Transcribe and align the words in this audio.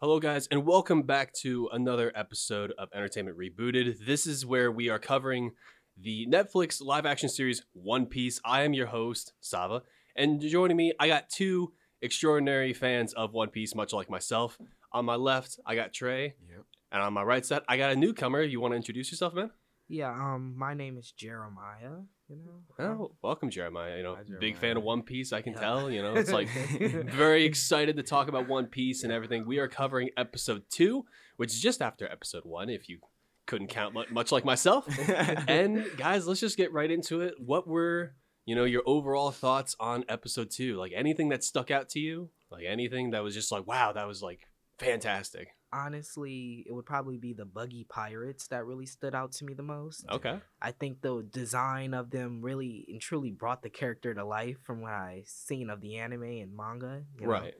Hello, 0.00 0.20
guys, 0.20 0.46
and 0.48 0.64
welcome 0.64 1.02
back 1.02 1.32
to 1.34 1.68
another 1.72 2.12
episode 2.14 2.72
of 2.78 2.88
Entertainment 2.94 3.36
Rebooted. 3.36 4.04
This 4.06 4.26
is 4.26 4.46
where 4.46 4.70
we 4.70 4.88
are 4.88 4.98
covering 4.98 5.52
the 5.96 6.26
Netflix 6.28 6.80
live 6.80 7.04
action 7.04 7.28
series 7.28 7.64
One 7.72 8.06
Piece. 8.06 8.40
I 8.44 8.62
am 8.62 8.74
your 8.74 8.86
host, 8.86 9.32
Sava, 9.40 9.82
and 10.14 10.40
joining 10.40 10.76
me, 10.76 10.92
I 11.00 11.08
got 11.08 11.28
two 11.28 11.72
extraordinary 12.00 12.72
fans 12.72 13.12
of 13.14 13.32
One 13.32 13.48
Piece, 13.48 13.74
much 13.74 13.92
like 13.92 14.08
myself. 14.08 14.56
On 14.92 15.04
my 15.04 15.16
left, 15.16 15.58
I 15.66 15.74
got 15.74 15.92
Trey, 15.92 16.34
Yep. 16.48 16.64
and 16.92 17.02
on 17.02 17.12
my 17.12 17.22
right 17.24 17.44
side, 17.44 17.62
I 17.68 17.76
got 17.76 17.92
a 17.92 17.96
newcomer. 17.96 18.42
You 18.42 18.60
want 18.60 18.72
to 18.72 18.76
introduce 18.76 19.10
yourself, 19.10 19.34
man? 19.34 19.50
Yeah, 19.88 20.10
um, 20.12 20.54
my 20.56 20.74
name 20.74 20.96
is 20.96 21.10
Jeremiah. 21.10 22.02
You 22.28 22.36
know. 22.78 22.84
Oh, 22.84 23.12
welcome, 23.22 23.48
Jeremiah. 23.48 23.96
You 23.96 24.02
know, 24.02 24.14
Hi, 24.16 24.22
big 24.38 24.56
fan 24.58 24.76
of 24.76 24.82
One 24.82 25.02
Piece. 25.02 25.32
I 25.32 25.40
can 25.40 25.54
Yeah. 25.54 25.60
tell. 25.60 25.90
You 25.90 26.02
know, 26.02 26.14
it's 26.14 26.30
like 26.30 26.48
very 27.10 27.44
excited 27.44 27.96
to 27.96 28.02
talk 28.02 28.28
about 28.28 28.46
One 28.48 28.66
Piece 28.66 29.02
and 29.02 29.12
everything. 29.12 29.46
We 29.46 29.58
are 29.58 29.68
covering 29.68 30.10
episode 30.16 30.64
two, 30.70 31.06
which 31.36 31.52
is 31.54 31.60
just 31.60 31.80
after 31.80 32.06
episode 32.10 32.44
one, 32.44 32.68
if 32.68 32.88
you 32.88 32.98
couldn't 33.46 33.68
count 33.68 33.94
much 34.10 34.30
like 34.30 34.44
myself. 34.44 34.86
and 35.48 35.86
guys, 35.96 36.26
let's 36.26 36.40
just 36.40 36.58
get 36.58 36.70
right 36.72 36.90
into 36.90 37.22
it. 37.22 37.34
What 37.38 37.66
were 37.66 38.14
you 38.44 38.54
know 38.54 38.64
your 38.64 38.82
overall 38.84 39.30
thoughts 39.30 39.74
on 39.80 40.04
episode 40.08 40.50
two? 40.50 40.76
Like 40.76 40.92
anything 40.94 41.30
that 41.30 41.42
stuck 41.42 41.70
out 41.70 41.88
to 41.90 41.98
you? 41.98 42.28
Like 42.50 42.64
anything 42.68 43.12
that 43.12 43.22
was 43.22 43.32
just 43.34 43.50
like, 43.50 43.66
wow, 43.66 43.92
that 43.92 44.06
was 44.06 44.22
like 44.22 44.40
fantastic. 44.78 45.48
Honestly, 45.72 46.64
it 46.66 46.72
would 46.72 46.86
probably 46.86 47.16
be 47.16 47.32
the 47.32 47.44
buggy 47.44 47.84
pirates 47.84 48.46
that 48.48 48.64
really 48.64 48.86
stood 48.86 49.14
out 49.14 49.32
to 49.32 49.44
me 49.44 49.54
the 49.54 49.62
most. 49.62 50.06
Okay. 50.10 50.40
I 50.62 50.72
think 50.72 51.02
the 51.02 51.26
design 51.30 51.94
of 51.94 52.10
them 52.10 52.40
really 52.40 52.86
and 52.88 53.00
truly 53.00 53.30
brought 53.30 53.62
the 53.62 53.70
character 53.70 54.14
to 54.14 54.24
life 54.24 54.56
from 54.64 54.80
what 54.80 54.92
I 54.92 55.24
seen 55.26 55.68
of 55.68 55.80
the 55.80 55.96
anime 55.96 56.22
and 56.22 56.56
manga. 56.56 57.02
you 57.18 57.26
know? 57.26 57.32
Right. 57.32 57.54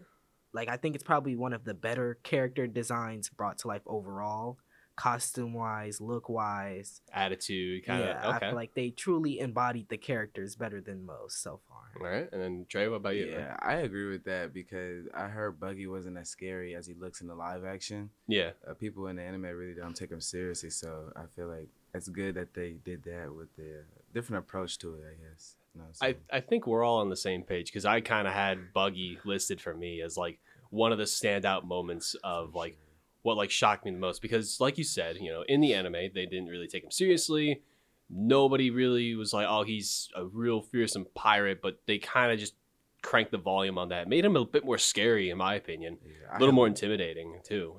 Like 0.53 0.69
I 0.69 0.77
think 0.77 0.95
it's 0.95 1.05
probably 1.05 1.37
one 1.37 1.53
of 1.53 1.65
the 1.65 1.75
better 1.75 2.19
character 2.23 2.67
designs 2.67 3.29
brought 3.29 3.59
to 3.59 3.69
life 3.69 3.83
overall, 3.87 4.59
costume 4.99 5.55
wise, 5.55 6.01
look 6.01 6.29
wise. 6.29 7.01
Attitude, 7.13 7.87
kind 7.87 8.03
of. 8.03 8.09
yeah, 8.09 8.21
I 8.21 8.37
okay. 8.37 8.47
feel 8.49 8.57
like 8.57 8.75
they 8.75 8.91
truly 8.91 9.39
embodied 9.39 9.89
the 9.89 9.97
characters 9.97 10.57
better 10.57 10.81
than 10.81 11.07
most 11.07 11.41
so 11.41 11.61
far. 11.69 11.79
All 12.01 12.13
right. 12.13 12.29
And 12.33 12.43
then 12.43 12.67
Trey, 12.69 12.89
what 12.89 12.97
about 12.97 13.15
you? 13.15 13.27
man? 13.27 13.35
yeah, 13.35 13.57
I 13.61 13.75
agree 13.77 14.11
with 14.11 14.25
that 14.25 14.53
because 14.53 15.07
I 15.15 15.29
heard 15.29 15.61
Buggy 15.61 15.87
wasn't 15.87 16.19
as 16.19 16.29
scary 16.29 16.75
as 16.75 16.87
he 16.89 16.95
looks 16.95 17.21
in 17.21 17.29
the 17.29 17.35
live 17.37 17.65
action. 17.65 18.11
Yeah. 18.27 18.51
Uh, 18.69 18.75
people 18.75 19.07
in 19.07 19.17
the 19.17 19.23
anime 19.23 19.43
really 19.43 19.75
don't 19.75 19.95
take 19.95 20.11
him 20.11 20.21
seriously, 20.21 20.71
so 20.71 21.13
I 21.15 21.27
feel 21.37 21.47
like 21.47 21.69
it's 21.95 22.09
good 22.09 22.35
that 22.35 22.55
they 22.55 22.75
did 22.85 23.05
that 23.05 23.33
with 23.33 23.55
the 23.57 23.85
different 24.13 24.45
approach 24.45 24.79
to 24.81 24.95
it. 24.95 25.03
I 25.09 25.31
guess. 25.31 25.55
You 25.75 25.83
know, 25.83 25.87
I, 26.03 26.17
I 26.37 26.41
think 26.41 26.67
we're 26.67 26.83
all 26.83 26.99
on 26.99 27.09
the 27.09 27.17
same 27.17 27.45
page 27.45 27.67
because 27.67 27.85
I 27.85 28.01
kind 28.01 28.27
of 28.27 28.35
had 28.35 28.73
Buggy 28.73 29.19
listed 29.25 29.61
for 29.61 29.75
me 29.75 30.03
as 30.03 30.17
like 30.17 30.41
one 30.71 30.91
of 30.91 30.99
the 30.99 31.05
standout 31.05 31.65
moments 31.65 32.17
of 32.25 32.57
like 32.57 32.77
what 33.23 33.37
like 33.37 33.51
shocked 33.51 33.85
me 33.85 33.91
the 33.91 33.99
most 33.99 34.23
because 34.23 34.61
like 34.61 34.79
you 34.79 34.85
said, 34.85 35.17
you 35.21 35.31
know, 35.31 35.45
in 35.49 35.61
the 35.61 35.75
anime 35.75 35.93
they 35.93 36.27
didn't 36.27 36.47
really 36.47 36.67
take 36.69 36.85
him 36.85 36.91
seriously. 36.91 37.63
Nobody 38.11 38.71
really 38.71 39.15
was 39.15 39.35
like, 39.35 39.47
oh, 39.49 39.65
he's 39.65 40.09
a 40.17 40.25
real 40.25 40.63
fearsome 40.63 41.07
pirate, 41.15 41.61
but 41.61 41.79
they 41.87 41.99
kind 41.99 42.33
of 42.33 42.39
just 42.39 42.55
cranked 43.03 43.33
the 43.33 43.37
volume 43.39 43.77
on 43.77 43.91
that. 43.91 44.09
Made 44.09 44.25
him 44.25 44.35
a 44.35 44.47
bit 44.47 44.65
more 44.65 44.79
scary, 44.79 45.29
in 45.29 45.37
my 45.37 45.57
opinion. 45.57 45.99
Yeah, 46.03 46.13
A 46.31 46.31
I 46.31 46.33
little 46.35 46.47
have- 46.49 46.55
more 46.55 46.67
intimidating 46.67 47.39
too. 47.45 47.75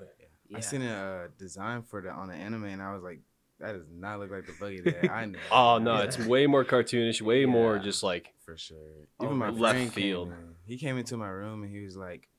Yeah. 0.50 0.58
I 0.58 0.60
seen 0.62 0.84
a 0.84 0.94
uh, 0.94 1.28
design 1.40 1.82
for 1.82 2.02
the 2.02 2.10
on 2.12 2.28
the 2.28 2.36
anime, 2.36 2.66
and 2.66 2.82
I 2.82 2.94
was 2.94 3.02
like, 3.02 3.22
that 3.60 3.72
does 3.74 3.86
not 3.92 4.20
look 4.20 4.30
like 4.32 4.46
the 4.46 4.54
Buggy 4.60 4.82
that 4.82 5.12
I 5.12 5.26
know. 5.26 5.40
Oh 5.52 5.80
no, 5.80 5.96
Yeah. 5.98 6.04
it's 6.04 6.20
way 6.20 6.46
more 6.46 6.64
cartoonish, 6.64 7.22
way 7.24 7.46
more 7.46 7.80
just 7.80 8.04
like 8.04 8.34
for 8.46 8.56
sure. 8.56 8.78
Oh, 9.20 9.26
Even 9.26 9.38
my 9.38 9.50
left 9.50 9.78
friend 9.78 9.94
field. 9.94 10.30
Came 10.30 10.38
in. 10.38 10.56
He 10.66 10.78
came 10.78 10.98
into 11.00 11.18
my 11.18 11.28
room 11.28 11.64
and 11.64 11.76
he 11.76 11.84
was 11.84 11.98
like, 11.98 12.30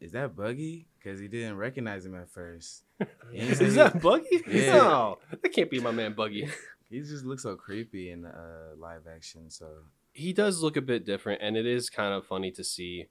"Is 0.00 0.12
that 0.12 0.34
Buggy?" 0.36 0.86
Because 0.98 1.20
he 1.20 1.28
didn't 1.28 1.56
recognize 1.56 2.04
him 2.04 2.14
at 2.14 2.28
first. 2.30 2.82
Yeah. 3.00 3.06
He 3.32 3.54
said 3.54 3.66
Is 3.66 3.72
he- 3.74 3.78
that 3.78 4.00
Buggy? 4.00 4.42
Yeah. 4.48 4.72
No, 4.72 5.18
that 5.30 5.48
can't 5.52 5.70
be 5.70 5.80
my 5.80 5.90
man 5.92 6.14
Buggy. 6.14 6.48
He 6.88 7.00
just 7.00 7.24
looks 7.24 7.42
so 7.42 7.56
creepy 7.56 8.10
in 8.12 8.24
uh, 8.24 8.76
live 8.78 9.08
action. 9.12 9.50
So 9.50 9.66
he 10.12 10.32
does 10.32 10.62
look 10.62 10.76
a 10.76 10.80
bit 10.80 11.04
different 11.04 11.42
and 11.42 11.56
it 11.56 11.66
is 11.66 11.90
kind 11.90 12.14
of 12.14 12.24
funny 12.24 12.52
to 12.52 12.62
see 12.62 13.08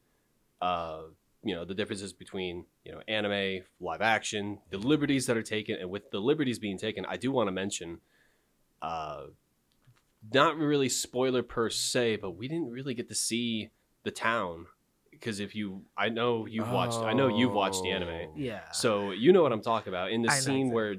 uh 0.62 1.02
you 1.44 1.54
know 1.54 1.66
the 1.66 1.74
differences 1.76 2.14
between 2.14 2.66
you 2.86 2.94
know 2.94 3.02
anime 3.10 3.64
live 3.82 4.02
action 4.02 4.60
the 4.72 4.78
liberties 4.78 5.26
that 5.28 5.36
are 5.36 5.44
taken 5.44 5.76
and 5.76 5.90
with 5.90 6.10
the 6.12 6.20
liberties 6.20 6.58
being 6.58 6.78
taken 6.78 7.06
i 7.06 7.18
do 7.18 7.32
want 7.34 7.48
to 7.48 7.52
mention 7.52 8.00
uh 8.82 9.26
not 10.34 10.58
really 10.58 10.90
spoiler 10.90 11.44
per 11.44 11.70
se 11.70 12.16
but 12.16 12.32
we 12.32 12.48
didn't 12.48 12.72
really 12.72 12.94
get 12.94 13.08
to 13.10 13.14
see 13.16 13.70
the 14.04 14.10
town 14.12 14.66
because 15.20 15.40
if 15.40 15.56
you 15.56 15.82
i 15.98 16.10
know 16.10 16.46
you've 16.46 16.70
watched 16.70 16.98
i 17.00 17.14
know 17.14 17.28
you've 17.28 17.54
watched 17.54 17.82
the 17.84 17.92
anime. 17.92 18.10
Oh. 18.10 18.34
Yeah. 18.36 18.72
so 18.72 19.12
you 19.12 19.32
know 19.32 19.44
what 19.44 19.52
i'm 19.52 19.62
talking 19.62 19.90
about. 19.90 20.12
In 20.12 20.22
the 20.22 20.30
I 20.30 20.36
know 20.36 20.42
scene 20.42 20.68
exactly. 20.68 20.74
where 20.74 20.96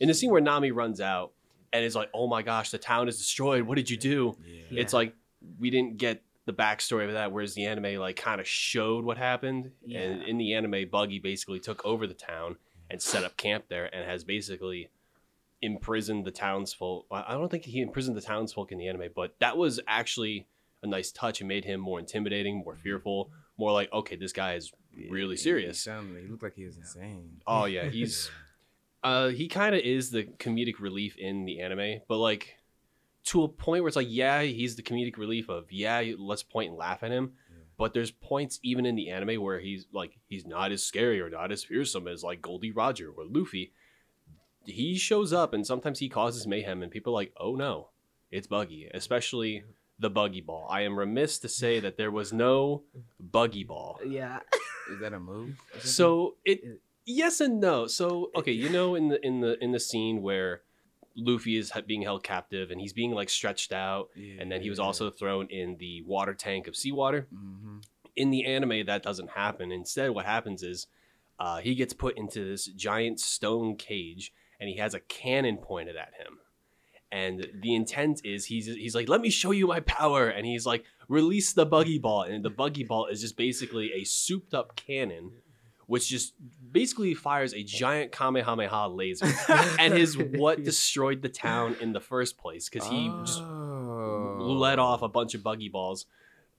in 0.00 0.08
the 0.08 0.14
scene 0.14 0.30
where 0.30 0.40
nami 0.40 0.70
runs 0.70 1.00
out 1.00 1.32
and 1.72 1.84
is 1.84 1.94
like 1.94 2.10
oh 2.14 2.26
my 2.26 2.42
gosh 2.42 2.70
the 2.70 2.78
town 2.78 3.08
is 3.08 3.18
destroyed. 3.18 3.62
What 3.62 3.76
did 3.76 3.90
you 3.90 3.96
do? 3.96 4.36
Yeah. 4.44 4.80
it's 4.80 4.92
like 4.92 5.14
we 5.58 5.70
didn't 5.70 5.98
get 5.98 6.22
the 6.46 6.52
backstory 6.52 7.06
of 7.06 7.12
that 7.12 7.32
whereas 7.32 7.54
the 7.54 7.66
anime 7.66 8.00
like 8.00 8.16
kind 8.16 8.40
of 8.40 8.48
showed 8.48 9.04
what 9.04 9.18
happened. 9.18 9.72
And 9.92 10.22
in 10.22 10.38
the 10.38 10.54
anime 10.54 10.88
buggy 10.90 11.18
basically 11.18 11.60
took 11.60 11.84
over 11.84 12.06
the 12.06 12.14
town 12.14 12.56
and 12.90 13.02
set 13.02 13.24
up 13.24 13.36
camp 13.36 13.64
there 13.68 13.94
and 13.94 14.08
has 14.08 14.24
basically 14.24 14.90
imprisoned 15.60 16.24
the 16.24 16.30
townsfolk. 16.30 17.06
I 17.10 17.24
I 17.28 17.32
don't 17.32 17.50
think 17.50 17.64
he 17.64 17.80
imprisoned 17.80 18.16
the 18.16 18.22
townsfolk 18.22 18.72
in 18.72 18.78
the 18.78 18.88
anime 18.88 19.10
but 19.14 19.34
that 19.40 19.56
was 19.56 19.80
actually 19.86 20.46
a 20.82 20.86
nice 20.86 21.10
touch. 21.10 21.40
And 21.40 21.48
made 21.48 21.64
him 21.64 21.80
more 21.80 21.98
intimidating 21.98 22.58
more 22.58 22.74
mm-hmm. 22.74 22.82
fearful 22.82 23.30
more 23.58 23.72
like 23.72 23.92
okay 23.92 24.16
this 24.16 24.32
guy 24.32 24.54
is 24.54 24.72
really 25.10 25.36
serious. 25.36 25.78
He, 25.84 25.90
sounded, 25.90 26.22
he 26.24 26.28
looked 26.30 26.42
like 26.42 26.54
he 26.54 26.64
was 26.64 26.76
insane. 26.76 27.40
oh 27.46 27.64
yeah 27.76 27.84
he's 27.88 28.30
uh 29.04 29.28
he 29.28 29.48
kind 29.48 29.74
of 29.74 29.80
is 29.82 30.10
the 30.10 30.24
comedic 30.24 30.80
relief 30.80 31.16
in 31.16 31.44
the 31.44 31.60
anime 31.60 32.00
but 32.08 32.18
like 32.18 32.56
to 33.24 33.42
a 33.42 33.48
point 33.48 33.82
where 33.82 33.88
it's 33.88 33.96
like 33.96 34.06
yeah 34.10 34.42
he's 34.42 34.76
the 34.76 34.82
comedic 34.82 35.16
relief 35.18 35.48
of 35.48 35.70
yeah 35.70 36.02
let's 36.18 36.42
point 36.42 36.70
and 36.70 36.78
laugh 36.78 37.02
at 37.02 37.10
him 37.10 37.32
Yeah. 37.50 37.56
but 37.76 37.92
there's 37.92 38.10
points 38.10 38.58
even 38.62 38.86
in 38.86 38.94
the 38.96 39.10
anime 39.10 39.42
where 39.42 39.58
he's 39.60 39.86
like 39.92 40.18
he's 40.28 40.46
not 40.46 40.72
as 40.72 40.82
scary 40.82 41.20
or 41.20 41.28
not 41.28 41.52
as 41.52 41.62
fearsome 41.64 42.08
as 42.08 42.22
like 42.24 42.40
Gol 42.40 42.58
D. 42.58 42.70
Roger 42.70 43.10
or 43.10 43.24
luffy 43.28 43.72
he 44.64 44.96
shows 44.96 45.32
up 45.32 45.52
and 45.52 45.66
sometimes 45.66 45.98
he 46.00 46.08
causes 46.08 46.46
mayhem 46.46 46.82
and 46.82 46.90
people 46.90 47.12
are 47.12 47.20
like 47.22 47.32
oh 47.38 47.54
no 47.54 47.90
it's 48.30 48.46
buggy 48.48 48.88
especially 48.94 49.62
the 49.98 50.10
buggy 50.10 50.40
ball 50.40 50.66
i 50.70 50.82
am 50.82 50.98
remiss 50.98 51.38
to 51.38 51.48
say 51.48 51.80
that 51.80 51.96
there 51.96 52.10
was 52.10 52.32
no 52.32 52.82
buggy 53.20 53.64
ball 53.64 53.98
yeah. 54.06 54.38
Is 54.92 55.00
that 55.00 55.12
a 55.12 55.18
move? 55.18 55.56
so 55.80 56.36
it 56.44 56.60
It- 56.62 56.80
yes 57.04 57.40
and 57.40 57.58
no. 57.60 57.86
So 57.88 58.30
okay, 58.36 58.52
you 58.52 58.68
know 58.68 58.94
in 58.94 59.08
the 59.08 59.18
in 59.26 59.40
the 59.40 59.58
in 59.64 59.72
the 59.72 59.80
scene 59.80 60.22
where 60.22 60.62
Luffy 61.16 61.56
is 61.56 61.72
being 61.88 62.02
held 62.02 62.22
captive 62.22 62.70
and 62.70 62.80
he's 62.80 62.92
being 62.92 63.10
like 63.12 63.28
stretched 63.28 63.72
out, 63.72 64.10
Yeah, 64.14 64.34
and 64.40 64.52
then 64.52 64.60
he 64.62 64.70
was 64.70 64.78
yeah. 64.78 64.84
also 64.84 65.10
thrown 65.10 65.48
in 65.48 65.76
the 65.78 66.02
water 66.02 66.34
tank 66.34 66.68
of 66.68 66.76
seawater. 66.76 67.26
Mhm. 67.34 67.82
In 68.14 68.30
the 68.30 68.44
anime, 68.44 68.86
that 68.86 69.02
doesn't 69.02 69.30
happen. 69.30 69.72
Instead, 69.72 70.10
what 70.10 70.24
happens 70.24 70.62
is 70.62 70.86
uh, 71.40 71.58
he 71.58 71.74
gets 71.74 71.92
put 71.92 72.16
into 72.16 72.44
this 72.48 72.66
giant 72.66 73.18
stone 73.18 73.76
cage, 73.76 74.32
and 74.60 74.68
he 74.68 74.76
has 74.76 74.94
a 74.94 75.00
cannon 75.00 75.56
pointed 75.56 75.96
at 75.96 76.12
him. 76.14 76.38
And 77.12 77.46
the 77.62 77.74
intent 77.74 78.20
is 78.24 78.46
he's 78.46 78.66
he's 78.66 78.94
like, 78.94 79.08
let 79.08 79.20
me 79.20 79.30
show 79.30 79.52
you 79.52 79.66
my 79.68 79.80
power, 79.80 80.28
and 80.28 80.44
he's 80.44 80.66
like, 80.66 80.84
release 81.08 81.52
the 81.52 81.64
buggy 81.64 81.98
ball, 81.98 82.22
and 82.22 82.44
the 82.44 82.50
buggy 82.50 82.82
ball 82.84 83.06
is 83.06 83.20
just 83.20 83.36
basically 83.36 83.92
a 83.92 84.02
souped 84.04 84.52
up 84.54 84.74
cannon, 84.74 85.30
which 85.86 86.08
just 86.08 86.34
basically 86.72 87.14
fires 87.14 87.54
a 87.54 87.62
giant 87.62 88.10
kamehameha 88.10 88.88
laser, 88.88 89.32
and 89.78 89.94
is 89.94 90.18
what 90.18 90.64
destroyed 90.64 91.22
the 91.22 91.28
town 91.28 91.76
in 91.80 91.92
the 91.92 92.00
first 92.00 92.38
place 92.38 92.68
because 92.68 92.88
he 92.88 93.08
just 93.24 93.40
Oh. 93.40 94.38
let 94.58 94.78
off 94.78 95.02
a 95.02 95.08
bunch 95.08 95.34
of 95.34 95.42
buggy 95.42 95.68
balls. 95.68 96.06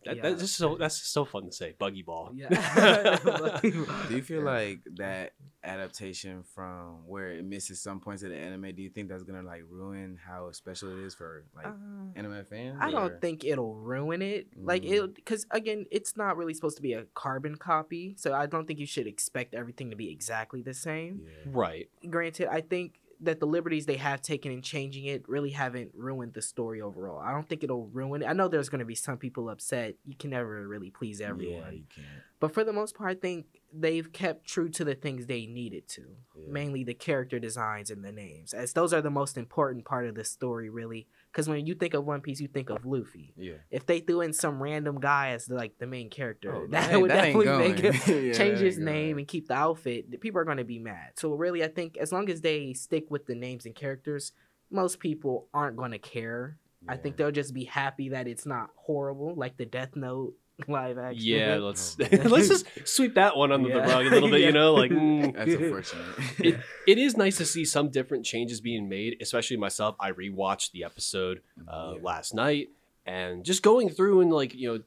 That, 0.07 0.15
Yeah. 0.17 0.21
That's 0.23 0.41
just 0.41 0.55
so 0.55 0.75
that's 0.75 0.99
just 0.99 1.13
so 1.13 1.25
fun 1.25 1.45
to 1.45 1.51
say, 1.51 1.75
buggy 1.77 2.01
ball. 2.01 2.31
Yeah. 2.33 2.47
Do 3.61 4.15
you 4.15 4.21
feel 4.21 4.41
like 4.41 4.79
that 4.95 5.33
adaptation 5.63 6.43
from 6.55 7.05
where 7.07 7.31
it 7.33 7.43
misses 7.43 7.81
some 7.81 7.99
points 7.99 8.23
of 8.23 8.29
the 8.29 8.35
anime? 8.37 8.73
Do 8.75 8.81
you 8.81 8.89
think 8.89 9.09
that's 9.09 9.23
gonna 9.23 9.43
like 9.43 9.63
ruin 9.69 10.17
how 10.25 10.51
special 10.51 10.91
it 10.97 11.03
is 11.03 11.13
for 11.13 11.43
like 11.55 11.67
Uh, 11.67 11.71
anime 12.15 12.43
fans? 12.45 12.77
I 12.81 12.87
or- 12.87 12.91
don't 12.91 13.21
think 13.21 13.43
it'll 13.43 13.75
ruin 13.75 14.21
it. 14.21 14.47
Like 14.55 14.83
Mhm. 14.83 15.03
it, 15.05 15.15
because 15.15 15.45
again, 15.51 15.85
it's 15.91 16.15
not 16.15 16.37
really 16.37 16.53
supposed 16.53 16.77
to 16.77 16.81
be 16.83 16.93
a 16.93 17.03
carbon 17.13 17.55
copy, 17.57 18.15
so 18.17 18.33
I 18.33 18.45
don't 18.45 18.65
think 18.65 18.79
you 18.79 18.85
should 18.85 19.07
expect 19.07 19.53
everything 19.53 19.89
to 19.89 19.95
be 19.95 20.09
exactly 20.11 20.61
the 20.61 20.73
same. 20.73 21.21
Yeah. 21.25 21.31
Right. 21.47 21.89
Granted, 22.09 22.47
I 22.47 22.61
think 22.61 22.99
that 23.21 23.39
the 23.39 23.45
liberties 23.45 23.85
they 23.85 23.97
have 23.97 24.21
taken 24.21 24.51
in 24.51 24.61
changing 24.61 25.05
it 25.05 25.27
really 25.27 25.51
haven't 25.51 25.91
ruined 25.95 26.33
the 26.33 26.41
story 26.41 26.81
overall. 26.81 27.19
I 27.19 27.31
don't 27.31 27.47
think 27.47 27.63
it'll 27.63 27.87
ruin 27.87 28.21
it. 28.21 28.25
I 28.27 28.33
know 28.33 28.47
there's 28.47 28.69
going 28.69 28.79
to 28.79 28.85
be 28.85 28.95
some 28.95 29.17
people 29.17 29.49
upset. 29.49 29.95
You 30.05 30.15
can 30.15 30.29
never 30.29 30.67
really 30.67 30.91
please 30.91 31.21
everyone. 31.21 31.63
Yeah, 31.63 31.71
you 31.71 31.83
can't. 31.93 32.07
But 32.39 32.53
for 32.53 32.63
the 32.63 32.71
most 32.73 32.95
part, 32.95 33.09
I 33.09 33.15
think 33.19 33.47
they've 33.73 34.11
kept 34.13 34.45
true 34.45 34.69
to 34.69 34.83
the 34.85 34.93
things 34.93 35.25
they 35.25 35.45
needed 35.47 35.87
to, 35.89 36.03
Yeah. 36.35 36.51
mainly 36.51 36.83
the 36.83 36.93
character 36.93 37.39
designs 37.39 37.89
and 37.89 38.05
the 38.05 38.11
names, 38.11 38.53
as 38.53 38.73
those 38.73 38.93
are 38.93 39.01
the 39.01 39.09
most 39.09 39.37
important 39.37 39.85
part 39.85 40.05
of 40.05 40.13
the 40.15 40.23
story, 40.23 40.69
really. 40.69 41.07
Because 41.31 41.49
when 41.49 41.65
you 41.65 41.73
think 41.75 41.93
of 41.95 42.05
One 42.05 42.21
Piece, 42.21 42.39
you 42.39 42.47
think 42.47 42.69
of 42.69 42.85
Luffy. 42.85 43.33
Yeah. 43.35 43.55
If 43.71 43.85
they 43.87 43.99
threw 44.01 44.21
in 44.21 44.33
some 44.33 44.61
random 44.61 44.99
guy 44.99 45.29
as 45.31 45.49
like 45.49 45.79
the 45.79 45.87
main 45.87 46.09
character, 46.11 46.53
Oh, 46.55 46.67
that, 46.71 46.91
ain't- 46.91 47.01
would 47.01 47.09
that 47.11 47.33
definitely 47.33 47.57
make 47.57 47.83
it 47.83 48.07
Yeah, 48.27 48.33
change 48.33 48.59
his 48.59 48.77
name 48.77 49.13
going. 49.13 49.19
and 49.19 49.27
keep 49.27 49.47
the 49.47 49.55
outfit. 49.55 50.19
People 50.21 50.39
are 50.39 50.45
going 50.45 50.57
to 50.57 50.63
be 50.63 50.79
mad. 50.79 51.13
So 51.15 51.33
really, 51.33 51.63
I 51.63 51.67
think 51.69 51.97
as 51.97 52.11
long 52.11 52.29
as 52.29 52.41
they 52.41 52.73
stick 52.73 53.09
with 53.09 53.25
the 53.25 53.35
names 53.35 53.65
and 53.65 53.73
characters, 53.75 54.31
most 54.69 54.99
people 54.99 55.47
aren't 55.53 55.75
going 55.77 55.91
to 55.91 55.99
care. 55.99 56.57
I 56.87 56.97
think 56.97 57.17
they'll 57.17 57.31
just 57.31 57.53
be 57.53 57.63
happy 57.65 58.09
that 58.09 58.27
it's 58.27 58.45
not 58.45 58.69
horrible, 58.75 59.33
like 59.35 59.57
the 59.57 59.65
Death 59.65 59.95
Note 59.95 60.35
live 60.67 60.97
action. 60.97 61.23
Yeah, 61.23 61.55
let's 61.57 61.97
Oh, 61.99 62.05
let's 62.29 62.47
just 62.49 62.65
sweep 62.85 63.13
that 63.15 63.37
one 63.37 63.51
under 63.51 63.69
the 63.69 63.79
rug 63.79 64.05
a 64.05 64.09
little 64.09 64.29
bit. 64.29 64.41
Yeah. 64.41 64.47
You 64.47 64.53
know, 64.53 64.73
like 64.73 64.91
mm. 64.91 65.33
That's 65.35 65.53
unfortunate. 65.53 66.05
it, 66.39 66.59
it 66.87 66.97
is 66.97 67.15
nice 67.15 67.37
to 67.37 67.45
see 67.45 67.63
some 67.65 67.89
different 67.89 68.25
changes 68.25 68.59
being 68.61 68.89
made, 68.89 69.17
especially 69.21 69.57
myself. 69.57 69.95
I 69.99 70.11
rewatched 70.11 70.71
the 70.71 70.83
episode 70.83 71.41
uh, 71.67 71.93
Yeah. 71.95 72.01
last 72.01 72.33
night 72.33 72.69
and 73.05 73.43
just 73.45 73.61
going 73.63 73.89
through 73.89 74.21
and 74.21 74.31
like 74.33 74.53
you 74.55 74.73
know 74.73 74.83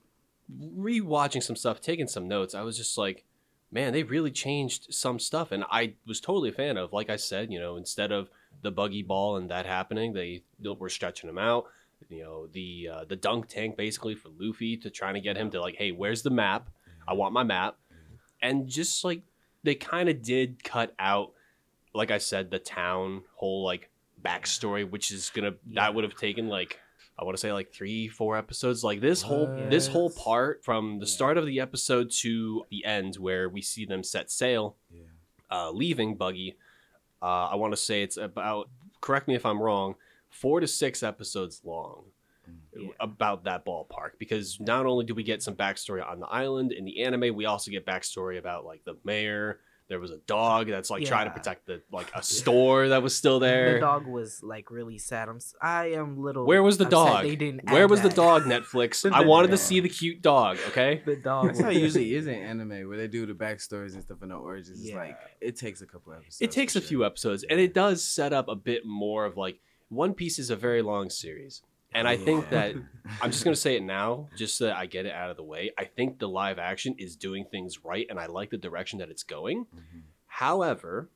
rewatching 0.77 1.43
some 1.43 1.57
stuff, 1.57 1.81
taking 1.81 2.09
some 2.09 2.27
notes. 2.29 2.55
I 2.55 2.63
was 2.63 2.77
just 2.77 2.99
like, 2.99 3.25
man, 3.71 3.93
they 3.93 4.03
really 4.03 4.31
changed 4.31 4.93
some 4.93 5.19
stuff, 5.19 5.53
and 5.53 5.65
I 5.71 5.95
was 6.07 6.21
totally 6.21 6.49
a 6.51 6.53
fan 6.53 6.77
of. 6.77 6.93
Like 6.93 7.11
I 7.11 7.17
said, 7.17 7.53
you 7.53 7.61
know, 7.61 7.77
instead 7.77 8.13
of 8.13 8.29
the 8.63 8.71
buggy 8.71 9.03
ball 9.03 9.37
and 9.37 9.51
that 9.51 9.67
happening, 9.67 10.13
they 10.13 10.43
were 10.63 10.89
stretching 10.89 11.29
them 11.29 11.39
out. 11.39 11.67
You 12.11 12.23
know, 12.25 12.47
the 12.49 12.89
uh, 12.93 13.05
the 13.05 13.17
dunk 13.17 13.47
tank 13.49 13.77
basically 13.77 14.15
for 14.17 14.29
Luffy 14.39 14.77
to 14.79 14.91
trying 14.91 15.15
to 15.15 15.21
get 15.21 15.37
him 15.37 15.51
to 15.53 15.61
like, 15.61 15.77
hey, 15.77 15.93
where's 15.93 16.23
the 16.23 16.31
map? 16.31 16.69
I 17.09 17.15
want 17.15 17.33
my 17.33 17.43
map, 17.45 17.77
and 18.43 18.69
just 18.69 19.05
like 19.05 19.23
they 19.63 19.75
kind 19.75 20.09
of 20.09 20.23
did 20.23 20.63
cut 20.65 20.95
out, 20.99 21.33
like 21.95 22.11
I 22.11 22.19
said, 22.19 22.51
the 22.51 22.59
town 22.59 23.23
whole 23.35 23.65
like 23.65 23.91
backstory, 24.23 24.89
which 24.89 25.11
is 25.11 25.31
gonna 25.31 25.53
that 25.75 25.95
would 25.95 26.05
have 26.05 26.17
taken 26.17 26.49
like 26.49 26.79
I 27.19 27.25
want 27.25 27.37
to 27.37 27.41
say 27.41 27.53
like 27.53 27.73
three, 27.73 28.09
four 28.09 28.37
episodes. 28.37 28.83
Like 28.83 29.01
this 29.01 29.23
whole 29.23 29.55
this 29.71 29.87
whole 29.87 30.11
part 30.11 30.65
from 30.65 30.99
the 30.99 31.07
Yeah. 31.07 31.11
start 31.13 31.37
of 31.39 31.47
the 31.47 31.61
episode 31.61 32.11
to 32.23 32.65
the 32.71 32.85
end, 32.85 33.17
where 33.17 33.49
we 33.49 33.63
see 33.63 33.85
them 33.85 34.03
set 34.03 34.31
sail, 34.31 34.77
Yeah. 34.91 35.03
uh, 35.51 35.71
leaving 35.71 36.17
Buggy. 36.17 36.57
Uh, 37.23 37.49
I 37.53 37.55
want 37.57 37.73
to 37.73 37.77
say 37.77 38.03
it's 38.03 38.17
about. 38.17 38.69
Correct 39.01 39.29
me 39.29 39.35
if 39.35 39.45
I'm 39.47 39.61
wrong. 39.61 39.95
Four 40.31 40.61
to 40.61 40.67
six 40.67 41.03
episodes 41.03 41.61
long. 41.65 42.05
Mm. 42.49 42.55
Yeah. 42.83 42.89
About 43.01 43.45
that 43.45 43.65
ballpark, 43.67 44.13
because 44.19 44.59
not 44.61 44.87
only 44.87 45.05
do 45.05 45.15
we 45.15 45.23
get 45.23 45.43
some 45.43 45.55
backstory 45.55 46.05
on 46.07 46.21
the 46.21 46.27
island 46.27 46.73
in 46.73 46.85
the 46.85 47.03
anime, 47.03 47.35
we 47.37 47.45
also 47.45 47.71
get 47.71 47.85
backstory 47.85 48.39
about 48.39 48.65
like 48.65 48.85
the 48.85 48.97
mayor. 49.05 49.61
There 49.89 49.99
was 49.99 50.13
a 50.13 50.19
dog 50.19 50.69
that's 50.69 50.89
like 50.89 51.05
trying 51.05 51.27
to 51.27 51.33
protect 51.33 51.67
the 51.67 51.83
like 51.91 52.07
a 52.15 52.23
store 52.39 52.89
that 52.91 53.03
was 53.03 53.15
still 53.17 53.41
there. 53.41 53.75
The 53.75 53.81
dog 53.81 54.07
was 54.07 54.41
like 54.41 54.71
really 54.71 54.99
sad. 54.99 55.29
I'm 55.29 55.37
s- 55.37 55.55
I 55.61 55.87
am 55.87 56.23
little. 56.23 56.47
Where 56.47 56.63
was 56.63 56.79
the 56.79 56.85
upset 56.85 56.93
dog? 56.93 57.23
They 57.25 57.35
didn't. 57.35 57.69
Where 57.73 57.85
add 57.85 57.91
was 57.91 58.01
the 58.01 58.09
dog, 58.09 58.43
Netflix? 58.45 59.03
The 59.03 59.11
I 59.13 59.23
wanted 59.23 59.51
to 59.51 59.57
see 59.57 59.81
the 59.81 59.89
cute 59.89 60.23
dog, 60.23 60.59
okay? 60.69 61.03
The 61.05 61.17
dog. 61.17 61.47
That's 61.49 61.61
how 61.61 61.71
it 61.71 61.77
usually 61.79 62.15
is 62.15 62.29
in 62.29 62.37
anime 62.37 62.89
where 62.89 62.97
they 62.99 63.09
do 63.09 63.27
the 63.27 63.35
backstories 63.35 63.95
and 63.95 64.03
stuff 64.05 64.19
and 64.23 64.31
the 64.31 64.37
origins. 64.37 64.79
It's 64.81 64.91
Yeah. 64.91 64.97
like 64.99 65.19
it 65.41 65.57
takes 65.57 65.83
a 65.83 65.87
couple 65.87 66.13
episodes. 66.13 66.39
It 66.41 66.53
takes 66.53 66.75
for 66.75 66.79
a 66.79 66.83
few 66.83 67.05
episodes, 67.05 67.43
and 67.51 67.59
it 67.59 67.75
does 67.75 68.05
set 68.05 68.33
up 68.33 68.47
a 68.49 68.55
bit 68.55 68.87
more 68.87 69.25
of 69.25 69.37
like 69.37 69.59
One 69.91 70.15
Piece 70.15 70.39
is 70.39 70.49
a 70.51 70.57
very 70.57 70.81
long 70.83 71.11
series. 71.11 71.63
And 71.93 72.07
I 72.09 72.17
think 72.17 72.49
that 72.51 72.75
I'm 73.21 73.31
just 73.33 73.45
gonna 73.45 73.57
say 73.57 73.77
it 73.77 73.83
now, 73.83 74.29
just 74.37 74.57
so 74.57 74.67
that 74.67 74.77
I 74.77 74.87
get 74.87 75.07
it 75.07 75.13
out 75.13 75.31
of 75.31 75.37
the 75.37 75.43
way. 75.43 75.73
I 75.77 75.85
think 75.85 76.19
the 76.19 76.29
live 76.29 76.59
action 76.59 76.95
is 76.99 77.17
doing 77.17 77.45
things 77.45 77.85
right, 77.85 78.07
and 78.09 78.19
I 78.19 78.27
like 78.27 78.51
the 78.51 78.57
direction 78.57 78.99
that 79.01 79.11
it's 79.11 79.25
going. 79.25 79.67
Mhm. 79.75 80.03
However, 80.27 81.11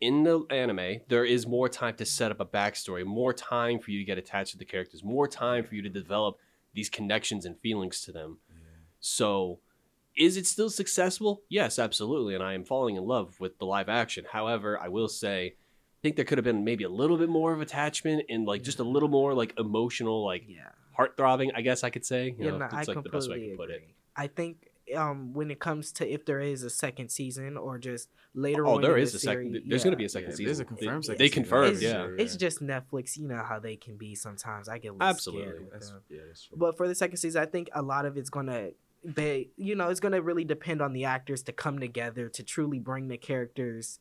in 0.00 0.24
the 0.24 0.40
anime, 0.50 1.00
there 1.08 1.24
is 1.24 1.46
more 1.46 1.68
time 1.68 1.96
to 1.96 2.04
set 2.04 2.30
up 2.30 2.40
a 2.40 2.46
backstory, 2.46 3.04
more 3.04 3.32
time 3.32 3.78
for 3.78 3.90
you 3.90 3.98
to 3.98 4.04
get 4.04 4.18
attached 4.18 4.52
to 4.52 4.58
the 4.58 4.64
characters, 4.64 5.04
more 5.04 5.28
time 5.28 5.64
for 5.64 5.74
you 5.74 5.82
to 5.82 5.88
develop 5.88 6.38
these 6.74 6.88
connections 6.90 7.44
and 7.44 7.58
feelings 7.60 8.00
to 8.02 8.12
them. 8.12 8.38
Yeah. 8.48 8.56
So, 9.00 9.60
is 10.16 10.36
it 10.38 10.46
still 10.46 10.70
successful? 10.70 11.42
Yes, 11.50 11.78
absolutely. 11.78 12.34
And 12.34 12.42
I 12.42 12.54
am 12.54 12.64
falling 12.64 12.96
in 12.96 13.04
love 13.04 13.38
with 13.38 13.58
the 13.58 13.66
live 13.66 13.88
action. 13.90 14.24
However, 14.32 14.78
I 14.80 14.88
will 14.88 15.08
say, 15.08 15.56
think 16.06 16.16
there 16.16 16.24
could 16.24 16.38
have 16.38 16.44
been 16.44 16.62
maybe 16.64 16.84
a 16.84 16.88
little 16.88 17.16
bit 17.18 17.28
more 17.28 17.52
of 17.52 17.60
attachment 17.60 18.22
and 18.28 18.46
like 18.46 18.62
just 18.62 18.78
a 18.78 18.84
little 18.84 19.08
more 19.08 19.34
like 19.34 19.52
emotional, 19.58 20.24
like 20.24 20.44
Yeah. 20.48 20.68
heart 20.92 21.16
throbbing. 21.16 21.50
I 21.54 21.60
guess 21.62 21.82
I 21.84 21.90
could 21.90 22.04
say. 22.06 22.26
You 22.38 22.44
Yeah, 22.44 22.50
know, 22.52 22.58
no, 22.58 22.68
I 22.70 22.78
it's 22.80 22.88
like 22.88 23.02
the 23.02 23.10
best 23.10 23.28
way 23.28 23.36
I 23.36 23.38
completely 23.38 23.48
can 23.48 23.56
put 23.56 23.70
it. 23.70 23.76
agree. 23.76 23.94
I 24.16 24.26
think 24.28 24.54
um 24.96 25.32
when 25.34 25.50
it 25.50 25.58
comes 25.58 25.90
to 25.98 26.08
if 26.16 26.24
there 26.26 26.40
is 26.40 26.62
a 26.62 26.70
second 26.70 27.08
season 27.10 27.56
or 27.56 27.76
just 27.76 28.08
later 28.34 28.64
Oh, 28.66 28.76
on 28.76 28.82
there 28.82 28.96
in 28.96 29.02
is 29.02 29.12
the 29.12 29.16
a 29.16 29.20
second. 29.20 29.52
There's 29.52 29.64
yeah. 29.66 29.84
going 29.84 29.90
to 29.92 29.96
be 29.96 30.04
a 30.04 30.08
second 30.08 30.28
Yeah, 30.30 30.36
season. 30.36 30.44
there's 30.46 30.60
a 30.60 30.64
confirmed 30.64 31.02
They, 31.02 31.06
second 31.06 31.18
they 31.18 31.28
season. 31.28 31.42
confirmed, 31.42 31.72
It's, 31.74 31.82
yeah. 31.82 32.08
it's 32.22 32.36
just 32.36 32.60
Netflix. 32.60 33.16
You 33.16 33.26
know 33.28 33.42
how 33.50 33.58
they 33.58 33.76
can 33.76 33.96
be 33.96 34.14
sometimes. 34.14 34.68
I 34.68 34.78
get 34.78 34.88
a 34.90 34.92
little 34.92 35.08
Absolutely. 35.08 35.44
scared 35.46 35.60
with 35.64 35.72
That's, 35.72 35.90
them. 35.90 36.00
yeah, 36.08 36.20
that's. 36.28 36.48
But 36.54 36.76
for 36.76 36.86
the 36.86 36.94
second 36.94 37.16
season, 37.16 37.42
I 37.42 37.46
think 37.46 37.68
a 37.74 37.82
lot 37.82 38.04
of 38.06 38.16
it's 38.16 38.30
gonna 38.30 38.70
be, 39.14 39.50
you 39.56 39.74
know, 39.74 39.88
it's 39.88 40.00
gonna 40.00 40.20
really 40.22 40.44
depend 40.44 40.80
on 40.82 40.92
the 40.92 41.04
actors 41.04 41.42
to 41.44 41.52
come 41.52 41.78
together 41.78 42.28
to 42.28 42.42
truly 42.42 42.78
bring 42.78 43.08
the 43.08 43.16
characters 43.18 43.98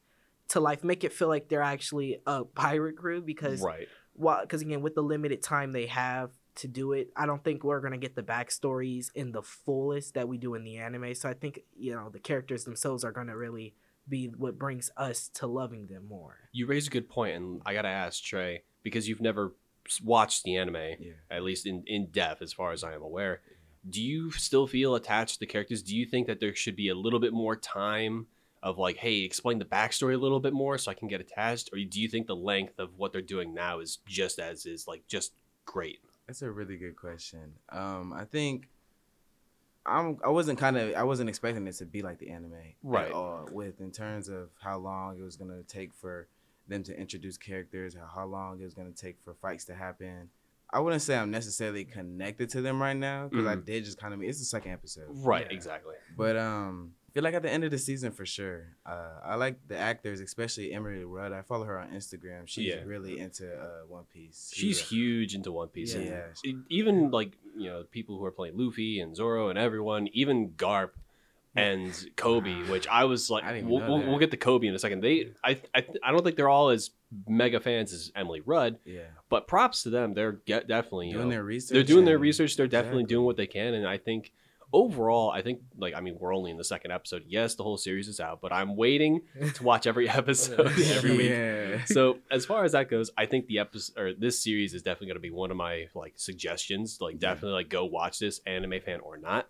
to 0.50 0.60
life, 0.60 0.84
make 0.84 1.04
it 1.04 1.14
feel 1.14 1.28
like 1.28 1.50
they're 1.50 1.62
actually 1.62 2.22
a 2.26 2.44
pirate 2.44 2.98
crew. 2.98 3.22
Because, 3.22 3.62
Right. 3.62 3.88
well, 4.14 4.42
because 4.42 4.62
again, 4.62 4.82
with 4.82 4.96
the 4.96 5.02
limited 5.04 5.42
time 5.42 5.72
they 5.72 5.88
have 5.88 6.32
to 6.56 6.68
do 6.68 6.94
it, 6.94 7.12
I 7.16 7.26
don't 7.26 7.44
think 7.44 7.64
we're 7.64 7.82
gonna 7.82 7.98
get 7.98 8.16
the 8.16 8.24
backstories 8.24 9.12
in 9.14 9.32
the 9.32 9.42
fullest 9.42 10.14
that 10.14 10.28
we 10.28 10.38
do 10.38 10.56
in 10.56 10.64
the 10.64 10.78
anime. 10.78 11.14
So 11.16 11.30
I 11.30 11.34
think 11.34 11.62
you 11.76 11.94
know 11.94 12.10
the 12.10 12.20
characters 12.20 12.64
themselves 12.64 13.04
are 13.04 13.12
gonna 13.12 13.36
really 13.36 13.76
be 14.08 14.28
what 14.28 14.58
brings 14.58 14.92
us 14.96 15.30
to 15.30 15.48
loving 15.48 15.88
them 15.88 16.06
more. 16.08 16.38
You 16.52 16.68
raise 16.68 16.88
a 16.88 16.92
good 16.92 17.10
point, 17.10 17.36
and 17.36 17.62
I 17.66 17.74
gotta 17.74 17.90
ask 17.90 18.24
Trey 18.24 18.64
because 18.84 19.10
you've 19.10 19.22
never 19.22 19.54
watched 20.04 20.44
the 20.44 20.56
anime, 20.58 20.76
yeah. 20.76 21.14
at 21.30 21.44
least 21.44 21.66
in 21.66 21.84
in 21.88 22.08
depth, 22.08 22.42
as 22.42 22.54
far 22.54 22.72
as 22.72 22.84
I 22.84 22.94
am 22.94 23.02
aware. 23.02 23.42
Do 23.88 24.02
you 24.02 24.32
still 24.32 24.66
feel 24.66 24.96
attached 24.96 25.36
to 25.36 25.40
the 25.42 25.46
characters? 25.46 25.84
Do 25.84 25.96
you 25.96 26.06
think 26.06 26.26
that 26.28 26.40
there 26.40 26.56
should 26.56 26.76
be 26.76 26.90
a 26.90 26.96
little 26.96 27.20
bit 27.20 27.34
more 27.34 27.56
time 27.56 28.28
of 28.66 28.78
like, 28.78 28.98
hey, 28.98 29.20
explain 29.20 29.60
the 29.60 29.66
backstory 29.66 30.16
a 30.16 30.18
little 30.18 30.40
bit 30.42 30.52
more 30.52 30.78
so 30.78 30.92
I 30.92 30.96
can 30.96 31.08
get 31.08 31.22
attached, 31.22 31.70
or 31.72 31.78
do 31.78 32.02
you 32.02 32.10
think 32.10 32.26
the 32.28 32.36
length 32.36 32.80
of 32.80 32.98
what 32.98 33.14
they're 33.14 33.22
doing 33.22 33.54
now 33.54 33.80
is 33.80 34.00
just 34.08 34.40
as 34.40 34.66
is 34.66 34.88
like 34.88 35.08
just 35.08 35.32
great? 35.66 36.00
That's 36.28 36.42
a 36.42 36.50
really 36.52 36.76
good 36.76 36.96
question. 36.98 37.54
Um, 37.70 38.12
I 38.12 38.26
think 38.26 38.68
I'm. 39.86 40.18
I 40.26 40.30
wasn't 40.30 40.58
kind 40.58 40.78
of. 40.78 40.96
I 40.96 41.04
wasn't 41.04 41.30
expecting 41.30 41.68
it 41.68 41.74
to 41.76 41.86
be 41.86 42.02
like 42.02 42.18
the 42.18 42.30
anime, 42.32 42.54
Right. 42.84 43.08
At 43.08 43.12
all, 43.14 43.48
with 43.52 43.80
in 43.82 43.92
terms 43.92 44.30
of 44.30 44.50
how 44.60 44.78
long 44.80 45.20
it 45.20 45.24
was 45.24 45.36
gonna 45.36 45.62
take 45.68 45.94
for 45.94 46.28
them 46.68 46.82
to 46.84 47.00
introduce 47.00 47.38
characters, 47.38 47.96
how, 47.96 48.08
how 48.22 48.26
long 48.26 48.60
it 48.60 48.64
was 48.64 48.74
gonna 48.74 48.90
take 48.92 49.18
for 49.24 49.36
fights 49.36 49.66
to 49.66 49.76
happen. 49.76 50.30
I 50.74 50.80
wouldn't 50.80 51.04
say 51.04 51.16
I'm 51.16 51.30
necessarily 51.30 51.86
connected 51.86 52.50
to 52.50 52.62
them 52.62 52.82
right 52.82 52.98
now 52.98 53.28
because 53.28 53.46
I 53.46 53.56
Mhm. 53.56 53.66
did 53.66 53.86
just 53.86 54.00
kind 54.00 54.16
of. 54.16 54.24
It's 54.24 54.40
the 54.40 54.46
second 54.46 54.72
episode, 54.72 55.06
Right, 55.10 55.46
Yeah. 55.48 55.56
exactly. 55.56 55.94
but 56.18 56.36
um, 56.36 56.96
I 57.05 57.05
feel 57.16 57.24
like 57.24 57.34
at 57.34 57.42
the 57.42 57.50
end 57.50 57.64
of 57.64 57.72
the 57.72 57.78
season 57.78 58.12
for 58.12 58.26
sure. 58.26 58.76
Uh, 58.86 59.22
I 59.24 59.36
like 59.36 59.58
the 59.70 59.78
actors, 59.78 60.20
especially 60.20 60.74
Emily 60.74 61.04
Rudd. 61.06 61.32
I 61.32 61.42
follow 61.42 61.64
her 61.64 61.80
on 61.80 61.88
Instagram. 61.92 62.42
She's 62.46 62.66
Yeah. 62.76 62.84
really 62.86 63.20
into 63.20 63.52
uh, 63.52 63.86
One 63.88 64.04
Piece. 64.14 64.52
She's 64.54 64.82
a- 64.82 64.84
huge 64.84 65.34
into 65.34 65.52
One 65.54 65.70
Piece. 65.70 65.96
and 65.96 66.06
Yeah. 66.06 66.26
e- 66.46 66.56
even 66.70 67.10
like 67.12 67.32
you 67.58 67.70
know 67.70 67.86
people 67.90 68.18
who 68.20 68.26
are 68.26 68.32
playing 68.32 68.58
Luffy 68.58 69.00
and 69.00 69.16
Zoro 69.16 69.48
and 69.50 69.58
everyone, 69.58 70.10
even 70.12 70.50
Garp 70.58 70.90
and 71.56 71.90
Koby, 72.18 72.68
which 72.70 72.86
I 72.90 73.06
was 73.06 73.30
like, 73.30 73.46
I 73.46 73.54
didn't 73.54 73.70
we'll, 73.70 73.80
know 73.80 73.88
we'll, 73.92 74.00
that. 74.00 74.08
we'll 74.10 74.20
get 74.20 74.32
to 74.32 74.38
Koby 74.38 74.66
in 74.68 74.76
a 74.76 74.80
second. 74.80 75.00
They, 75.02 75.32
I, 75.42 75.52
I, 75.74 75.86
I 76.04 76.12
don't 76.12 76.22
think 76.24 76.36
they're 76.36 76.50
all 76.50 76.68
as 76.70 76.92
mega 77.30 77.62
fans 77.62 77.94
as 77.94 78.12
Emily 78.14 78.42
Rudd, 78.42 78.78
Yeah. 78.84 79.04
but 79.30 79.48
props 79.48 79.84
to 79.84 79.90
them. 79.90 80.14
They're 80.16 80.34
get, 80.34 80.68
definitely 80.68 81.08
you 81.08 81.14
doing 81.14 81.30
know, 81.30 81.36
their 81.36 81.44
research. 81.46 81.74
they're 81.74 81.84
doing 81.84 82.04
their 82.04 82.18
research. 82.18 82.58
They're 82.58 82.68
definitely 82.68 83.04
Exactly. 83.04 83.16
doing 83.16 83.26
what 83.26 83.38
they 83.38 83.48
can, 83.48 83.74
and 83.74 83.88
I 83.88 83.98
think 83.98 84.34
overall, 84.74 85.32
I 85.32 85.42
think 85.42 85.62
like 85.78 85.94
I 85.96 86.02
mean 86.02 86.18
we're 86.20 86.34
only 86.34 86.52
in 86.52 86.58
the 86.58 86.64
second 86.64 86.92
episode. 86.92 87.24
Yes, 87.28 87.56
the 87.56 87.64
whole 87.64 87.78
series 87.78 88.08
is 88.08 88.20
out, 88.20 88.42
but 88.42 88.52
I'm 88.52 88.76
waiting 88.76 89.22
to 89.56 89.64
watch 89.64 89.88
every 89.88 90.10
episode 90.10 90.68
every 90.80 91.18
week. 91.18 91.30
Yeah. 91.30 91.86
so 91.86 92.20
as 92.32 92.46
far 92.46 92.64
as 92.64 92.74
that 92.74 92.90
goes, 92.90 93.12
I 93.18 93.26
think 93.26 93.48
the 93.48 93.60
episode 93.60 93.98
or 93.98 94.14
this 94.14 94.42
series 94.44 94.74
is 94.74 94.82
definitely 94.82 95.08
going 95.08 95.18
to 95.18 95.22
be 95.22 95.32
one 95.32 95.52
of 95.52 95.58
my 95.58 95.88
like 95.96 96.14
suggestions. 96.16 97.00
Like 97.02 97.20
definitely 97.20 97.54
like 97.54 97.70
go 97.70 97.86
watch 97.86 98.20
this 98.20 98.42
anime 98.46 98.80
fan 98.86 99.00
or 99.00 99.18
not. 99.18 99.48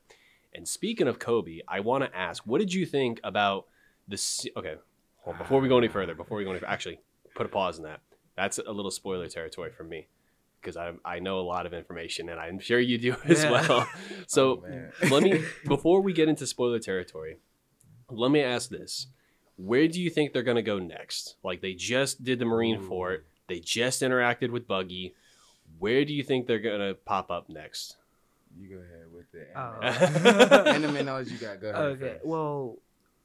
And 0.53 0.67
speaking 0.67 1.07
of 1.07 1.19
Koby, 1.19 1.59
I 1.67 1.81
want 1.81 2.05
to 2.05 2.17
ask, 2.17 2.43
what 2.45 2.59
did 2.59 2.73
you 2.73 2.85
think 2.85 3.19
about 3.23 3.65
this? 4.07 4.47
Okay, 4.55 4.75
hold 5.21 5.35
on, 5.35 5.41
before 5.41 5.59
we 5.59 5.67
go 5.67 5.77
any 5.77 5.89
further, 5.89 6.15
before 6.15 6.37
we 6.37 6.45
go 6.45 6.51
any 6.51 6.65
actually 6.65 6.99
put 7.35 7.45
a 7.45 7.49
pause 7.49 7.77
in 7.77 7.83
that. 7.83 7.99
That's 8.37 8.57
a 8.57 8.71
little 8.71 8.91
spoiler 8.91 9.27
territory 9.27 9.71
for 9.71 9.83
me 9.83 10.07
because 10.65 10.77
I 10.77 10.93
I 11.05 11.19
know 11.19 11.39
a 11.39 11.45
lot 11.55 11.65
of 11.67 11.73
information 11.73 12.29
and 12.29 12.39
I'm 12.39 12.59
sure 12.59 12.79
you 12.79 12.97
do 12.97 13.15
as 13.25 13.43
Yeah. 13.43 13.51
well. 13.51 13.89
So 14.27 14.63
Oh, 14.65 15.07
let 15.09 15.21
me 15.23 15.43
before 15.67 16.01
we 16.01 16.11
get 16.13 16.27
into 16.29 16.47
spoiler 16.47 16.79
territory 16.79 17.37
let 18.09 18.31
me 18.31 18.41
ask 18.41 18.69
this 18.69 19.07
where 19.57 19.87
do 19.87 20.01
you 20.01 20.09
think 20.09 20.33
they're 20.33 20.43
going 20.51 20.55
to 20.57 20.61
go 20.73 20.79
next 20.79 21.35
like 21.43 21.61
they 21.61 21.73
just 21.73 22.23
did 22.23 22.39
the 22.39 22.45
marine 22.45 22.77
Ooh. 22.77 22.87
fort 22.87 23.25
they 23.47 23.59
just 23.59 24.01
interacted 24.01 24.49
with 24.49 24.67
buggy 24.67 25.13
where 25.79 26.03
do 26.05 26.13
you 26.13 26.23
think 26.23 26.47
they're 26.47 26.59
going 26.59 26.79
to 26.79 26.93
pop 26.95 27.29
up 27.31 27.49
next 27.49 27.97
You 28.57 28.69
go 28.75 28.81
ahead 28.81 29.05
with 29.13 29.31
the 29.31 29.45
Oh. 29.55 29.79
anime, 29.81 30.85
anime 30.95 31.05
knowledge 31.05 31.29
you 31.31 31.37
got. 31.37 31.59
Go 31.61 31.69
ahead. 31.69 31.81
Okay, 31.81 32.13
first. 32.15 32.25
well, 32.25 32.77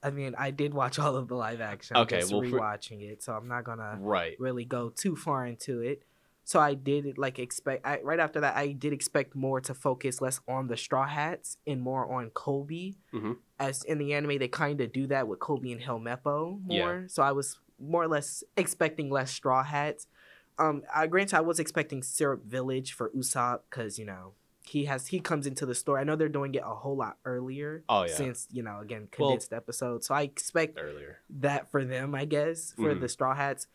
I 0.03 0.11
mean, 0.11 0.35
I 0.39 0.51
did 0.51 0.73
watch 0.75 0.99
all 0.99 1.15
of 1.17 1.29
the 1.29 1.35
live 1.37 1.61
action. 1.61 1.97
I'm 1.97 2.03
Okay, 2.05 2.21
just 2.21 2.33
well, 2.33 2.43
for- 2.43 2.59
rewatching 2.59 3.03
it, 3.03 3.23
so 3.23 3.33
I'm 3.35 3.47
not 3.49 3.63
gonna 3.65 3.99
Right. 4.01 4.35
really 4.41 4.65
go 4.65 4.89
too 4.91 5.15
far 5.17 5.47
into 5.47 5.81
it. 5.81 6.03
So 6.45 6.59
I 6.59 6.75
did 6.75 7.17
like 7.19 7.39
expect. 7.39 7.87
I, 7.87 8.01
right 8.03 8.19
after 8.19 8.41
that, 8.41 8.57
I 8.57 8.73
did 8.73 8.93
expect 8.93 9.37
more 9.37 9.61
to 9.61 9.75
focus 9.75 10.21
less 10.21 10.41
on 10.49 10.67
the 10.69 10.77
Straw 10.77 11.07
Hats 11.07 11.59
and 11.67 11.81
more 11.81 12.11
on 12.11 12.31
Koby. 12.31 12.97
Mhm. 13.13 13.37
As 13.59 13.85
in 13.85 13.99
the 13.99 14.15
anime, 14.15 14.39
they 14.39 14.49
kind 14.49 14.81
of 14.81 14.93
do 14.93 15.07
that 15.09 15.29
with 15.29 15.39
Koby 15.39 15.71
and 15.73 15.81
Helmeppo 15.81 16.61
Yeah. 16.67 16.85
more. 16.85 17.05
So 17.09 17.23
I 17.23 17.33
was 17.33 17.59
more 17.79 18.03
or 18.03 18.09
less 18.09 18.43
expecting 18.57 19.11
less 19.11 19.31
Straw 19.31 19.63
Hats. 19.63 20.07
Um, 20.59 20.83
I 20.95 21.07
granted 21.07 21.37
I 21.37 21.41
was 21.41 21.59
expecting 21.61 22.03
Syrup 22.03 22.45
Village 22.45 22.93
for 22.93 23.11
Usopp 23.11 23.61
because 23.71 23.99
you 23.99 24.05
know 24.05 24.33
he 24.63 24.85
has 24.87 25.07
he 25.09 25.21
comes 25.21 25.47
into 25.47 25.65
the 25.67 25.75
store. 25.75 25.99
I 25.99 26.05
know 26.05 26.17
they're 26.17 26.29
doing 26.29 26.55
it 26.55 26.63
a 26.65 26.75
whole 26.75 26.97
lot 26.97 27.17
earlier. 27.25 27.83
Oh, 27.89 28.03
yeah. 28.03 28.15
Since 28.15 28.49
you 28.51 28.63
know 28.63 28.81
again 28.81 29.09
Well- 29.19 29.29
condensed 29.31 29.53
episode, 29.53 30.05
so 30.05 30.15
I 30.15 30.23
expect 30.23 30.79
Earlier. 30.81 31.21
that 31.31 31.71
for 31.71 31.85
them, 31.85 32.15
I 32.15 32.25
guess, 32.25 32.73
for 32.73 32.95
Mhm. 32.95 33.01
the 33.01 33.09
Straw 33.09 33.35
Hats. 33.35 33.69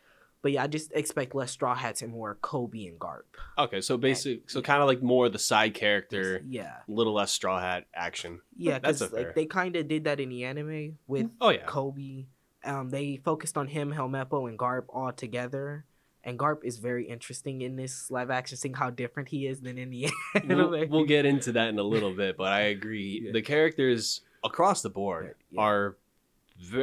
But 0.46 0.52
yeah, 0.52 0.62
I 0.62 0.68
just 0.68 0.92
expect 0.94 1.34
less 1.34 1.50
Straw 1.50 1.74
Hats 1.74 2.02
and 2.02 2.12
more 2.12 2.36
Koby 2.40 2.88
and 2.88 3.00
Garp. 3.00 3.22
Okay, 3.58 3.80
so 3.80 3.96
basic, 3.96 4.48
so 4.48 4.62
kind 4.62 4.80
of 4.80 4.86
like 4.86 5.02
more 5.02 5.28
the 5.28 5.40
side 5.40 5.74
character, 5.74 6.40
Yeah, 6.48 6.70
little 6.86 7.14
less 7.14 7.32
straw 7.32 7.58
hat 7.60 7.86
action. 7.92 8.42
yeah, 8.56 8.78
because 8.78 9.00
fair. 9.00 9.08
like 9.24 9.34
they 9.34 9.46
kind 9.46 9.74
of 9.74 9.88
did 9.88 10.04
that 10.04 10.20
in 10.20 10.28
the 10.28 10.44
anime 10.44 10.98
with 11.08 11.26
Oh 11.40 11.50
yeah. 11.50 11.66
Koby. 11.66 12.26
Um, 12.62 12.90
they 12.90 13.16
focused 13.24 13.58
on 13.58 13.66
him, 13.66 13.92
Helmeppo, 13.92 14.48
and 14.48 14.56
Garp 14.56 14.84
all 14.88 15.10
together. 15.10 15.84
And 16.22 16.38
Garp 16.38 16.58
is 16.62 16.78
very 16.78 17.08
interesting 17.08 17.62
in 17.62 17.74
this 17.74 18.08
live 18.08 18.30
action, 18.30 18.56
seeing 18.56 18.74
how 18.74 18.90
different 18.90 19.30
he 19.30 19.48
is 19.48 19.62
than 19.62 19.78
in 19.78 19.90
the 19.90 20.06
anime. 20.36 20.70
We'll, 20.70 20.86
we'll 20.88 21.04
get 21.06 21.26
into 21.26 21.50
that 21.52 21.70
in 21.70 21.78
a 21.80 21.82
little 21.82 22.14
bit, 22.14 22.36
but 22.36 22.52
I 22.52 22.60
agree. 22.60 23.20
Yeah. 23.24 23.32
The 23.32 23.42
characters 23.42 24.20
across 24.44 24.82
the 24.82 24.90
board 24.90 25.34
Yeah. 25.50 25.60
are 25.60 25.96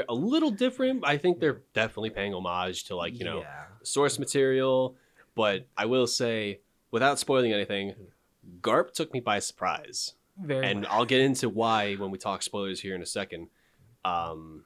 a 0.08 0.14
little 0.14 0.52
different. 0.52 1.04
I 1.06 1.18
think 1.18 1.40
they're 1.40 1.62
definitely 1.74 2.12
paying 2.12 2.34
homage 2.34 2.86
to 2.86 2.96
like 2.96 3.18
you 3.18 3.26
know 3.26 3.42
yeah. 3.42 3.66
source 3.84 4.20
material, 4.20 4.96
but 5.36 5.68
I 5.78 5.86
will 5.86 6.08
say, 6.08 6.60
without 6.92 7.20
spoiling 7.20 7.54
anything, 7.54 7.96
Garp 8.62 8.92
took 8.92 9.14
me 9.14 9.20
by 9.20 9.40
surprise, 9.40 10.14
very 10.40 10.66
and 10.66 10.82
much. 10.82 10.90
I'll 10.92 11.06
get 11.06 11.22
into 11.22 11.50
why 11.50 11.96
when 11.96 12.12
we 12.12 12.18
talk 12.18 12.44
spoilers 12.44 12.82
here 12.82 12.96
in 12.96 13.02
a 13.02 13.08
second. 13.08 13.48
Um, 14.06 14.66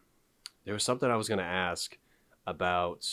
there 0.66 0.74
was 0.74 0.84
something 0.84 1.10
I 1.10 1.16
was 1.16 1.30
going 1.30 1.40
to 1.40 1.46
ask 1.46 1.98
about 2.46 3.08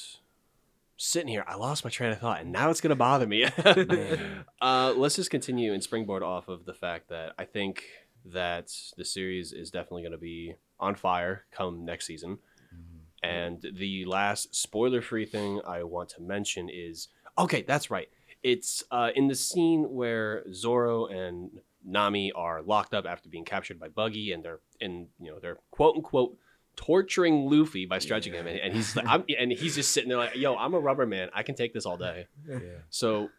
sitting 0.97 1.29
here. 1.29 1.45
I 1.47 1.55
lost 1.55 1.85
my 1.85 1.91
train 1.91 2.13
of 2.13 2.19
thought, 2.19 2.41
and 2.41 2.51
now 2.51 2.71
it's 2.71 2.81
going 2.81 2.91
to 2.91 2.97
bother 2.97 3.27
me. 3.27 3.45
uh, 4.61 4.95
let's 4.97 5.17
just 5.17 5.31
continue 5.31 5.73
and 5.73 5.83
springboard 5.83 6.23
off 6.23 6.49
of 6.49 6.65
the 6.65 6.75
fact 6.75 7.11
that 7.11 7.35
I 7.39 7.45
think 7.45 7.85
that 8.25 8.73
the 8.97 9.05
series 9.05 9.53
is 9.53 9.71
definitely 9.71 10.03
going 10.03 10.13
to 10.13 10.19
be 10.19 10.55
on 10.81 10.95
fire 10.95 11.45
come 11.53 11.85
next 11.85 12.07
season. 12.07 12.39
Mhm. 12.75 13.01
And 13.23 13.67
the 13.75 14.05
last 14.05 14.55
spoiler 14.55 15.01
free 15.03 15.27
thing 15.27 15.61
I 15.67 15.83
want 15.83 16.09
to 16.11 16.23
mention 16.23 16.69
is 16.69 17.09
okay, 17.39 17.63
that's 17.63 17.91
right. 17.91 18.09
It's 18.43 18.85
uh, 18.91 19.11
in 19.15 19.29
the 19.29 19.35
scene 19.35 19.91
where 19.95 20.45
Zoro 20.53 21.07
and 21.07 21.51
Nami 21.85 22.33
are 22.33 22.63
locked 22.63 22.95
up 22.95 23.07
after 23.07 23.29
being 23.29 23.45
captured 23.45 23.79
by 23.79 23.89
Buggy, 23.89 24.33
and 24.33 24.43
they're 24.45 24.61
in 24.81 25.09
you 25.21 25.31
know 25.31 25.39
they're 25.39 25.59
quote 25.71 25.97
unquote 25.97 26.37
torturing 26.77 27.49
Luffy 27.49 27.87
by 27.87 27.99
stretching 27.99 28.33
him, 28.33 28.47
and, 28.47 28.59
and 28.59 28.75
he's 28.75 28.97
like, 28.97 29.07
I'm, 29.07 29.25
and 29.39 29.53
he's 29.53 29.77
just 29.77 29.93
sitting 29.93 30.09
there 30.09 30.19
like, 30.19 30.35
yo, 30.35 30.57
I'm 30.57 30.75
a 30.75 30.81
rubber 30.81 31.07
man, 31.07 31.31
I 31.33 31.43
can 31.45 31.55
take 31.55 31.73
this 31.73 31.87
all 31.87 31.97
day. 31.97 32.27
Yeah. 32.49 32.59
So 32.91 33.31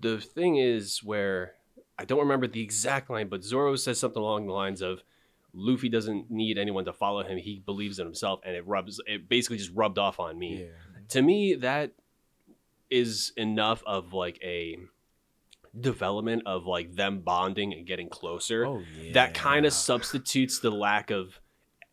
the 0.00 0.18
thing 0.18 0.56
is 0.56 1.02
where 1.04 1.54
I 2.00 2.04
don't 2.06 2.20
remember 2.20 2.46
the 2.46 2.62
exact 2.62 3.10
line, 3.10 3.28
but 3.28 3.44
Zoro 3.44 3.76
says 3.76 4.00
something 4.00 4.22
along 4.22 4.46
the 4.46 4.54
lines 4.54 4.80
of 4.80 5.02
Luffy 5.52 5.90
doesn't 5.90 6.30
need 6.30 6.56
anyone 6.56 6.86
to 6.86 6.94
follow 6.94 7.22
him. 7.22 7.36
He 7.36 7.62
believes 7.64 7.98
in 7.98 8.06
himself 8.06 8.40
and 8.42 8.56
it 8.56 8.66
rubs 8.66 9.00
it 9.06 9.28
basically 9.28 9.58
just 9.58 9.72
rubbed 9.74 9.98
off 9.98 10.18
on 10.18 10.38
me. 10.38 10.62
Yeah. 10.62 10.66
To 11.10 11.20
me 11.22 11.54
that 11.56 11.92
is 12.88 13.32
enough 13.36 13.82
of 13.86 14.14
like 14.14 14.38
a 14.42 14.78
development 15.78 16.42
of 16.46 16.66
like 16.66 16.94
them 16.94 17.20
bonding 17.20 17.72
and 17.74 17.86
getting 17.86 18.08
closer 18.08 18.66
Oh 18.66 18.82
yeah. 19.00 19.12
that 19.12 19.34
kind 19.34 19.66
of 19.66 19.72
substitutes 19.72 20.58
the 20.58 20.70
lack 20.70 21.10
of 21.10 21.38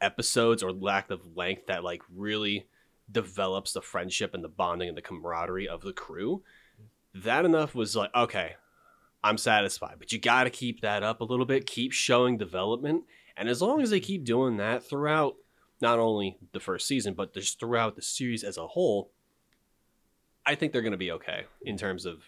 episodes 0.01 0.63
or 0.63 0.71
lack 0.71 1.11
of 1.11 1.35
length 1.35 1.67
that 1.67 1.83
like 1.83 2.01
really 2.15 2.67
develops 3.11 3.73
the 3.73 3.81
friendship 3.81 4.33
and 4.33 4.43
the 4.43 4.49
bonding 4.49 4.87
and 4.87 4.97
the 4.97 5.01
camaraderie 5.01 5.67
of 5.67 5.81
the 5.81 5.93
crew 5.93 6.41
that 7.13 7.45
enough 7.45 7.75
was 7.75 7.95
like 7.95 8.09
okay 8.15 8.55
i'm 9.23 9.37
satisfied 9.37 9.95
but 9.97 10.11
you 10.11 10.19
got 10.19 10.43
to 10.45 10.49
keep 10.49 10.81
that 10.81 11.03
up 11.03 11.21
a 11.21 11.25
little 11.25 11.45
bit 11.45 11.65
keep 11.65 11.91
showing 11.91 12.37
development 12.37 13.03
and 13.35 13.49
as 13.49 13.61
long 13.61 13.81
as 13.81 13.89
they 13.89 13.99
keep 13.99 14.23
doing 14.23 14.57
that 14.57 14.83
throughout 14.83 15.35
not 15.81 15.99
only 15.99 16.37
the 16.53 16.59
first 16.59 16.87
season 16.87 17.13
but 17.13 17.33
just 17.33 17.59
throughout 17.59 17.95
the 17.95 18.01
series 18.01 18.43
as 18.43 18.57
a 18.57 18.67
whole 18.67 19.11
i 20.45 20.55
think 20.55 20.71
they're 20.71 20.81
going 20.81 20.91
to 20.91 20.97
be 20.97 21.11
okay 21.11 21.45
in 21.61 21.77
terms 21.77 22.05
of 22.05 22.23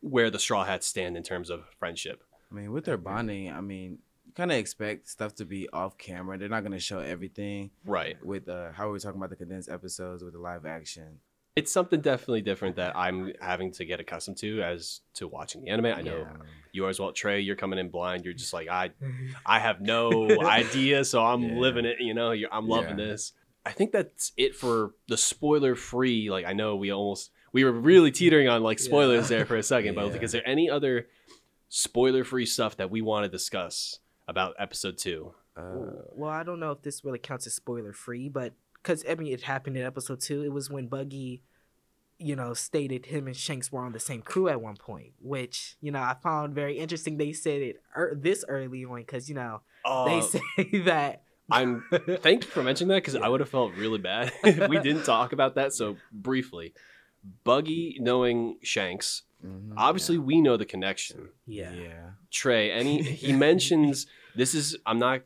where 0.00 0.30
the 0.30 0.38
straw 0.38 0.64
hats 0.64 0.86
stand 0.86 1.16
in 1.16 1.22
terms 1.22 1.50
of 1.50 1.64
friendship 1.78 2.22
I 2.50 2.54
mean, 2.54 2.72
with 2.72 2.84
their 2.84 2.96
bonding, 2.96 3.52
I 3.52 3.60
mean, 3.60 3.98
kind 4.34 4.52
of 4.52 4.58
expect 4.58 5.08
stuff 5.08 5.34
to 5.36 5.44
be 5.44 5.68
off 5.72 5.98
camera. 5.98 6.38
They're 6.38 6.48
not 6.48 6.62
gonna 6.62 6.78
show 6.78 7.00
everything 7.00 7.70
right 7.84 8.22
with 8.24 8.48
uh, 8.48 8.72
how 8.72 8.86
we 8.86 8.92
were 8.92 8.98
talking 8.98 9.18
about 9.18 9.30
the 9.30 9.36
condensed 9.36 9.68
episodes 9.68 10.22
with 10.22 10.34
the 10.34 10.38
live 10.38 10.66
action. 10.66 11.18
It's 11.56 11.72
something 11.72 12.00
definitely 12.02 12.42
different 12.42 12.76
that 12.76 12.94
I'm 12.96 13.32
having 13.40 13.72
to 13.72 13.84
get 13.84 13.98
accustomed 13.98 14.36
to 14.38 14.62
as 14.62 15.00
to 15.14 15.26
watching 15.26 15.62
the 15.62 15.68
anime. 15.70 15.86
I 15.86 16.02
know 16.02 16.20
Yeah. 16.20 16.32
you 16.72 16.88
as 16.88 17.00
well, 17.00 17.12
Trey. 17.12 17.40
You're 17.40 17.56
coming 17.56 17.78
in 17.78 17.88
blind. 17.88 18.24
You're 18.24 18.34
just 18.34 18.52
like 18.52 18.68
I, 18.68 18.90
I 19.44 19.58
have 19.58 19.80
no 19.80 20.38
idea, 20.44 21.04
so 21.04 21.24
I'm 21.24 21.42
Yeah. 21.42 21.54
living 21.54 21.86
it. 21.86 21.96
You 22.00 22.12
know, 22.14 22.32
You're, 22.32 22.52
I'm 22.52 22.68
loving 22.68 22.98
Yeah. 22.98 23.06
this. 23.06 23.32
I 23.64 23.72
think 23.72 23.90
that's 23.90 24.32
it 24.36 24.54
for 24.54 24.92
the 25.08 25.16
spoiler 25.16 25.74
free. 25.74 26.30
Like 26.30 26.44
I 26.44 26.52
know 26.52 26.76
we 26.76 26.92
almost 26.92 27.30
we 27.52 27.64
were 27.64 27.72
really 27.72 28.10
teetering 28.20 28.48
on 28.48 28.62
like 28.62 28.78
spoilers 28.78 29.28
there 29.28 29.46
for 29.46 29.56
a 29.56 29.62
second, 29.62 29.94
but 29.94 30.06
like, 30.12 30.22
is 30.22 30.32
there 30.32 30.46
any 30.46 30.68
other 30.70 31.08
spoiler 31.68 32.22
free 32.22 32.46
stuff 32.46 32.76
that 32.76 32.90
we 32.90 33.00
want 33.02 33.24
to 33.24 33.28
discuss 33.30 33.98
about 34.28 34.54
episode 34.58 34.98
two? 34.98 35.34
Uh, 35.56 36.02
well, 36.12 36.30
I 36.30 36.42
don't 36.42 36.60
know 36.60 36.72
if 36.72 36.82
this 36.82 37.02
really 37.02 37.18
counts 37.18 37.46
as 37.46 37.54
spoiler 37.54 37.94
free, 37.94 38.28
but 38.28 38.52
because 38.86 39.04
I 39.10 39.14
mean, 39.16 39.32
it 39.32 39.42
happened 39.42 39.76
in 39.76 39.84
episode 39.84 40.20
two. 40.20 40.44
It 40.44 40.52
was 40.52 40.70
when 40.70 40.86
Buggy, 40.86 41.42
you 42.18 42.36
know, 42.36 42.54
stated 42.54 43.06
him 43.06 43.26
and 43.26 43.36
Shanks 43.36 43.72
were 43.72 43.80
on 43.84 43.92
the 43.92 44.00
same 44.00 44.22
crew 44.22 44.48
at 44.48 44.60
one 44.60 44.76
point, 44.76 45.12
which 45.20 45.76
you 45.80 45.90
know 45.90 46.00
I 46.00 46.14
found 46.22 46.54
very 46.54 46.78
interesting. 46.78 47.16
They 47.16 47.32
said 47.32 47.60
it 47.62 47.82
er- 47.96 48.16
this 48.16 48.44
early 48.48 48.84
on 48.84 49.00
because 49.00 49.28
you 49.28 49.34
know 49.34 49.62
they 50.06 50.18
Uh, 50.18 50.20
say 50.20 50.40
that. 50.84 51.22
I'm 51.50 51.84
thank 52.20 52.44
you 52.44 52.50
for 52.50 52.62
mentioning 52.62 52.88
that 52.88 53.02
because 53.02 53.16
I 53.16 53.28
would 53.28 53.40
have 53.40 53.48
felt 53.48 53.72
really 53.74 53.98
bad 53.98 54.32
if 54.44 54.68
we 54.68 54.78
didn't 54.80 55.04
talk 55.04 55.32
about 55.32 55.54
that. 55.56 55.72
So 55.72 55.96
briefly, 56.12 56.74
Buggy 57.44 57.98
knowing 58.00 58.58
Shanks, 58.62 59.22
mhm, 59.44 59.72
obviously 59.76 60.18
we 60.18 60.40
know 60.40 60.56
the 60.56 60.64
connection. 60.64 61.28
yeah. 61.46 61.72
Yeah. 61.72 62.10
Trey, 62.32 62.70
any 62.72 63.02
he 63.02 63.32
mentions 63.32 64.06
this 64.34 64.54
is 64.54 64.76
I'm 64.86 64.98
not 64.98 65.22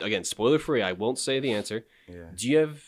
again 0.00 0.24
spoiler 0.24 0.58
free. 0.58 0.82
I 0.82 0.92
won't 0.92 1.18
say 1.18 1.40
the 1.40 1.52
answer. 1.52 1.86
Yeah. 2.08 2.24
Do 2.34 2.48
you 2.48 2.58
have 2.58 2.82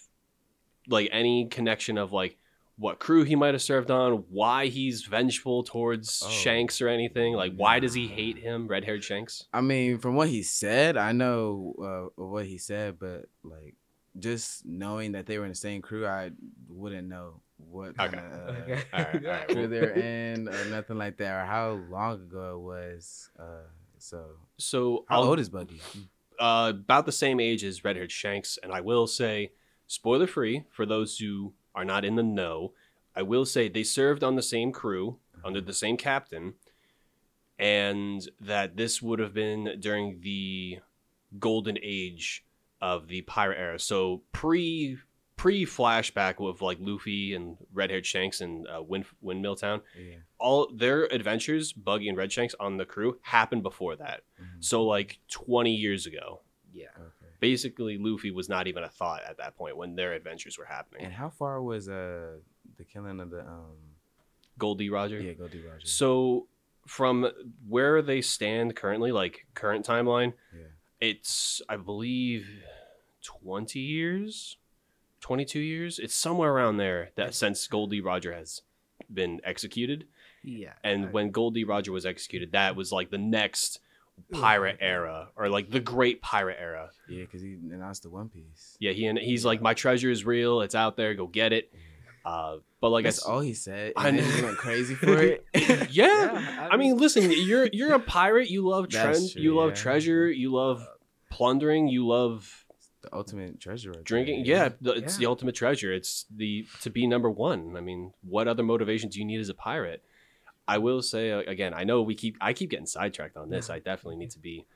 like 0.88 1.08
any 1.12 1.46
connection 1.46 1.98
of 1.98 2.12
like 2.12 2.36
what 2.78 2.98
crew 2.98 3.24
he 3.24 3.34
might 3.34 3.54
have 3.54 3.62
served 3.62 3.90
on, 3.90 4.24
why 4.28 4.66
he's 4.66 5.02
vengeful 5.04 5.62
towards 5.62 6.22
Oh. 6.24 6.28
Shanks 6.30 6.82
or 6.82 6.88
anything? 6.88 7.32
Like 7.34 7.54
why 7.56 7.80
does 7.80 7.94
he 7.94 8.06
hate 8.06 8.38
him, 8.38 8.68
red 8.68 8.84
haired 8.84 9.02
Shanks? 9.02 9.46
I 9.52 9.62
mean, 9.62 9.98
from 9.98 10.14
what 10.14 10.28
he 10.28 10.42
said, 10.42 10.96
I 10.96 11.12
know 11.12 12.10
uh, 12.18 12.22
what 12.22 12.44
he 12.46 12.58
said, 12.58 12.98
but 12.98 13.26
like 13.42 13.74
just 14.18 14.64
knowing 14.66 15.12
that 15.12 15.26
they 15.26 15.38
were 15.38 15.44
in 15.44 15.50
the 15.52 15.56
same 15.56 15.80
crew, 15.82 16.06
I 16.06 16.30
wouldn't 16.68 17.08
know 17.08 17.40
what 17.58 17.96
kind 17.96 18.14
Okay. 18.14 18.22
of 18.24 18.32
uh, 18.32 18.52
Okay. 18.60 18.82
All 18.92 18.98
right, 19.00 19.14
all 19.24 19.30
right. 19.30 19.48
crew 19.54 19.66
they're 19.68 19.92
in 19.94 20.48
or 20.48 20.64
nothing 20.66 20.98
like 20.98 21.16
that, 21.18 21.42
or 21.42 21.46
how 21.46 21.70
long 21.90 22.14
ago 22.14 22.56
it 22.56 22.60
was. 22.60 23.30
Uh, 23.38 23.64
so, 23.98 24.24
So 24.58 25.04
how 25.08 25.22
I'll- 25.22 25.28
old 25.30 25.38
is 25.40 25.48
Buggy? 25.48 25.80
Uh, 26.38 26.72
about 26.74 27.06
the 27.06 27.12
same 27.12 27.40
age 27.40 27.64
as 27.64 27.84
Red 27.84 28.10
Shanks, 28.10 28.58
and 28.62 28.72
I 28.72 28.80
will 28.80 29.06
say, 29.06 29.52
spoiler 29.86 30.26
free 30.26 30.64
for 30.70 30.86
those 30.86 31.18
who 31.18 31.54
are 31.74 31.84
not 31.84 32.04
in 32.04 32.16
the 32.16 32.22
know. 32.22 32.72
I 33.14 33.22
will 33.22 33.44
say 33.44 33.68
they 33.68 33.82
served 33.82 34.22
on 34.22 34.36
the 34.36 34.42
same 34.42 34.72
crew 34.72 35.18
under 35.44 35.60
the 35.60 35.72
same 35.72 35.96
captain, 35.96 36.54
and 37.58 38.28
that 38.40 38.76
this 38.76 39.00
would 39.00 39.18
have 39.18 39.32
been 39.32 39.76
during 39.80 40.20
the 40.20 40.80
golden 41.38 41.78
age 41.82 42.44
of 42.80 43.08
the 43.08 43.22
pirate 43.22 43.58
era. 43.58 43.78
So 43.78 44.22
pre 44.32 44.98
pre 45.46 45.64
flashback 45.64 46.40
with 46.40 46.60
like 46.60 46.78
Luffy 46.80 47.34
and 47.34 47.56
Red 47.72 47.90
Haired 47.90 48.04
Shanks 48.04 48.40
and 48.40 48.66
uh, 48.68 48.82
Wind 48.82 49.04
Windmill 49.20 49.54
Town. 49.56 49.80
Yeah. 49.96 50.16
All 50.38 50.68
their 50.74 51.04
adventures, 51.04 51.72
Buggy 51.72 52.08
and 52.08 52.18
Red 52.18 52.32
Shanks 52.32 52.54
on 52.58 52.76
the 52.78 52.84
crew, 52.84 53.18
happened 53.22 53.62
before 53.62 53.94
that. 53.96 54.22
Mhm. 54.40 54.64
So 54.64 54.82
like 54.84 55.18
20 55.30 55.72
years 55.74 56.06
ago. 56.06 56.40
Yeah. 56.72 56.86
Okay. 56.98 57.32
Basically, 57.38 57.96
Luffy 57.96 58.30
was 58.32 58.48
not 58.48 58.66
even 58.66 58.82
a 58.82 58.88
thought 58.88 59.22
at 59.28 59.36
that 59.38 59.56
point 59.56 59.76
when 59.76 59.94
their 59.94 60.14
adventures 60.14 60.58
were 60.58 60.64
happening. 60.64 61.04
And 61.04 61.12
how 61.12 61.30
far 61.30 61.62
was 61.62 61.88
uh 61.88 62.38
the 62.76 62.84
killing 62.84 63.20
of 63.20 63.30
the 63.30 63.40
um 63.40 63.76
Gol 64.58 64.74
D. 64.74 64.88
Roger. 64.90 65.20
yeah 65.20 65.34
Gol 65.34 65.48
D. 65.48 65.60
Roger? 65.62 65.86
So 65.86 66.48
from 66.86 67.30
where 67.68 68.02
they 68.02 68.20
stand 68.20 68.74
currently, 68.74 69.12
like 69.12 69.46
current 69.54 69.86
timeline, 69.86 70.32
Yeah. 70.52 70.66
it's 71.00 71.62
I 71.68 71.76
believe 71.76 72.48
twenty 73.22 73.80
years, 73.80 74.56
twenty 75.20 75.44
two 75.44 75.60
years. 75.60 75.98
It's 75.98 76.14
somewhere 76.14 76.52
around 76.52 76.76
there 76.78 77.10
that 77.16 77.34
since 77.34 77.66
Gol 77.66 77.86
D. 77.86 78.00
Roger 78.00 78.32
has 78.32 78.62
been 79.12 79.40
executed, 79.44 80.06
Yeah. 80.42 80.72
and 80.84 81.06
I- 81.06 81.08
when 81.08 81.30
Gol 81.30 81.50
D. 81.50 81.64
Roger 81.64 81.92
was 81.92 82.06
executed, 82.06 82.52
that 82.52 82.76
was 82.76 82.92
like 82.92 83.10
the 83.10 83.18
next 83.18 83.80
pirate 84.32 84.78
era 84.80 85.28
or 85.36 85.48
like 85.50 85.70
the 85.70 85.80
great 85.80 86.22
pirate 86.22 86.56
era. 86.58 86.90
Yeah, 87.08 87.22
because 87.22 87.42
he 87.42 87.52
announced 87.70 88.02
the 88.02 88.10
One 88.10 88.28
Piece. 88.30 88.76
Yeah, 88.80 88.92
he 88.92 89.06
and 89.06 89.18
he's 89.18 89.44
like 89.44 89.60
my 89.60 89.74
treasure 89.74 90.10
is 90.10 90.24
real. 90.24 90.62
It's 90.62 90.74
out 90.74 90.96
there. 90.96 91.14
Go 91.14 91.26
get 91.26 91.52
it. 91.52 91.72
Uh, 92.24 92.56
but 92.80 92.88
like 92.90 93.04
That's 93.04 93.18
s- 93.18 93.24
all 93.24 93.38
he 93.40 93.54
said. 93.54 93.92
I 93.96 94.10
know. 94.10 94.22
he 94.22 94.42
went 94.42 94.56
crazy 94.56 94.94
for 94.96 95.16
it. 95.16 95.44
yeah. 95.54 95.86
Yeah, 95.90 96.68
I 96.72 96.76
mean, 96.76 96.96
listen, 96.96 97.30
you're 97.30 97.68
you're 97.72 97.94
a 97.94 98.00
pirate. 98.00 98.50
You 98.50 98.66
love 98.68 98.88
trend. 98.90 99.30
true, 99.32 99.42
you 99.42 99.54
love 99.54 99.70
yeah. 99.70 99.74
treasure. 99.76 100.28
You 100.30 100.50
love 100.52 100.84
plundering. 101.30 101.86
You 101.88 102.06
love 102.06 102.65
the 103.10 103.16
ultimate 103.16 103.60
treasure. 103.60 103.92
Right 103.92 104.04
drinking. 104.04 104.44
there. 104.44 104.56
Yeah, 104.56 104.68
the, 104.80 104.92
it's 104.92 105.16
the 105.16 105.26
ultimate 105.26 105.54
treasure. 105.54 105.92
It's 105.92 106.26
the 106.34 106.66
to 106.82 106.90
be 106.90 107.06
number 107.06 107.30
one. 107.30 107.76
I 107.76 107.80
mean, 107.80 108.12
what 108.22 108.48
other 108.48 108.62
motivation 108.62 109.08
do 109.08 109.18
you 109.18 109.24
need 109.24 109.40
as 109.40 109.48
a 109.48 109.54
pirate? 109.54 110.02
I 110.68 110.78
will 110.78 111.02
say 111.02 111.32
uh, 111.32 111.40
again. 111.40 111.74
I 111.74 111.84
know 111.84 112.02
we 112.02 112.14
keep. 112.14 112.36
I 112.40 112.52
keep 112.52 112.70
getting 112.70 112.86
sidetracked 112.86 113.36
on 113.36 113.50
this. 113.50 113.70
I 113.70 113.78
definitely 113.78 114.16
need 114.16 114.30
to 114.32 114.38
be 114.38 114.66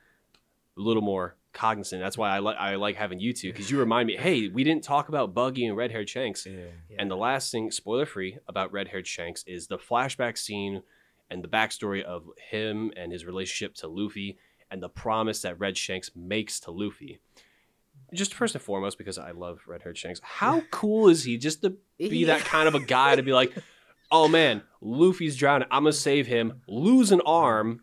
a 0.77 0.81
little 0.81 1.03
more 1.03 1.37
cognizant. 1.53 2.01
That's 2.01 2.17
why 2.17 2.31
I 2.31 2.39
like 2.39 2.57
I 2.57 2.77
like 2.77 2.97
having 2.97 3.19
you 3.19 3.33
two 3.33 3.53
because 3.53 3.71
you 3.71 3.79
remind 3.79 4.07
me. 4.07 4.17
Hey, 4.17 4.49
we 4.49 4.65
didn't 4.65 4.85
talk 4.85 5.09
about 5.09 5.35
Buggy 5.35 5.67
and 5.67 5.77
Red 5.77 5.91
Haired 5.91 6.09
Shanks. 6.09 6.47
Yeah. 6.47 6.67
And 6.99 7.11
the 7.11 7.17
last 7.17 7.51
thing, 7.51 7.71
spoiler 7.71 8.07
free, 8.07 8.39
about 8.49 8.73
Red 8.73 8.89
Haired 8.89 9.07
Shanks 9.07 9.45
is 9.47 9.67
the 9.67 9.79
flashback 9.79 10.39
scene 10.39 10.83
and 11.29 11.43
the 11.43 11.49
backstory 11.49 12.03
of 12.03 12.25
him 12.51 12.93
and 12.97 13.13
his 13.13 13.25
relationship 13.25 13.75
to 13.77 13.89
Luffy 13.89 14.39
and 14.71 14.83
the 14.83 14.89
promise 14.89 15.43
that 15.43 15.59
Red 15.59 15.77
Shanks 15.77 16.11
makes 16.15 16.61
to 16.61 16.71
Luffy. 16.71 17.21
Just 18.13 18.35
first 18.35 18.55
and 18.55 18.63
foremost, 18.63 18.99
because 18.99 19.19
I 19.19 19.31
love 19.33 19.61
Red 19.67 19.83
Haired 19.83 19.99
Shanks. 19.99 20.21
How 20.25 20.63
cool 20.71 21.09
is 21.09 21.25
he 21.25 21.37
just 21.39 21.63
to 21.63 21.77
be 21.99 22.25
that 22.25 22.41
kind 22.41 22.69
of 22.69 22.75
a 22.75 22.81
guy 22.81 23.17
to 23.17 23.23
be 23.23 23.33
like, 23.33 23.53
oh 24.11 24.29
man, 24.29 24.63
Luffy's 24.81 25.37
drowning. 25.37 25.69
I'm 25.71 25.85
going 25.85 25.93
to 25.93 25.99
save 25.99 26.27
him, 26.27 26.63
lose 26.67 27.13
an 27.13 27.21
arm, 27.27 27.83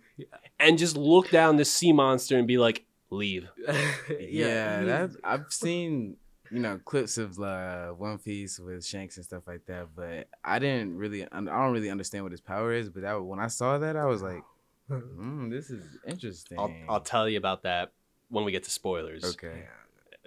and 0.60 0.78
just 0.78 0.98
look 0.98 1.30
down 1.30 1.56
this 1.58 1.72
sea 1.72 1.94
monster 1.94 2.38
and 2.38 2.48
be 2.48 2.58
like, 2.58 2.86
leave. 3.10 3.48
Yeah, 4.20 4.84
that 4.84 5.12
I've 5.24 5.46
seen 5.50 6.18
you 6.52 6.60
know 6.60 6.80
clips 6.86 7.18
of 7.18 7.40
uh, 7.40 7.90
One 7.90 8.18
Piece 8.18 8.60
with 8.60 8.86
Shanks 8.86 9.18
and 9.18 9.26
stuff 9.26 9.44
like 9.48 9.66
that, 9.68 9.88
but 9.96 10.28
I 10.44 10.60
didn't 10.60 10.98
really 10.98 11.24
I 11.24 11.42
don't 11.42 11.74
really 11.74 11.90
understand 11.90 12.24
what 12.24 12.32
his 12.32 12.42
power 12.42 12.74
is. 12.74 12.90
But 12.90 13.04
that 13.04 13.22
when 13.22 13.40
I 13.40 13.48
saw 13.48 13.78
that, 13.78 13.96
I 13.96 14.06
was 14.06 14.22
like, 14.22 14.44
mm, 14.90 15.50
this 15.50 15.70
is 15.70 15.98
interesting. 16.08 16.60
I'll, 16.60 16.74
I'll 16.90 17.02
tell 17.02 17.28
you 17.28 17.38
about 17.38 17.64
that 17.64 17.92
when 18.30 18.46
we 18.46 18.52
get 18.52 18.64
to 18.64 18.72
spoilers. 18.72 19.24
okay. 19.24 19.66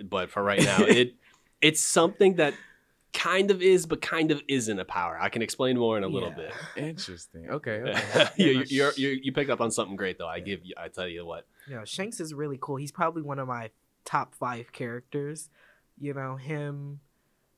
But 0.08 0.30
for 0.30 0.42
right 0.42 0.62
now, 0.62 0.82
it 0.82 1.14
it's 1.60 1.80
something 1.80 2.36
that 2.36 2.54
kind 3.12 3.50
of 3.50 3.62
is, 3.62 3.86
but 3.86 4.00
kind 4.00 4.30
of 4.30 4.42
isn't 4.48 4.78
a 4.78 4.84
power. 4.84 5.18
I 5.20 5.28
can 5.28 5.42
explain 5.42 5.76
more 5.76 5.96
in 5.98 6.04
a 6.04 6.08
little 6.08 6.32
Yeah. 6.76 6.84
Interesting. 6.84 7.50
Okay. 7.50 7.82
okay. 8.16 8.28
you, 8.36 8.64
you're, 8.68 8.92
you're, 8.96 9.12
you 9.12 9.32
picked 9.32 9.50
up 9.50 9.60
on 9.60 9.70
something 9.70 9.96
great 9.96 10.18
though. 10.18 10.28
I 10.28 10.40
give 10.40 10.64
you. 10.64 10.74
I 10.76 10.88
tell 10.88 11.08
you 11.08 11.26
what. 11.26 11.46
You 11.68 11.76
know, 11.76 11.84
Shanks 11.84 12.20
is 12.20 12.34
really 12.34 12.58
cool. 12.60 12.76
He's 12.76 12.92
probably 12.92 13.22
one 13.22 13.38
of 13.38 13.48
my 13.48 13.70
top 14.04 14.34
five 14.34 14.72
characters. 14.72 15.50
You 15.98 16.14
know, 16.14 16.36
him. 16.36 17.00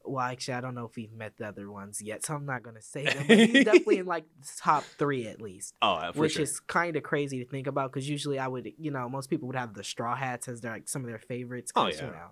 Well, 0.05 0.25
actually, 0.25 0.55
I 0.55 0.61
don't 0.61 0.75
know 0.75 0.87
if 0.87 0.97
we've 0.97 1.13
met 1.13 1.37
the 1.37 1.47
other 1.47 1.71
ones 1.71 2.03
yet, 2.03 2.25
so 2.25 2.35
I'm 2.35 2.45
not 2.47 2.63
gonna 2.63 2.83
say 2.83 3.05
them. 3.05 3.25
But 3.29 3.39
he's 3.39 3.65
definitely 3.65 3.99
in 3.99 4.07
like 4.07 4.25
top 4.59 4.85
three 4.85 5.27
at 5.27 5.41
least, 5.41 5.75
Oh, 5.83 6.11
for 6.13 6.21
which 6.21 6.33
sure. 6.35 6.43
is 6.43 6.61
kind 6.61 6.97
of 6.97 7.03
crazy 7.03 7.43
to 7.45 7.49
think 7.51 7.67
about 7.67 7.93
because 7.93 8.09
usually 8.09 8.39
I 8.39 8.49
would, 8.49 8.69
you 8.79 8.91
know, 8.91 9.09
most 9.09 9.31
people 9.31 9.47
would 9.49 9.57
have 9.57 9.75
the 9.75 9.85
Straw 9.85 10.15
Hats 10.17 10.49
as 10.49 10.61
their 10.61 10.73
like 10.73 10.89
some 10.89 11.03
of 11.03 11.09
their 11.09 11.19
favorites. 11.19 11.73
Oh, 11.77 11.87
yeah. 11.89 12.01
know. 12.03 12.31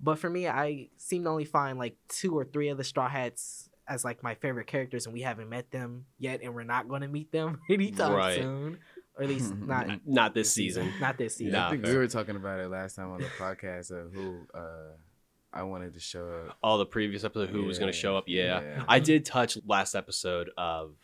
But 0.00 0.18
for 0.18 0.28
me, 0.28 0.48
I 0.48 0.88
seem 0.98 1.24
to 1.24 1.30
only 1.30 1.44
find 1.44 1.78
like 1.78 1.96
two 2.08 2.36
or 2.36 2.44
three 2.44 2.68
of 2.68 2.78
the 2.78 2.84
Straw 2.84 3.08
Hats 3.08 3.68
as 3.86 4.04
like 4.04 4.22
my 4.22 4.34
favorite 4.34 4.66
characters, 4.66 5.06
and 5.06 5.12
we 5.12 5.20
haven't 5.22 5.48
met 5.48 5.70
them 5.70 6.06
yet, 6.18 6.40
and 6.42 6.54
we're 6.54 6.64
not 6.64 6.88
going 6.88 7.02
to 7.02 7.08
meet 7.08 7.30
them 7.30 7.60
anytime 7.70 8.12
Right. 8.12 8.36
soon, 8.40 8.78
or 9.16 9.22
at 9.24 9.28
least 9.28 9.54
not 9.60 9.86
Not 10.06 10.34
this 10.34 10.50
season. 10.52 10.90
Not 11.00 11.16
this 11.18 11.36
season. 11.36 11.52
Nah, 11.52 11.68
I 11.68 11.70
think 11.70 11.84
fair. 11.84 11.92
we 11.92 11.98
were 11.98 12.08
talking 12.08 12.34
about 12.36 12.58
it 12.60 12.68
last 12.68 12.96
time 12.96 13.10
on 13.10 13.20
the 13.20 13.28
podcast 13.38 13.90
of 13.92 14.12
who 14.12 14.40
uh, 14.54 14.96
I 15.54 15.62
wanted 15.62 15.94
to 15.94 16.00
show 16.00 16.26
up. 16.48 16.58
All 16.62 16.78
the 16.78 16.86
previous 16.86 17.22
episode, 17.24 17.48
who 17.48 17.64
was 17.64 17.78
going 17.78 17.90
to 17.92 17.96
show 17.96 18.16
up? 18.16 18.24
Yeah. 18.26 18.60
yeah. 18.60 18.84
I 18.88 18.98
did 18.98 19.24
touch 19.24 19.56
last 19.66 19.94
episode 19.94 20.50
of, 20.58 20.94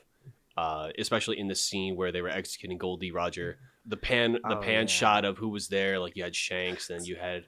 uh, 0.56 0.88
especially 0.98 1.38
in 1.38 1.46
the 1.46 1.54
scene 1.54 1.94
where 1.96 2.10
they 2.12 2.20
were 2.20 2.28
executing 2.28 2.76
Gol 2.76 2.96
D. 2.96 3.10
Roger. 3.12 3.58
The 3.86 3.96
pan, 3.96 4.32
the 4.32 4.58
Oh, 4.58 4.60
pan 4.60 4.82
yeah. 4.82 4.86
shot 4.86 5.24
of 5.24 5.38
who 5.38 5.48
was 5.48 5.68
there. 5.68 5.98
Like 6.00 6.16
you 6.16 6.24
had 6.24 6.34
Shanks, 6.34 6.90
and 6.90 7.06
you 7.06 7.16
had. 7.16 7.44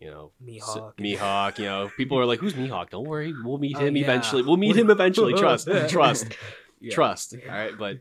You 0.00 0.10
know, 0.10 0.32
S- 0.48 0.64
Mihawk. 0.64 0.96
Mihawk. 0.98 1.58
You 1.58 1.66
know, 1.66 1.90
people 1.96 2.18
are 2.18 2.24
like, 2.24 2.40
"Who's 2.40 2.54
Mihawk?" 2.54 2.90
Don't 2.90 3.06
worry, 3.06 3.32
we'll 3.44 3.58
meet 3.58 3.76
Oh, 3.76 3.80
him 3.80 3.94
yeah. 3.96 4.02
eventually. 4.02 4.42
We'll 4.42 4.56
meet 4.56 4.74
him 4.74 4.90
eventually. 4.98 5.32
Trust, 5.34 5.68
trust. 5.88 6.26
Yeah. 6.80 6.92
trust. 6.94 7.34
All 7.48 7.54
right, 7.54 7.72
but 7.78 7.98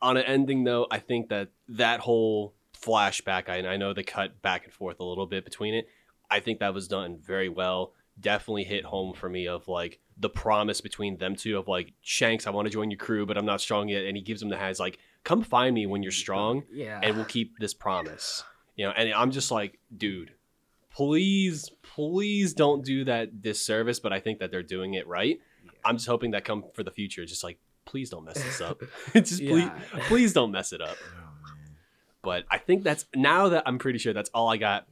on 0.00 0.16
an 0.16 0.22
ending 0.22 0.64
note, 0.64 0.86
I 0.90 0.98
think 0.98 1.28
that 1.28 1.48
that 1.70 2.00
whole 2.00 2.54
flashback, 2.80 3.50
I, 3.50 3.66
I 3.68 3.76
know 3.76 3.92
they 3.92 4.02
cut 4.04 4.40
back 4.40 4.64
and 4.64 4.72
forth 4.72 4.98
a 5.00 5.04
little 5.04 5.26
bit 5.26 5.44
between 5.44 5.74
it. 5.74 5.88
I 6.30 6.40
think 6.40 6.60
that 6.60 6.74
was 6.74 6.88
done 6.88 7.18
very 7.24 7.48
well. 7.48 7.92
Definitely 8.18 8.64
hit 8.64 8.84
home 8.84 9.12
for 9.14 9.28
me 9.28 9.46
of 9.46 9.68
like 9.68 9.98
the 10.18 10.30
promise 10.30 10.80
between 10.80 11.18
them 11.18 11.36
two 11.36 11.58
of 11.58 11.68
like 11.68 11.92
Shanks, 12.00 12.46
I 12.46 12.50
want 12.50 12.66
to 12.66 12.72
join 12.72 12.90
your 12.90 12.98
crew, 12.98 13.26
but 13.26 13.36
I'm 13.36 13.44
not 13.46 13.60
strong 13.60 13.88
yet, 13.88 14.04
and 14.04 14.16
he 14.16 14.22
gives 14.22 14.40
him 14.42 14.48
the 14.48 14.56
hands 14.56 14.80
like, 14.80 14.98
come 15.24 15.42
find 15.42 15.74
me 15.74 15.86
when 15.86 16.02
you're 16.02 16.12
strong, 16.12 16.62
Yeah. 16.72 17.00
and 17.02 17.16
we'll 17.16 17.24
keep 17.26 17.58
this 17.58 17.74
promise. 17.74 18.42
You 18.76 18.86
know, 18.86 18.92
and 18.96 19.12
I'm 19.12 19.30
just 19.30 19.50
like, 19.50 19.78
dude, 19.96 20.32
please, 20.94 21.70
please 21.82 22.54
don't 22.54 22.84
do 22.84 23.04
that 23.04 23.42
disservice. 23.42 24.00
But 24.00 24.12
I 24.12 24.20
think 24.20 24.38
that 24.38 24.50
they're 24.50 24.62
doing 24.62 24.94
it 24.94 25.06
right. 25.06 25.38
I'm 25.84 25.96
just 25.96 26.08
hoping 26.08 26.30
that 26.32 26.44
come 26.44 26.64
for 26.74 26.82
the 26.82 26.90
future, 26.90 27.24
just 27.26 27.44
like 27.44 27.58
please 27.84 28.10
don't 28.10 28.24
mess 28.24 28.42
this 28.42 28.60
up. 28.60 28.82
just 29.14 29.38
please, 29.38 29.64
Yeah. 29.64 29.78
please 30.08 30.32
don't 30.32 30.50
mess 30.50 30.72
it 30.72 30.80
up. 30.80 30.96
Oh. 31.00 31.22
But 32.22 32.44
I 32.50 32.58
think 32.58 32.82
that's 32.82 33.04
now 33.14 33.50
that 33.50 33.62
I'm 33.66 33.78
pretty 33.78 33.98
sure 33.98 34.12
that's 34.12 34.30
all 34.34 34.48
I 34.48 34.56
got 34.56 34.86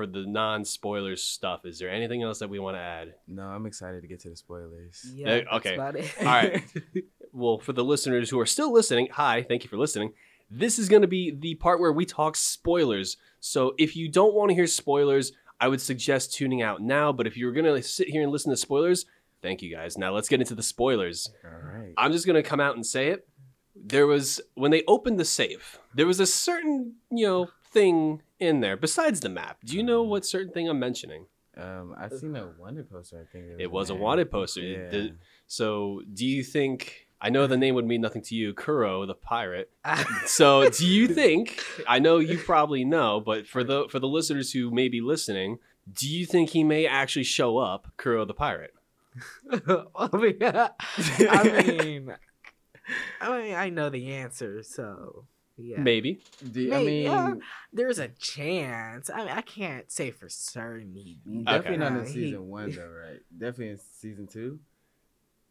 for 0.00 0.06
the 0.06 0.24
non 0.26 0.64
spoilers 0.64 1.22
stuff. 1.22 1.66
Is 1.66 1.78
there 1.78 1.90
anything 1.90 2.22
else 2.22 2.38
that 2.38 2.48
we 2.48 2.58
want 2.58 2.76
to 2.76 2.80
add? 2.80 3.14
No, 3.28 3.42
I'm 3.42 3.66
excited 3.66 4.00
to 4.00 4.08
get 4.08 4.20
to 4.20 4.30
the 4.30 4.36
spoilers. 4.36 5.04
Yeah. 5.12 5.26
That's 5.26 5.46
okay. 5.56 5.74
about 5.74 5.96
it. 5.96 6.10
All 6.20 6.26
right. 6.26 6.62
Well, 7.32 7.60
for 7.60 7.72
the 7.72 7.84
listeners 7.84 8.28
who 8.28 8.40
are 8.40 8.46
still 8.46 8.72
listening, 8.72 9.06
hi, 9.12 9.44
thank 9.44 9.62
you 9.62 9.68
for 9.68 9.76
listening. 9.76 10.14
This 10.50 10.80
is 10.80 10.88
going 10.88 11.02
to 11.02 11.08
be 11.08 11.30
the 11.30 11.54
part 11.54 11.78
where 11.78 11.92
we 11.92 12.04
talk 12.04 12.34
spoilers. 12.34 13.18
So 13.38 13.72
if 13.78 13.94
you 13.94 14.08
don't 14.08 14.34
want 14.34 14.48
to 14.48 14.54
hear 14.56 14.66
spoilers, 14.66 15.30
I 15.60 15.68
would 15.68 15.80
suggest 15.80 16.34
tuning 16.34 16.60
out 16.60 16.82
now. 16.82 17.12
But 17.12 17.28
if 17.28 17.36
you're 17.36 17.52
going 17.52 17.66
to 17.66 17.82
sit 17.84 18.08
here 18.08 18.24
and 18.24 18.32
listen 18.32 18.50
to 18.50 18.56
spoilers, 18.56 19.06
thank 19.42 19.62
you 19.62 19.72
guys. 19.72 19.96
Now 19.96 20.12
let's 20.12 20.28
get 20.28 20.40
into 20.40 20.56
the 20.56 20.62
spoilers. 20.62 21.30
All 21.44 21.50
right. 21.52 21.94
I'm 21.96 22.10
just 22.10 22.26
gonna 22.26 22.42
come 22.42 22.58
out 22.58 22.74
and 22.74 22.84
say 22.84 23.08
it. 23.10 23.28
There 23.76 24.08
was 24.08 24.40
when 24.54 24.72
they 24.72 24.82
opened 24.88 25.20
the 25.20 25.24
safe, 25.24 25.78
there 25.94 26.06
was 26.06 26.18
a 26.18 26.26
certain 26.26 26.96
you 27.12 27.26
know 27.26 27.48
thing 27.72 28.22
in 28.40 28.60
there 28.60 28.76
besides 28.76 29.20
the 29.20 29.28
map. 29.28 29.58
Do 29.64 29.76
you 29.76 29.82
know 29.82 30.02
what 30.02 30.24
certain 30.24 30.52
thing 30.52 30.68
I'm 30.68 30.78
mentioning? 30.78 31.26
Um, 31.56 31.94
I've 31.98 32.12
seen 32.12 32.36
a 32.36 32.48
wanted 32.58 32.90
poster. 32.90 33.20
I 33.20 33.30
think 33.30 33.46
It 33.58 33.70
was 33.70 33.90
a 33.90 33.94
wanted 33.94 34.30
poster. 34.30 34.60
Yeah. 34.60 35.08
So 35.46 36.02
do 36.12 36.26
you 36.26 36.42
think? 36.42 37.08
I 37.20 37.28
know 37.28 37.46
the 37.46 37.58
name 37.58 37.74
would 37.74 37.84
mean 37.84 38.00
nothing 38.00 38.22
to 38.22 38.34
you, 38.34 38.54
Kuro 38.54 39.04
the 39.04 39.14
pirate. 39.14 39.70
So 40.26 40.70
do 40.70 40.86
you 40.86 41.08
think? 41.08 41.62
I 41.86 41.98
know 41.98 42.18
you 42.18 42.38
probably 42.38 42.84
know, 42.84 43.20
but 43.20 43.46
for 43.46 43.64
the 43.64 43.86
for 43.90 43.98
the 43.98 44.08
listeners 44.08 44.52
who 44.52 44.70
may 44.70 44.88
be 44.88 45.00
listening, 45.00 45.58
do 45.92 46.08
you 46.08 46.24
think 46.24 46.50
he 46.50 46.64
may 46.64 46.86
actually 46.86 47.24
show 47.24 47.58
up, 47.58 47.88
Kuro 47.96 48.24
the 48.24 48.34
pirate? 48.34 48.72
I 49.52 50.08
mean, 50.14 52.14
I 53.20 53.38
mean, 53.38 53.54
I 53.54 53.68
know 53.70 53.90
the 53.90 54.12
answer, 54.12 54.62
so 54.62 55.24
yeah. 55.62 55.80
Maybe. 55.80 56.20
Do 56.52 56.60
you- 56.62 56.74
I 56.74 56.82
mean, 56.82 57.02
yeah. 57.04 57.34
There's 57.72 57.98
a 57.98 58.08
chance. 58.08 59.08
I 59.10 59.18
mean, 59.18 59.28
I 59.28 59.42
can't 59.42 59.90
say 59.90 60.10
for 60.10 60.28
certain. 60.28 60.94
He, 60.94 61.18
definitely 61.44 61.76
not 61.78 61.92
Uh, 61.92 61.98
in 62.00 62.06
season 62.06 62.48
one 62.48 62.70
though, 62.70 62.88
right? 62.88 63.20
Definitely 63.36 63.68
in 63.70 63.78
season 63.78 64.26
two. 64.26 64.58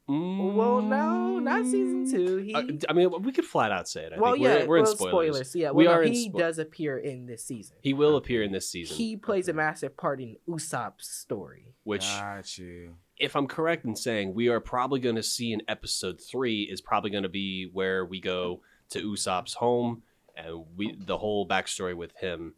Well, 0.08 0.82
no, 0.82 1.38
not 1.38 1.66
season 1.66 2.10
two. 2.12 2.38
He, 2.38 2.56
Uh, 2.56 2.64
I 2.90 2.94
mean, 2.94 3.12
we 3.22 3.32
could 3.32 3.46
flat 3.46 3.72
out 3.72 3.88
say 3.88 4.06
it. 4.06 4.14
I 4.14 4.20
well, 4.20 4.32
think 4.34 4.44
yeah, 4.44 4.62
we're, 4.62 4.68
we're 4.68 4.78
in 4.78 4.84
well, 4.86 4.96
spoilers. 4.96 5.56
Yeah, 5.56 5.68
well, 5.68 5.76
We 5.76 5.84
no, 5.84 5.92
are 5.92 6.02
he 6.02 6.32
spo- 6.32 6.40
does 6.40 6.58
appear 6.58 6.98
in 6.98 7.28
this 7.28 7.44
season. 7.46 7.78
He 7.82 7.94
will 7.94 8.16
appear 8.18 8.42
in 8.42 8.52
this 8.52 8.68
season, 8.68 8.98
He 8.98 9.16
plays 9.16 9.48
a 9.48 9.54
massive 9.54 9.96
part 9.98 10.20
in 10.20 10.38
Usopp's 10.48 11.08
story. 11.08 11.76
which, 11.84 12.02
Got 12.02 12.58
you. 12.58 12.96
if 13.20 13.36
I'm 13.36 13.46
correct 13.46 13.86
in 13.86 13.96
saying, 13.96 14.34
we 14.34 14.48
are 14.50 14.60
probably 14.60 15.00
going 15.00 15.16
to 15.16 15.22
see 15.24 15.54
in 15.54 15.62
episode 15.68 16.20
three 16.20 16.64
is 16.64 16.82
probably 16.82 17.12
going 17.12 17.22
to 17.24 17.30
be 17.30 17.70
where 17.72 18.04
we 18.04 18.20
go 18.20 18.62
to 18.90 19.02
Usopp's 19.12 19.54
home 19.56 20.04
and 20.36 20.66
we 20.76 20.96
the 20.98 21.18
whole 21.18 21.48
backstory 21.48 21.96
with 21.96 22.16
him. 22.18 22.54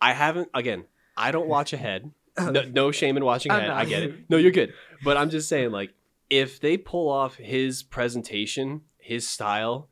I 0.00 0.12
haven't 0.12 0.48
again. 0.54 0.84
I 1.16 1.30
don't 1.32 1.48
watch 1.48 1.72
ahead. 1.72 2.10
No, 2.38 2.62
no 2.72 2.90
shame 2.92 3.16
in 3.16 3.24
watching 3.24 3.52
ahead. 3.52 3.70
I 3.70 3.84
get 3.84 4.02
it. 4.02 4.14
No, 4.30 4.36
you're 4.36 4.52
good. 4.52 4.72
But 5.04 5.16
I'm 5.16 5.30
just 5.30 5.48
saying, 5.48 5.70
like, 5.72 5.92
if 6.30 6.60
they 6.60 6.76
pull 6.76 7.10
off 7.10 7.34
his 7.36 7.82
presentation, 7.82 8.82
his 8.98 9.26
style, 9.26 9.88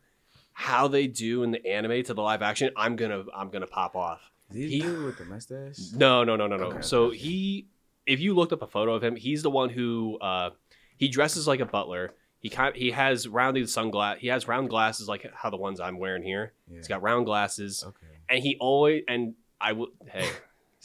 how 0.52 0.88
they 0.88 1.06
do 1.06 1.42
in 1.42 1.50
the 1.50 1.66
anime 1.66 2.02
to 2.04 2.14
the 2.14 2.22
live 2.22 2.42
action, 2.42 2.70
I'm 2.76 2.96
gonna 2.96 3.24
I'm 3.34 3.50
gonna 3.50 3.66
pop 3.66 3.94
off. 3.96 4.20
Is 4.50 4.56
he, 4.56 4.68
He- 4.68 4.80
the 4.80 4.86
dude 4.88 5.04
with 5.04 5.18
the 5.18 5.24
mustache? 5.24 5.78
No, 5.94 6.24
no, 6.24 6.36
no, 6.36 6.46
no, 6.46 6.56
no. 6.56 6.64
Okay. 6.66 6.82
So 6.82 7.10
he, 7.10 7.66
if 8.06 8.20
you 8.20 8.34
looked 8.34 8.52
up 8.52 8.62
a 8.62 8.66
photo 8.66 8.94
of 8.94 9.04
him, 9.04 9.16
he's 9.16 9.42
the 9.42 9.50
one 9.50 9.68
who 9.68 10.18
uh, 10.20 10.50
he 10.96 11.08
dresses 11.08 11.46
like 11.46 11.60
a 11.60 11.66
butler. 11.66 12.14
He 12.40 12.48
kind 12.48 12.74
he 12.76 12.90
has 12.92 13.26
rounded 13.26 13.64
sunglass. 13.64 14.18
He 14.18 14.28
has 14.28 14.46
round 14.46 14.70
glasses 14.70 15.08
like 15.08 15.26
how 15.34 15.50
the 15.50 15.56
ones 15.56 15.80
I'm 15.80 15.98
wearing 15.98 16.22
here. 16.22 16.52
Yeah. 16.70 16.76
He's 16.76 16.88
got 16.88 17.02
round 17.02 17.26
glasses, 17.26 17.82
Okay. 17.86 18.06
and 18.28 18.42
he 18.42 18.56
always 18.60 19.02
and 19.08 19.34
I 19.60 19.72
will. 19.72 19.88
Hey, 20.06 20.28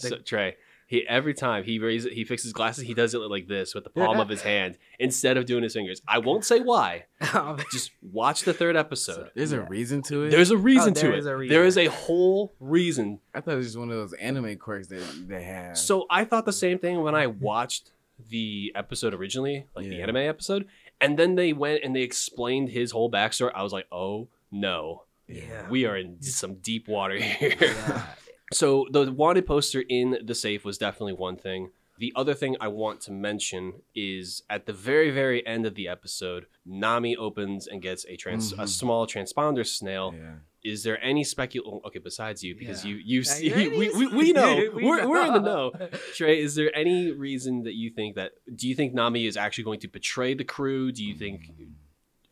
The- 0.02 0.08
so, 0.10 0.18
Trey. 0.18 0.56
He 0.86 1.08
every 1.08 1.34
time 1.34 1.64
he 1.64 1.80
raises 1.80 2.12
he 2.12 2.24
fixes 2.24 2.54
glasses, 2.54 2.84
he 2.86 2.94
does 2.94 3.14
it 3.16 3.20
like 3.20 3.48
this 3.48 3.74
with 3.74 3.84
the 3.84 3.90
palm 3.90 4.20
of 4.20 4.30
his 4.30 4.42
hand 4.42 4.78
instead 5.00 5.38
of 5.38 5.46
doing 5.46 5.64
his 5.64 5.74
fingers. 5.74 6.02
I 6.08 6.20
won't 6.20 6.44
say 6.46 6.60
why. 6.60 7.06
Just 7.72 7.92
watch 8.12 8.44
the 8.44 8.54
third 8.54 8.76
episode. 8.76 9.32
There's 9.34 9.54
a 9.54 9.62
reason 9.62 10.02
to 10.04 10.24
it. 10.26 10.30
There's 10.32 10.52
a 10.52 10.58
reason 10.58 10.90
Oh, 10.92 11.02
there 11.02 11.12
to 11.12 11.18
it. 11.18 11.46
a 11.46 11.48
There 11.50 11.66
is 11.66 11.78
a 11.78 11.86
whole 11.86 12.54
reason 12.60 13.22
I 13.34 13.40
thought 13.42 13.54
it 13.54 13.58
was 13.58 13.68
just 13.68 13.80
one 13.80 13.90
of 13.90 13.96
those 13.96 14.14
anime 14.14 14.58
quirks 14.58 14.88
that 14.88 15.04
they 15.28 15.42
have. 15.44 15.78
So 15.80 16.06
I 16.12 16.26
thought 16.26 16.46
the 16.46 16.54
same 16.54 16.78
thing 16.78 17.02
when 17.02 17.16
I 17.16 17.28
watched 17.28 17.92
the 18.30 18.72
episode 18.76 19.14
originally, 19.16 19.66
like 19.76 19.86
the 19.88 20.02
anime 20.02 20.18
episode, 20.18 20.68
and 21.04 21.20
then 21.20 21.36
they 21.36 21.54
went 21.54 21.84
and 21.84 21.96
they 21.96 22.02
explained 22.02 22.70
his 22.70 22.92
whole 22.92 23.12
backstory. 23.12 23.52
I 23.54 23.62
was 23.64 23.74
like, 23.74 23.88
oh 23.92 24.30
no, 24.52 25.04
Yeah. 25.28 25.70
we 25.70 25.86
are 25.86 25.98
in 25.98 26.22
some 26.22 26.56
deep 26.56 26.88
water 26.88 27.18
here. 27.18 27.56
Yeah. 27.60 28.06
so 28.54 28.88
the 28.90 29.12
wanted 29.12 29.46
poster 29.46 29.84
in 29.88 30.18
the 30.24 30.36
safe 30.36 30.64
was 30.66 30.78
definitely 30.78 31.14
one 31.14 31.36
thing. 31.36 31.72
The 32.00 32.12
other 32.16 32.34
thing 32.34 32.56
I 32.60 32.68
want 32.70 33.02
to 33.02 33.12
mention 33.12 33.74
is 33.94 34.42
at 34.50 34.66
the 34.66 34.74
very, 34.74 35.12
very 35.12 35.46
end 35.46 35.66
of 35.66 35.76
the 35.76 35.88
episode, 35.88 36.48
Nami 36.66 37.16
opens 37.16 37.68
and 37.68 37.82
gets 37.82 38.06
a 38.08 38.16
trans 38.18 38.52
a 38.54 38.58
Mhm. 38.58 38.68
small 38.70 39.06
transponder 39.08 39.66
snail. 39.66 40.14
yeah. 40.18 40.36
Is 40.64 40.84
there 40.84 40.98
any 41.04 41.26
speculation? 41.26 41.82
Okay, 41.86 42.00
besides 42.00 42.42
you, 42.42 42.56
because 42.56 42.86
Yeah. 42.86 42.92
you 42.92 43.02
you 43.06 43.24
see, 43.24 43.50
there 43.50 43.70
we, 43.80 43.90
we, 43.94 44.08
we 44.08 44.32
know 44.34 44.56
We 44.74 44.84
we're, 44.86 45.08
we're 45.08 45.26
in 45.28 45.34
the 45.34 45.40
know. 45.42 45.72
know. 45.78 45.90
Trey, 46.16 46.42
is 46.42 46.56
there 46.56 46.74
any 46.76 47.12
reason 47.12 47.64
that 47.64 47.74
you 47.76 47.90
think 47.90 48.16
that? 48.16 48.32
Do 48.56 48.68
you 48.70 48.74
think 48.76 48.94
Nami 48.94 49.26
is 49.28 49.36
actually 49.38 49.66
going 49.66 49.82
to 49.82 49.88
betray 49.90 50.34
the 50.34 50.46
crew? 50.46 50.92
Do 50.94 51.04
you 51.04 51.16
think 51.16 51.52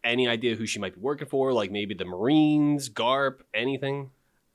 any 0.04 0.28
idea 0.28 0.56
who 0.56 0.66
she 0.66 0.80
might 0.80 0.96
be 0.96 1.02
working 1.02 1.28
for? 1.28 1.52
Like 1.54 1.72
maybe 1.72 1.94
the 1.94 2.06
Marines, 2.06 2.90
Garp, 2.90 3.42
anything? 3.54 4.12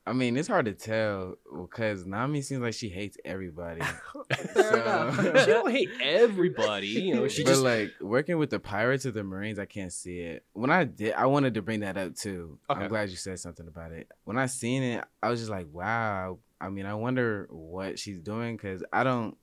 I 0.09 0.13
mean, 0.13 0.37
it's 0.37 0.47
hard 0.47 0.67
to 0.67 0.73
tell 0.73 1.35
because 1.63 2.07
Nami 2.07 2.41
seems 2.41 2.61
like 2.63 2.75
she 2.75 2.89
hates 2.89 3.17
everybody. 3.25 3.81
Fair 4.55 4.63
So- 4.63 4.75
enough. 4.83 5.17
she 5.41 5.47
don't 5.47 5.71
hate 5.71 5.89
everybody. 6.01 6.87
You 6.87 7.15
know, 7.17 7.29
she 7.29 7.43
but 7.43 7.51
just 7.51 7.63
like 7.63 7.91
working 8.01 8.39
with 8.39 8.51
the 8.51 8.61
pirates 8.61 9.05
or 9.05 9.11
the 9.11 9.25
marines, 9.25 9.59
I 9.59 9.65
can't 9.65 9.93
see 9.93 10.21
it. 10.21 10.45
When 10.53 10.71
I 10.71 10.85
did, 10.85 11.15
I 11.15 11.27
wanted 11.27 11.55
to 11.55 11.63
bring 11.63 11.81
that 11.81 11.97
up 11.97 12.15
too. 12.15 12.59
Okay. 12.71 12.83
I'm 12.83 12.89
glad 12.89 13.11
you 13.11 13.17
said 13.17 13.39
something 13.41 13.67
about 13.67 13.91
it. 13.93 14.09
When 14.25 14.39
I 14.39 14.47
seen 14.47 14.83
it, 14.85 15.05
I 15.23 15.29
was 15.31 15.41
just 15.41 15.51
like, 15.51 15.67
wow. 15.73 16.39
I 16.61 16.69
mean, 16.71 16.87
I 16.87 16.95
wonder 16.95 17.49
what 17.51 17.99
she's 17.99 18.21
doing 18.21 18.57
because 18.57 18.85
I 18.93 19.03
don't. 19.05 19.37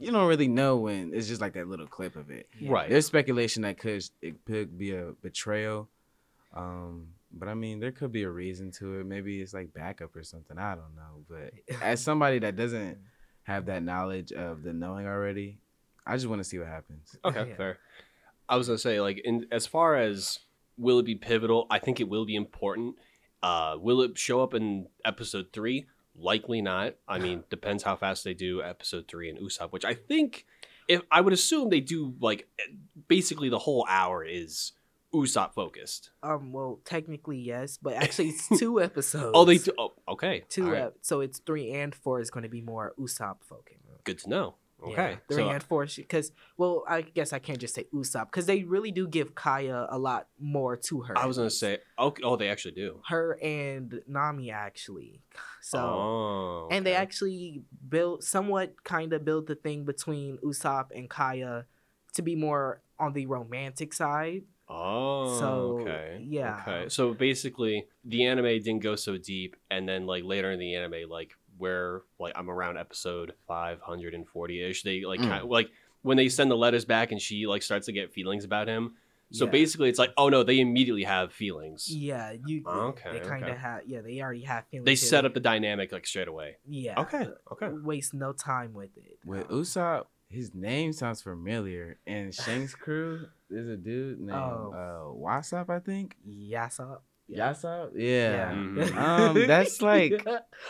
You 0.00 0.12
don't 0.12 0.28
really 0.28 0.46
know 0.48 0.76
when 0.76 1.12
it's 1.12 1.26
just 1.26 1.40
like 1.40 1.54
that 1.54 1.66
little 1.68 1.86
clip 1.88 2.14
of 2.14 2.30
it. 2.30 2.48
right. 2.62 2.88
There's 2.88 3.06
speculation 3.06 3.62
that 3.62 3.78
could 3.78 4.04
it 4.22 4.44
could 4.44 4.78
be 4.78 4.94
a 4.94 5.12
betrayal, 5.22 5.88
um, 6.54 7.08
but 7.32 7.48
I 7.48 7.54
mean 7.54 7.80
there 7.80 7.92
could 7.92 8.12
be 8.12 8.22
a 8.22 8.30
reason 8.30 8.70
to 8.72 9.00
it. 9.00 9.06
Maybe 9.06 9.40
it's 9.40 9.54
like 9.54 9.72
backup 9.74 10.14
or 10.16 10.22
something. 10.22 10.58
I 10.58 10.74
don't 10.74 10.94
know. 10.96 11.24
But 11.28 11.52
as 11.82 12.02
somebody 12.02 12.38
that 12.40 12.56
doesn't 12.56 12.98
have 13.44 13.66
that 13.66 13.82
knowledge 13.82 14.32
of 14.32 14.62
the 14.62 14.72
knowing 14.72 15.06
already, 15.06 15.58
I 16.06 16.14
just 16.16 16.26
want 16.26 16.40
to 16.40 16.44
see 16.44 16.58
what 16.58 16.68
happens. 16.68 17.16
Okay, 17.24 17.48
Yeah. 17.50 17.56
fair. 17.56 17.78
I 18.48 18.56
was 18.56 18.66
gonna 18.68 18.78
say, 18.78 19.00
like, 19.00 19.18
in 19.24 19.46
as 19.50 19.66
far 19.66 19.96
as 19.96 20.38
will 20.78 21.00
it 21.00 21.04
be 21.06 21.14
pivotal, 21.16 21.66
I 21.70 21.78
think 21.78 22.00
it 22.00 22.08
will 22.08 22.24
be 22.24 22.34
important. 22.36 22.96
Uh, 23.42 23.76
will 23.78 24.00
it 24.02 24.16
show 24.18 24.42
up 24.42 24.54
in 24.54 24.88
episode 25.04 25.48
three? 25.52 25.86
Likely 26.16 26.62
not. 26.62 26.94
I 27.06 27.18
mean, 27.24 27.44
depends 27.50 27.82
how 27.82 27.94
fast 27.96 28.24
they 28.24 28.34
do 28.34 28.62
episode 28.62 29.06
three 29.06 29.28
and 29.28 29.38
Usopp, 29.38 29.70
which 29.72 29.84
I 29.84 29.92
think, 29.94 30.46
if 30.88 31.02
I 31.10 31.20
would 31.20 31.32
assume 31.34 31.68
they 31.68 31.80
do, 31.80 32.14
like, 32.20 32.48
basically 33.06 33.48
the 33.50 33.58
whole 33.58 33.84
hour 33.88 34.24
is 34.24 34.72
Usopp 35.14 35.54
focused. 35.54 36.10
Um. 36.22 36.52
Well, 36.52 36.80
technically 36.84 37.38
yes, 37.38 37.78
but 37.80 37.94
actually 38.02 38.30
it's 38.30 38.48
two 38.58 38.80
episodes. 38.80 39.32
Oh, 39.34 39.44
they 39.44 39.58
do. 39.58 39.72
Oh, 39.78 39.94
okay. 40.08 40.44
two. 40.48 40.70
Right. 40.70 40.82
ep- 40.82 40.96
so 41.02 41.20
it's 41.20 41.38
three 41.38 41.72
and 41.72 41.94
four 41.94 42.20
is 42.20 42.30
going 42.30 42.42
to 42.42 42.48
be 42.48 42.60
more 42.60 42.94
Usopp 42.98 43.36
focused. 43.42 43.78
Good 44.04 44.18
to 44.20 44.30
know. 44.30 44.54
Okay. 44.80 45.10
Yeah, 45.10 45.16
three 45.26 45.42
so, 45.42 45.50
and 45.50 45.62
four 45.62 45.86
because 45.96 46.30
well, 46.56 46.84
I 46.88 47.02
guess 47.02 47.32
I 47.32 47.40
can't 47.40 47.58
just 47.58 47.74
say 47.74 47.86
Usopp 47.92 48.26
because 48.26 48.46
they 48.46 48.62
really 48.62 48.92
do 48.92 49.08
give 49.08 49.34
Kaya 49.34 49.88
a 49.90 49.98
lot 49.98 50.28
more 50.38 50.76
to 50.76 51.00
her. 51.00 51.18
I 51.18 51.26
was 51.26 51.36
gonna 51.36 51.50
say, 51.50 51.78
okay. 51.98 52.22
Oh, 52.24 52.36
they 52.36 52.48
actually 52.48 52.74
do. 52.74 53.00
her 53.08 53.36
and 53.42 54.00
Nami 54.06 54.52
actually. 54.52 55.20
So. 55.62 55.78
oh, 55.78 56.68
And 56.70 56.86
they 56.86 56.94
actually 56.94 57.62
built 57.88 58.22
somewhat 58.22 58.84
kind 58.84 59.12
of 59.12 59.24
built 59.24 59.46
the 59.48 59.56
thing 59.56 59.84
between 59.84 60.38
Usopp 60.44 60.86
and 60.94 61.10
Kaya 61.10 61.66
to 62.14 62.22
be 62.22 62.36
more 62.36 62.80
on 63.00 63.14
the 63.14 63.26
romantic 63.26 63.92
side. 63.92 64.42
Oh, 64.68 65.38
So, 65.38 65.78
okay. 65.80 66.24
yeah. 66.28 66.62
Okay. 66.66 66.88
So 66.88 67.14
basically, 67.14 67.86
the 68.04 68.24
anime 68.26 68.44
didn't 68.44 68.80
go 68.80 68.96
so 68.96 69.16
deep, 69.16 69.56
and 69.70 69.88
then 69.88 70.06
like 70.06 70.24
later 70.24 70.50
in 70.52 70.58
the 70.58 70.74
anime, 70.74 71.08
like 71.08 71.32
where 71.56 72.02
like 72.18 72.32
I'm 72.36 72.50
around 72.50 72.76
episode 72.78 73.32
540 73.46 74.62
ish, 74.62 74.82
they 74.82 75.04
like 75.04 75.20
Mm. 75.20 75.28
kind 75.28 75.42
of, 75.44 75.50
like 75.50 75.70
when 76.02 76.16
they 76.16 76.28
send 76.28 76.50
the 76.50 76.56
letters 76.56 76.84
back, 76.84 77.12
and 77.12 77.20
she 77.20 77.46
like 77.46 77.62
starts 77.62 77.86
to 77.86 77.92
get 77.92 78.12
feelings 78.12 78.44
about 78.44 78.68
him. 78.68 78.94
So 79.30 79.44
Yeah. 79.44 79.50
basically, 79.50 79.88
it's 79.90 79.98
like, 79.98 80.12
oh 80.16 80.28
no, 80.30 80.42
they 80.42 80.58
immediately 80.60 81.04
have 81.04 81.32
feelings. 81.32 81.88
Yeah, 81.94 82.32
you. 82.46 82.62
Okay, 82.66 83.10
They 83.12 83.20
kind 83.20 83.44
of 83.44 83.50
okay. 83.50 83.58
have. 83.60 83.82
Yeah, 83.86 84.00
they 84.00 84.20
already 84.22 84.42
have 84.42 84.66
feelings. 84.68 84.86
They 84.86 84.94
set 84.96 85.24
up 85.26 85.34
the 85.34 85.40
dynamic 85.40 85.92
like 85.92 86.06
straight 86.06 86.28
away. 86.28 86.56
Yeah. 86.66 87.00
Okay. 87.00 87.26
Okay. 87.52 87.68
Waste 87.68 88.14
no 88.14 88.32
time 88.32 88.72
with 88.72 88.96
it. 88.96 89.18
With 89.26 89.50
Um, 89.50 89.60
Usopp, 89.62 90.06
his 90.30 90.54
name 90.54 90.92
sounds 90.94 91.20
familiar. 91.20 91.98
And 92.06 92.34
Shank's 92.34 92.74
crew, 92.74 93.26
there's 93.50 93.68
a 93.68 93.76
dude 93.76 94.20
named 94.20 94.32
Oh. 94.32 94.72
uh, 94.74 95.16
Wasop, 95.16 95.70
I 95.70 95.78
think. 95.80 96.16
Yasopp. 96.28 97.00
Yasopp? 97.30 97.90
Yeah. 97.94 98.52
Mhm. 98.52 98.96
Um, 98.96 99.46
that's 99.46 99.82
like 99.92 100.26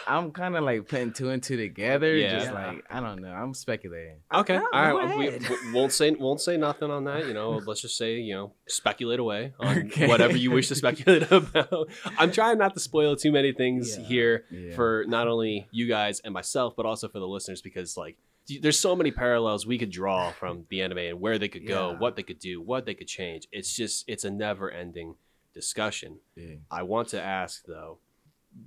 I'm 0.08 0.32
kind 0.32 0.56
of 0.56 0.64
like 0.64 0.88
putting 0.88 1.12
two 1.12 1.30
and 1.30 1.40
two 1.40 1.56
together. 1.56 2.16
Yeah. 2.16 2.38
Just 2.40 2.52
like 2.52 2.84
I 2.90 2.98
don't 2.98 3.22
know. 3.22 3.28
I'm 3.30 3.54
speculating. 3.54 4.16
Okay. 4.34 4.56
No, 4.58 4.66
All 4.72 4.90
go 4.90 4.98
right. 4.98 5.40
We, 5.40 5.56
we 5.68 5.72
won't 5.72 5.92
say 5.92 6.10
won't 6.10 6.40
say 6.40 6.56
nothing 6.56 6.90
on 6.90 7.04
that. 7.04 7.28
You 7.28 7.32
know, 7.34 7.60
let's 7.66 7.80
just 7.82 7.96
say 7.96 8.14
you 8.16 8.34
know 8.34 8.54
speculate 8.66 9.20
away 9.20 9.52
on 9.60 9.86
Okay. 9.86 10.08
whatever 10.08 10.36
you 10.36 10.50
wish 10.50 10.66
to 10.68 10.74
speculate 10.74 11.30
about. 11.30 11.90
I'm 12.18 12.32
trying 12.32 12.58
not 12.58 12.74
to 12.74 12.80
spoil 12.80 13.14
too 13.14 13.30
many 13.30 13.52
things 13.52 13.96
Yeah. 13.96 14.04
here 14.04 14.44
Yeah. 14.50 14.74
for 14.74 15.04
not 15.06 15.28
only 15.28 15.68
you 15.70 15.86
guys 15.86 16.18
and 16.24 16.34
myself, 16.34 16.74
but 16.76 16.86
also 16.86 17.08
for 17.08 17.20
the 17.20 17.28
listeners 17.28 17.62
because 17.62 17.96
like 17.96 18.16
d- 18.16 18.22
there's 18.60 18.78
so 18.78 18.96
many 18.96 19.10
parallels 19.10 19.66
we 19.66 19.78
could 19.78 19.90
draw 19.90 20.30
from 20.32 20.64
the 20.70 20.80
anime 20.82 20.98
and 20.98 21.20
where 21.20 21.38
they 21.38 21.48
could 21.48 21.66
go, 21.66 21.90
Yeah. 21.92 21.98
what 21.98 22.16
they 22.16 22.22
could 22.22 22.38
do, 22.38 22.60
what 22.62 22.86
they 22.86 22.94
could 22.94 23.06
change. 23.08 23.46
It's 23.52 23.74
just 23.74 24.04
it's 24.08 24.24
a 24.24 24.30
never 24.30 24.70
ending 24.70 25.16
discussion. 25.54 26.18
yeah. 26.36 26.56
I 26.70 26.82
want 26.82 27.08
to 27.08 27.22
ask 27.22 27.64
though, 27.66 27.98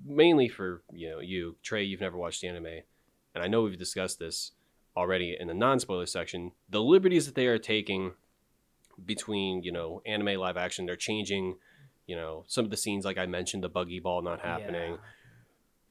mainly 0.06 0.48
for 0.48 0.84
you 0.94 1.10
know 1.10 1.20
you 1.20 1.56
Trey, 1.64 1.84
you've 1.84 2.02
never 2.02 2.18
watched 2.18 2.42
the 2.42 2.48
anime, 2.48 2.82
and 3.34 3.44
I 3.44 3.48
know 3.48 3.64
we've 3.64 3.78
discussed 3.78 4.20
this 4.20 4.52
already 4.96 5.36
in 5.40 5.48
the 5.48 5.54
non-spoiler 5.54 6.06
section. 6.06 6.52
The 6.70 6.82
liberties 6.84 7.26
that 7.26 7.36
they 7.36 7.48
are 7.48 7.58
taking 7.58 8.12
between 9.06 9.64
you 9.64 9.72
know 9.72 10.02
anime 10.06 10.40
live 10.40 10.58
action, 10.58 10.86
they're 10.86 10.96
changing. 10.96 11.56
You 12.08 12.16
know 12.18 12.44
some 12.48 12.66
of 12.66 12.72
the 12.72 12.78
scenes, 12.78 13.06
like 13.06 13.18
I 13.18 13.26
mentioned, 13.26 13.64
the 13.64 13.70
buggy 13.70 14.00
ball 14.00 14.22
not 14.22 14.42
happening, 14.42 14.98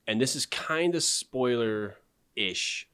and 0.07 0.21
this 0.21 0.37
is 0.37 0.45
kind 0.47 0.95
of 0.95 1.03
spoiler 1.03 1.97
ish. 2.37 2.87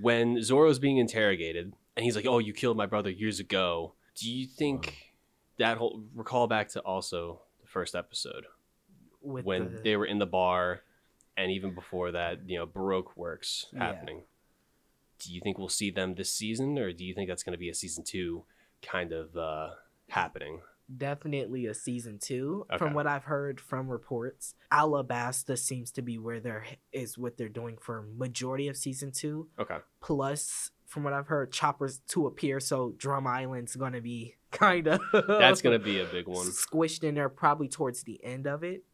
When 0.00 0.42
Zoro's 0.42 0.78
being 0.78 0.98
interrogated, 0.98 1.72
and 1.96 2.04
he's 2.04 2.16
like, 2.16 2.26
"Oh, 2.26 2.38
you 2.38 2.52
killed 2.52 2.76
my 2.76 2.86
brother 2.86 3.10
years 3.10 3.40
ago." 3.40 3.94
Do 4.16 4.30
you 4.30 4.46
think 4.46 5.12
that 5.58 5.76
whole 5.78 6.02
recall 6.14 6.46
back 6.46 6.68
to 6.70 6.80
also 6.80 7.40
the 7.60 7.66
first 7.68 7.94
episode? 7.94 8.46
With 9.22 9.44
when 9.44 9.74
the, 9.76 9.80
they 9.82 9.96
were 9.96 10.04
in 10.06 10.18
the 10.18 10.26
bar 10.26 10.82
and 11.36 11.50
even 11.50 11.74
before 11.74 12.12
that 12.12 12.48
you 12.48 12.58
know 12.58 12.66
baroque 12.66 13.16
works 13.16 13.66
Yeah. 13.72 13.86
happening 13.86 14.22
do 15.18 15.32
you 15.32 15.40
think 15.40 15.58
we'll 15.58 15.68
see 15.68 15.90
them 15.90 16.14
this 16.14 16.32
season 16.32 16.78
or 16.78 16.92
do 16.92 17.04
you 17.04 17.14
think 17.14 17.28
that's 17.28 17.42
going 17.42 17.54
to 17.54 17.58
be 17.58 17.68
a 17.70 17.74
season 17.74 18.04
two 18.04 18.44
kind 18.82 19.10
of 19.12 19.36
uh 19.36 19.70
happening 20.10 20.60
definitely 20.94 21.66
a 21.66 21.74
season 21.74 22.18
two. 22.18 22.66
Okay. 22.70 22.78
From 22.78 22.94
what 22.94 23.06
I've 23.06 23.24
heard 23.24 23.60
from 23.60 23.88
reports, 23.88 24.54
Alabasta 24.72 25.58
seems 25.58 25.90
to 25.92 26.02
be 26.02 26.18
where 26.18 26.40
they're 26.40 26.66
is 26.92 27.18
what 27.18 27.36
they're 27.36 27.48
doing 27.48 27.76
for 27.80 28.06
majority 28.16 28.68
of 28.68 28.76
season 28.76 29.12
two. 29.12 29.48
okay 29.58 29.78
Plus, 30.00 30.70
from 30.86 31.04
what 31.04 31.12
I've 31.12 31.28
heard, 31.28 31.52
Choppers 31.52 32.00
to 32.08 32.26
appear, 32.26 32.60
so 32.60 32.94
Drum 32.96 33.26
Island's 33.26 33.76
gonna 33.76 34.00
be 34.00 34.36
kind 34.54 34.86
of 34.86 35.00
that's 35.12 35.60
going 35.62 35.78
to 35.78 35.84
be 35.84 36.00
a 36.00 36.04
big 36.04 36.28
one 36.28 36.46
squished 36.46 37.02
in 37.02 37.16
there 37.16 37.28
probably 37.28 37.68
towards 37.68 38.04
the 38.04 38.22
end 38.24 38.46
of 38.46 38.62
it. 38.62 38.84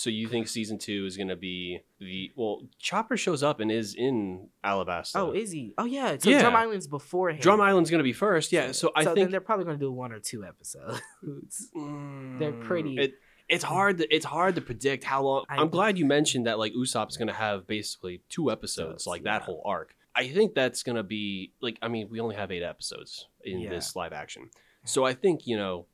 So 0.00 0.10
you 0.10 0.28
think 0.28 0.46
season 0.46 0.78
two 0.78 1.06
is 1.06 1.16
going 1.16 1.26
to 1.28 1.34
be 1.36 1.80
the 1.98 2.30
well 2.36 2.62
chopper 2.78 3.16
shows 3.16 3.42
up 3.42 3.58
and 3.58 3.68
is 3.72 3.94
in 3.96 4.48
alabasta 4.64 5.16
Oh, 5.16 5.32
is 5.32 5.50
he? 5.50 5.74
Oh 5.76 5.84
yeah. 5.86 6.16
So 6.18 6.30
Yeah. 6.30 6.40
Drum 6.42 6.54
Island's 6.54 6.86
before 6.86 7.30
him. 7.30 7.40
drum 7.40 7.60
island's 7.60 7.90
going 7.90 7.98
to 7.98 8.04
be 8.04 8.12
first 8.12 8.52
yeah 8.52 8.70
so 8.72 8.92
i 8.94 9.04
think 9.04 9.30
they're 9.32 9.40
probably 9.40 9.64
gonna 9.64 9.76
do 9.76 9.90
one 9.90 10.12
or 10.12 10.20
two 10.20 10.44
episodes. 10.44 11.00
Mm, 11.76 12.38
they're 12.38 12.52
pretty- 12.52 12.96
it, 12.96 13.14
it's 13.48 13.64
hard. 13.64 13.98
To, 13.98 14.14
it's 14.14 14.24
hard 14.26 14.54
to 14.56 14.60
predict 14.60 15.02
how 15.04 15.22
long. 15.22 15.44
I- 15.48 15.56
I'm 15.56 15.70
glad 15.70 15.98
you 15.98 16.04
mentioned 16.04 16.46
that. 16.46 16.58
Like 16.58 16.74
Usopp's 16.74 17.16
gonna 17.16 17.32
have 17.32 17.66
basically 17.66 18.20
two 18.28 18.50
episodes, 18.50 19.06
like 19.06 19.22
that 19.24 19.42
whole 19.42 19.62
arc. 19.64 19.94
I 20.14 20.28
think 20.28 20.54
that's 20.54 20.82
gonna 20.82 21.02
be 21.02 21.52
like. 21.62 21.78
I 21.80 21.88
mean, 21.88 22.08
we 22.10 22.20
only 22.20 22.36
have 22.36 22.50
eight 22.52 22.62
episodes 22.62 23.26
in 23.42 23.60
Yeah. 23.60 23.70
this 23.70 23.96
live 23.96 24.12
action, 24.12 24.50
so 24.84 25.04
I 25.04 25.14
think 25.14 25.46
you 25.46 25.56
know, 25.56 25.86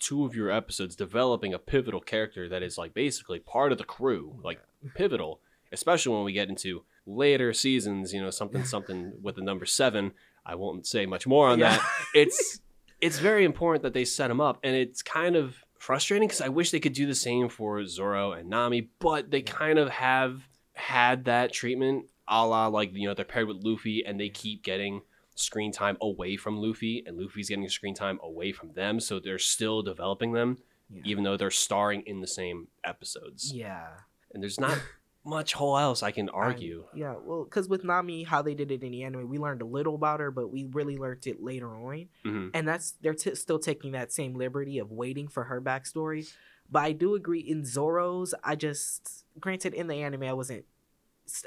two 0.00 0.24
of 0.24 0.34
your 0.34 0.50
episodes 0.50 0.96
developing 0.96 1.54
a 1.54 1.58
pivotal 1.58 2.00
character 2.00 2.48
that 2.48 2.62
is 2.62 2.76
like 2.78 2.92
basically 2.94 3.38
part 3.38 3.70
of 3.72 3.78
the 3.78 3.84
crew, 3.84 4.40
like 4.42 4.60
pivotal, 4.94 5.40
especially 5.70 6.14
when 6.14 6.24
we 6.24 6.32
get 6.32 6.48
into 6.48 6.82
later 7.06 7.52
seasons. 7.52 8.12
You 8.12 8.20
know, 8.22 8.30
something 8.30 8.64
something 8.64 9.12
with 9.22 9.36
the 9.36 9.42
number 9.42 9.66
seven. 9.66 10.12
I 10.44 10.54
won't 10.54 10.86
say 10.86 11.06
much 11.06 11.26
more 11.26 11.48
on 11.48 11.58
Yeah. 11.58 11.76
that. 11.76 11.90
It's 12.14 12.60
it's 13.00 13.18
very 13.18 13.44
important 13.44 13.82
that 13.84 13.94
they 13.94 14.04
set 14.04 14.30
him 14.30 14.40
up, 14.40 14.58
and 14.62 14.74
it's 14.74 15.02
kind 15.02 15.36
of 15.36 15.64
frustrating 15.78 16.28
because 16.28 16.40
I 16.42 16.48
wish 16.48 16.70
they 16.70 16.80
could 16.80 16.92
do 16.92 17.06
the 17.06 17.14
same 17.14 17.48
for 17.48 17.84
Zoro 17.86 18.32
and 18.32 18.50
Nami, 18.50 18.88
but 18.98 19.30
they 19.30 19.40
kind 19.42 19.78
of 19.78 19.88
have 19.90 20.42
had 20.74 21.24
that 21.24 21.52
treatment, 21.52 22.06
a 22.28 22.46
la 22.46 22.66
like 22.66 22.90
you 22.94 23.06
know 23.08 23.14
they're 23.14 23.24
paired 23.24 23.48
with 23.48 23.58
Luffy, 23.62 24.04
and 24.04 24.18
they 24.18 24.28
keep 24.28 24.62
getting 24.62 25.02
screen 25.40 25.72
time 25.72 25.96
away 26.00 26.36
from 26.36 26.58
Luffy, 26.58 27.02
and 27.06 27.16
Luffy's 27.18 27.48
getting 27.48 27.68
screen 27.68 27.94
time 27.94 28.18
away 28.22 28.52
from 28.52 28.72
them, 28.72 29.00
so 29.00 29.18
they're 29.18 29.38
still 29.38 29.82
developing 29.82 30.32
them, 30.32 30.58
Yeah. 30.90 31.02
even 31.04 31.24
though 31.24 31.36
they're 31.36 31.50
starring 31.50 32.02
in 32.02 32.20
the 32.20 32.26
same 32.26 32.68
episodes. 32.84 33.52
Yeah. 33.52 33.88
And 34.32 34.42
there's 34.42 34.60
not 34.60 34.78
much 35.24 35.52
whole 35.52 35.76
else 35.76 36.02
I 36.02 36.10
can 36.12 36.28
argue. 36.30 36.84
I- 36.94 36.96
yeah, 36.96 37.14
well, 37.22 37.44
because 37.44 37.68
with 37.68 37.84
Nami, 37.84 38.22
how 38.22 38.42
they 38.42 38.54
did 38.54 38.70
it 38.70 38.82
in 38.82 38.92
the 38.92 39.02
anime, 39.02 39.28
we 39.28 39.38
learned 39.38 39.62
a 39.62 39.66
little 39.66 39.94
about 39.94 40.20
her, 40.20 40.30
but 40.30 40.48
we 40.50 40.64
really 40.72 40.96
learned 40.96 41.26
it 41.26 41.42
later 41.42 41.68
on. 41.76 42.08
hmm 42.24 42.48
And 42.54 42.66
that's 42.68 42.92
they're 43.02 43.14
t- 43.14 43.34
still 43.34 43.58
taking 43.58 43.92
that 43.92 44.12
same 44.12 44.34
liberty 44.34 44.78
of 44.78 44.90
waiting 44.90 45.28
for 45.28 45.44
her 45.44 45.60
backstory. 45.60 46.32
But 46.72 46.82
I 46.84 46.92
do 46.92 47.14
agree 47.16 47.40
in 47.40 47.64
Zoro's. 47.64 48.32
I 48.44 48.54
just, 48.54 49.24
granted, 49.40 49.74
in 49.74 49.88
the 49.88 49.96
anime, 49.96 50.22
I 50.22 50.32
wasn't, 50.32 50.64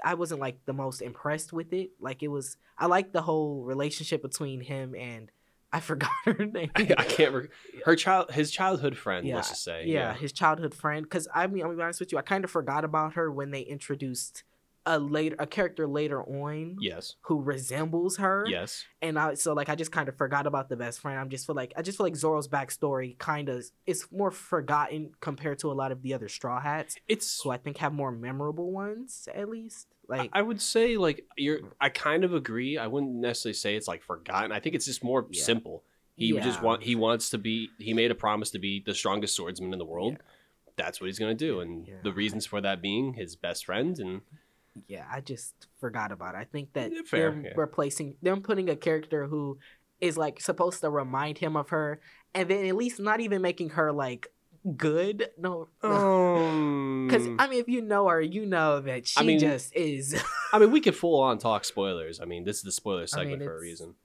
I 0.04 0.14
wasn't 0.16 0.42
like 0.42 0.66
the 0.66 0.74
most 0.74 1.02
impressed 1.02 1.54
with 1.54 1.74
it. 1.74 1.92
Like 2.00 2.24
it 2.24 2.28
was, 2.30 2.58
I 2.78 2.88
like 2.88 3.12
the 3.12 3.22
whole 3.22 3.64
relationship 3.64 4.22
between 4.22 4.62
him 4.62 4.96
and 4.96 5.32
I 5.72 5.80
forgot 5.80 6.12
her 6.26 6.46
name. 6.46 6.72
I, 6.76 6.84
can't. 6.84 7.34
Re- 7.34 7.48
her 7.86 7.96
child, 7.96 8.32
his 8.32 8.52
childhood 8.52 8.96
friend. 8.96 9.28
Yeah, 9.28 9.36
let's 9.36 9.50
just 9.50 9.64
say. 9.64 9.86
yeah, 9.88 10.14
his 10.14 10.32
childhood 10.32 10.74
friend. 10.74 11.04
Because 11.04 11.28
I 11.34 11.48
mean, 11.48 11.64
I'll 11.64 11.76
be 11.76 11.82
honest 11.82 12.00
with 12.00 12.12
you, 12.12 12.18
I 12.18 12.22
kind 12.22 12.44
of 12.44 12.52
forgot 12.52 12.86
about 12.86 13.14
her 13.14 13.32
when 13.32 13.52
they 13.52 13.62
introduced 13.62 14.44
a 14.86 15.00
later 15.00 15.36
a 15.40 15.48
character 15.48 15.88
later 15.88 16.22
on 16.22 16.76
Yes. 16.80 17.16
who 17.22 17.42
resembles 17.42 18.18
her. 18.18 18.46
Yes. 18.50 18.86
And 19.02 19.18
I 19.18 19.36
so 19.36 19.54
like 19.54 19.70
I 19.70 19.76
just 19.76 19.92
kind 19.92 20.10
of 20.10 20.18
forgot 20.18 20.46
about 20.46 20.68
the 20.70 20.76
best 20.76 21.00
friend. 21.00 21.18
I'm 21.20 21.30
just 21.30 21.46
feel 21.46 21.56
like 21.56 21.74
I 21.78 21.82
just 21.82 21.98
feel 21.98 22.06
like 22.06 22.16
Zoro's 22.16 22.48
backstory 22.50 23.18
kind 23.18 23.48
of 23.50 23.64
is 23.86 24.06
more 24.12 24.32
forgotten 24.32 25.12
compared 25.22 25.60
to 25.60 25.72
a 25.72 25.74
lot 25.74 25.92
of 25.92 26.02
the 26.02 26.14
other 26.14 26.28
Straw 26.28 26.60
Hats, 26.60 26.98
It's 27.08 27.42
who 27.42 27.50
I 27.52 27.58
think 27.58 27.78
have 27.78 27.94
more 27.94 28.12
memorable 28.12 28.72
ones 28.72 29.28
at 29.34 29.50
least. 29.50 29.88
Like 30.10 30.30
I 30.34 30.42
would 30.42 30.62
say 30.62 30.98
like 30.98 31.26
you're. 31.38 31.60
I 31.80 31.88
kind 31.90 32.26
of 32.26 32.34
agree. 32.34 32.78
I 32.78 32.88
wouldn't 32.88 33.14
necessarily 33.16 33.54
say 33.54 33.76
it's 33.76 33.88
like 33.88 34.04
forgotten. 34.04 34.52
I 34.52 34.60
think 34.60 34.76
it's 34.76 34.86
just 34.86 35.04
more 35.04 35.26
Yeah. 35.32 35.42
simple. 35.44 35.84
He 36.16 36.34
would 36.34 36.44
just 36.44 36.62
want. 36.62 36.84
He 36.84 36.96
wants 36.96 37.30
to 37.30 37.38
be. 37.38 37.70
He 37.80 37.94
made 37.94 38.12
a 38.12 38.16
promise 38.16 38.52
to 38.52 38.60
be 38.60 38.82
the 38.86 38.94
strongest 38.94 39.34
swordsman 39.36 39.72
in 39.72 39.80
the 39.80 39.86
world. 39.86 40.18
That's 40.76 41.00
what 41.00 41.08
he's 41.08 41.20
gonna 41.20 41.34
do, 41.36 41.60
and 41.62 41.88
Yeah. 41.88 41.96
the 42.04 42.12
reasons 42.12 42.46
for 42.46 42.60
that 42.60 42.82
being 42.82 43.14
his 43.14 43.36
best 43.36 43.66
friend 43.66 43.98
and 44.00 44.22
yeah, 44.88 45.06
I 45.12 45.22
just 45.22 45.54
forgot 45.80 46.12
about 46.12 46.36
it. 46.36 46.40
I 46.40 46.44
think 46.46 46.74
that 46.74 46.92
Yeah, 46.92 47.02
fair, 47.06 47.30
them 47.32 47.46
yeah. 47.46 47.52
replacing 47.56 48.16
them 48.22 48.42
putting 48.42 48.70
a 48.70 48.76
character 48.76 49.28
who 49.28 49.58
is 50.02 50.18
like 50.18 50.42
supposed 50.42 50.82
to 50.82 50.90
remind 50.90 51.38
him 51.38 51.56
of 51.56 51.70
her, 51.70 52.00
and 52.34 52.50
then 52.50 52.66
at 52.66 52.76
least 52.76 53.00
not 53.00 53.20
even 53.22 53.42
making 53.42 53.70
her 53.72 53.92
like 53.92 54.28
good. 54.78 55.30
No, 55.38 55.68
because 55.82 57.28
Um, 57.28 57.36
I 57.40 57.48
mean, 57.48 57.60
if 57.60 57.68
you 57.68 57.82
know 57.82 58.08
her, 58.08 58.22
you 58.22 58.46
know 58.46 58.80
that 58.82 59.08
she 59.08 59.20
I 59.20 59.24
mean- 59.24 59.40
just 59.40 59.76
is. 59.76 60.22
I 60.54 60.60
mean, 60.60 60.72
we 60.72 60.82
could 60.82 60.96
full 60.96 61.20
on 61.22 61.38
talk 61.38 61.66
spoilers. 61.66 62.20
I 62.22 62.26
mean, 62.26 62.44
this 62.44 62.58
is 62.58 62.64
the 62.64 62.72
spoiler 62.72 63.08
segment 63.08 63.44
for 63.44 63.56
a 63.58 63.60
reason. 63.60 63.96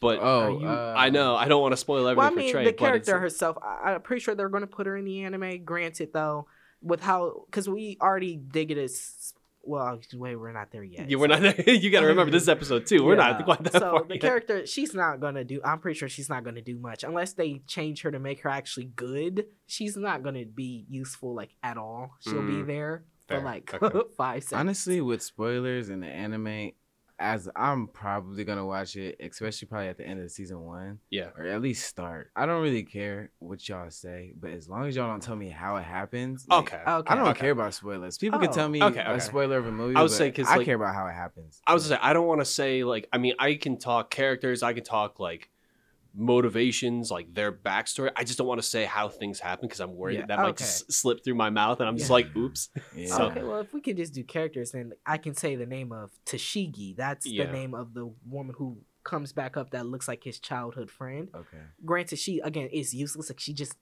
But 0.00 0.18
Oh, 0.20 0.58
you- 0.60 0.66
uh, 0.66 0.94
I 0.96 1.10
know 1.10 1.34
I 1.36 1.48
don't 1.48 1.62
want 1.62 1.72
to 1.72 1.76
spoil 1.78 2.06
everything 2.08 2.16
well, 2.18 2.26
I 2.26 2.30
for 2.30 2.36
mean, 2.36 2.52
Trey. 2.52 2.64
the 2.64 2.72
character 2.72 3.18
herself, 3.18 3.56
I, 3.62 3.92
I'm 3.94 4.02
pretty 4.02 4.20
sure 4.20 4.34
they're 4.34 4.48
going 4.48 4.62
to 4.62 4.66
put 4.66 4.86
her 4.86 4.96
in 4.96 5.04
the 5.04 5.22
anime. 5.22 5.64
Granted, 5.64 6.12
though, 6.12 6.46
with 6.82 7.00
how 7.00 7.44
because 7.46 7.68
we 7.68 7.96
already 8.02 8.36
dig 8.36 8.70
it 8.70 8.78
as 8.78 9.32
well. 9.66 10.00
Wait, 10.14 10.36
we're 10.36 10.52
not 10.52 10.70
there 10.70 10.82
yet. 10.84 11.08
you 11.10 11.18
were 11.18 11.28
so- 11.28 11.38
not. 11.38 11.66
you 11.66 11.90
got 11.90 12.00
to 12.00 12.06
remember 12.06 12.30
this 12.30 12.42
is 12.44 12.48
episode 12.58 12.86
two. 12.86 13.04
We're 13.04 13.16
Yeah, 13.16 13.32
not 13.32 13.44
quite 13.44 13.62
that 13.64 13.72
so 13.72 13.80
far. 13.80 14.04
the 14.04 14.14
yet. 14.14 14.20
character, 14.20 14.66
she's 14.66 14.94
not 14.94 15.20
gonna 15.20 15.44
do. 15.44 15.60
I'm 15.64 15.78
pretty 15.80 15.98
sure 15.98 16.08
she's 16.08 16.28
not 16.28 16.44
gonna 16.44 16.62
do 16.62 16.78
much 16.78 17.04
unless 17.04 17.32
they 17.34 17.62
change 17.66 18.02
her 18.02 18.10
to 18.10 18.18
make 18.18 18.40
her 18.42 18.50
actually 18.50 18.86
good. 18.96 19.46
She's 19.66 19.96
not 19.96 20.22
gonna 20.22 20.44
be 20.44 20.84
useful 20.88 21.34
like 21.34 21.50
at 21.62 21.76
all. 21.76 22.10
She'll 22.20 22.42
be 22.42 22.52
Mm, 22.54 22.66
there 22.66 23.04
fair, 23.28 23.38
for 23.40 23.44
like 23.44 23.74
okay. 23.82 24.00
five 24.16 24.42
seconds. 24.44 24.60
Honestly, 24.60 25.00
with 25.00 25.22
spoilers 25.22 25.88
in 25.90 26.00
the 26.00 26.06
anime, 26.08 26.72
as 27.18 27.48
I'm 27.54 27.86
probably 27.88 28.44
gonna 28.44 28.66
watch 28.66 28.96
it, 28.96 29.16
especially 29.20 29.68
probably 29.68 29.88
at 29.88 29.96
the 29.98 30.06
end 30.06 30.20
of 30.20 30.30
season 30.30 30.60
one, 30.60 30.98
Yeah. 31.10 31.30
or 31.38 31.44
at 31.46 31.60
least 31.62 31.86
start. 31.86 32.30
I 32.34 32.44
don't 32.46 32.60
really 32.62 32.82
care 32.82 33.30
what 33.38 33.66
y'all 33.68 33.90
say, 33.90 34.34
but 34.38 34.50
as 34.50 34.68
long 34.68 34.86
as 34.86 34.96
y'all 34.96 35.08
don't 35.08 35.22
tell 35.22 35.36
me 35.36 35.48
how 35.48 35.76
it 35.76 35.82
happens, 35.84 36.44
like, 36.48 36.58
Okay. 36.72 36.76
okay. 36.76 36.84
I 37.12 37.14
don't 37.14 37.28
Okay. 37.28 37.40
care 37.40 37.50
about 37.52 37.72
spoilers. 37.74 38.18
People 38.18 38.40
can 38.40 38.48
Oh, 38.48 38.52
tell 38.52 38.68
me 38.68 38.82
okay, 38.82 39.00
a 39.06 39.20
spoiler 39.20 39.58
of 39.58 39.66
a 39.66 39.72
movie. 39.72 39.94
I 39.96 40.02
would 40.02 40.08
but 40.08 40.14
say 40.16 40.30
'cause, 40.32 40.46
I 40.48 40.56
like- 40.56 40.64
care 40.66 40.76
about 40.76 40.94
how 40.94 41.06
it 41.06 41.12
happens. 41.12 41.60
I 41.66 41.74
was 41.74 41.84
gonna 41.88 42.00
say 42.00 42.06
I 42.06 42.12
don't 42.12 42.26
want 42.26 42.40
to 42.40 42.44
say 42.44 42.82
like 42.84 43.08
I 43.12 43.18
mean 43.18 43.34
I 43.38 43.54
can 43.54 43.78
talk 43.78 44.10
characters, 44.10 44.62
I 44.62 44.72
can 44.72 44.82
talk 44.84 45.20
like 45.20 45.50
motivations, 46.14 47.10
like 47.10 47.32
their 47.34 47.52
backstory. 47.52 48.10
I 48.16 48.24
just 48.24 48.38
don't 48.38 48.46
want 48.46 48.60
to 48.60 48.66
say 48.66 48.84
how 48.84 49.08
things 49.08 49.40
happen 49.40 49.66
because 49.68 49.80
I'm 49.80 49.94
worried 49.96 50.14
Yeah, 50.14 50.20
that, 50.22 50.28
that 50.28 50.38
might 50.38 50.48
okay. 50.50 50.64
just 50.64 50.92
slip 50.92 51.24
through 51.24 51.34
my 51.34 51.50
mouth, 51.50 51.80
and 51.80 51.88
I'm 51.88 51.96
just 51.96 52.10
like, 52.10 52.34
oops. 52.36 52.70
yeah. 52.96 53.06
So- 53.16 53.24
okay, 53.26 53.42
well, 53.42 53.60
if 53.60 53.72
we 53.72 53.80
can 53.80 53.96
just 53.96 54.14
do 54.14 54.22
characters, 54.24 54.72
then 54.72 54.92
I 55.06 55.18
can 55.18 55.34
say 55.34 55.56
the 55.56 55.66
name 55.66 55.92
of 55.92 56.10
Tashigi. 56.26 56.96
That's 56.96 57.26
Yeah. 57.26 57.46
the 57.46 57.52
name 57.52 57.74
of 57.74 57.94
the 57.94 58.12
woman 58.26 58.54
who 58.58 58.78
comes 59.04 59.32
back 59.32 59.56
up 59.56 59.70
that 59.72 59.84
looks 59.86 60.08
like 60.08 60.24
his 60.24 60.38
childhood 60.38 60.90
friend. 60.90 61.28
okay. 61.34 61.58
granted 61.84 62.18
she 62.18 62.38
again 62.40 62.68
is 62.72 62.94
useless 62.94 63.28
like 63.28 63.38
she 63.38 63.52
just 63.52 63.74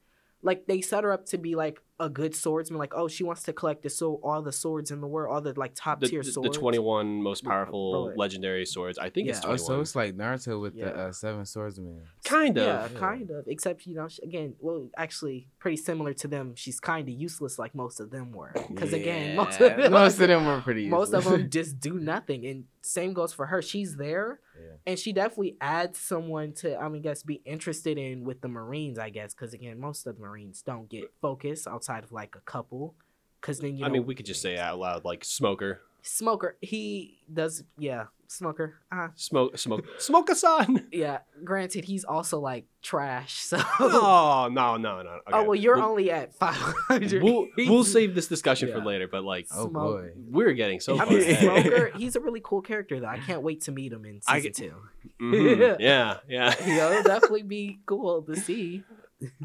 like 0.43 0.67
they 0.67 0.81
set 0.81 1.05
her 1.05 1.13
up 1.13 1.27
to 1.27 1.39
be 1.39 1.55
like 1.55 1.81
a 2.01 2.09
good 2.09 2.35
swordsman 2.35 2.79
like 2.81 2.93
oh 2.97 3.07
she 3.07 3.23
wants 3.23 3.45
to 3.45 3.53
collect 3.53 3.83
the 3.85 3.89
so 3.91 4.19
all 4.25 4.43
the 4.43 4.51
swords 4.51 4.91
in 4.91 5.01
the 5.01 5.07
world 5.07 5.33
all 5.33 5.41
the 5.41 5.53
like 5.59 5.73
top 5.75 6.01
tier 6.01 6.21
swords. 6.25 6.35
the 6.55 6.59
21 6.61 7.23
most 7.23 7.45
powerful 7.45 8.09
right. 8.09 8.19
legendary 8.19 8.67
swords. 8.67 8.99
I 8.99 9.09
think 9.09 9.29
it's 9.29 9.39
Yeah. 9.39 9.51
Oh, 9.51 9.57
21. 9.57 9.59
so 9.67 9.81
it's 9.81 9.95
like 9.95 10.17
Naruto 10.17 10.61
with 10.61 10.75
Yeah. 10.75 10.87
the 10.87 10.95
uh, 10.99 11.13
seven 11.13 11.47
swordsmen. 11.47 12.03
kind 12.25 12.59
of. 12.59 12.65
yeah 12.67 12.89
Yeah. 12.93 12.99
kind 12.99 13.31
of 13.31 13.45
except 13.47 13.87
you 13.87 13.95
know 13.95 14.09
she, 14.09 14.21
again 14.23 14.55
well 14.59 14.89
actually 14.97 15.47
pretty 15.61 15.77
similar 15.77 16.13
to 16.15 16.27
them 16.29 16.55
she's 16.57 16.81
kind 16.81 17.09
of 17.09 17.15
useless 17.15 17.59
like 17.59 17.75
most 17.75 18.01
of 18.01 18.11
them 18.11 18.33
were 18.33 18.53
because 18.69 18.93
again 18.93 19.37
most 19.37 19.61
of 19.61 19.77
them, 19.77 19.93
most 19.93 20.19
of 20.21 20.27
them 20.29 20.45
were 20.45 20.61
pretty. 20.61 20.89
most 20.99 21.13
of 21.13 21.23
them 21.25 21.49
just 21.59 21.79
do 21.79 22.01
nothing 22.01 22.45
and 22.47 22.65
same 22.81 23.13
goes 23.13 23.33
for 23.33 23.47
her 23.47 23.63
she's 23.63 23.95
there 23.97 24.41
Yeah. 24.63 24.77
and 24.87 24.99
she 24.99 25.13
definitely 25.13 25.57
adds 25.61 25.99
someone 25.99 26.53
to 26.55 26.79
i 26.79 26.89
mean 26.89 27.03
guess 27.03 27.23
be 27.23 27.41
interested 27.45 27.99
in 27.99 28.25
with 28.25 28.41
the 28.41 28.49
marines 28.49 28.99
i 28.99 29.11
guess 29.11 29.35
because 29.35 29.55
again 29.55 29.81
most 29.81 30.07
of 30.07 30.17
the 30.17 30.23
marines 30.23 30.63
don't 30.63 30.89
get 30.89 31.13
focus 31.21 31.67
outside 31.67 32.05
of 32.05 32.13
like 32.13 32.37
a 32.37 32.41
couple 32.41 32.95
because 33.41 33.59
then 33.59 33.77
you 33.77 33.85
I 33.85 33.89
mean, 33.89 34.07
we 34.07 34.15
could 34.15 34.27
just 34.27 34.41
say 34.41 34.57
out 34.57 34.79
loud 34.79 35.05
like 35.05 35.25
smoker, 35.25 35.81
smoker 36.03 36.57
he 36.61 37.19
does 37.33 37.65
yeah 37.77 38.05
smoker 38.33 38.75
uh 38.91 39.09
smoke, 39.15 39.59
smoke, 39.59 39.85
smoke 39.99 40.31
a 40.31 40.35
son. 40.35 40.87
yeah 40.93 41.19
granted 41.45 41.85
he's 41.85 42.05
also 42.05 42.39
like 42.41 42.65
trash 42.83 43.35
so 43.35 43.59
Oh 43.79 44.49
no, 44.51 44.77
no, 44.77 45.03
no. 45.03 45.11
Okay. 45.11 45.21
oh 45.33 45.43
well 45.45 45.55
you're 45.55 45.77
we'll, 45.77 45.85
only 45.85 46.11
at 46.11 46.35
500 46.35 47.23
We'll, 47.23 47.47
we'll 47.57 47.85
save 47.99 48.15
this 48.15 48.27
discussion 48.29 48.73
for 48.73 48.81
later, 48.81 49.07
but 49.07 49.23
like 49.25 49.47
Oh 49.53 49.69
Smoke- 49.69 49.73
boy. 49.83 50.11
we're 50.31 50.53
getting 50.53 50.81
so. 50.81 50.99
I 50.99 51.05
mean. 51.09 51.37
Smoker, 51.37 51.93
he's 51.97 52.17
a 52.17 52.21
really 52.21 52.41
cool 52.43 52.63
character 52.63 52.99
though. 53.01 53.07
I 53.07 53.19
can't 53.19 53.43
wait 53.43 53.61
to 53.63 53.73
meet 53.73 53.93
him 53.93 54.05
in 54.05 54.21
I 54.27 54.41
get- 54.41 54.55
two. 54.55 54.75
Mhm. 55.21 55.77
Yeah, 55.79 56.19
yeah. 56.29 56.55
You 56.67 56.77
know, 56.77 56.91
it'll 56.91 57.03
definitely 57.05 57.43
be 57.43 57.79
cool 57.87 58.23
to 58.23 58.35
see. 58.37 58.83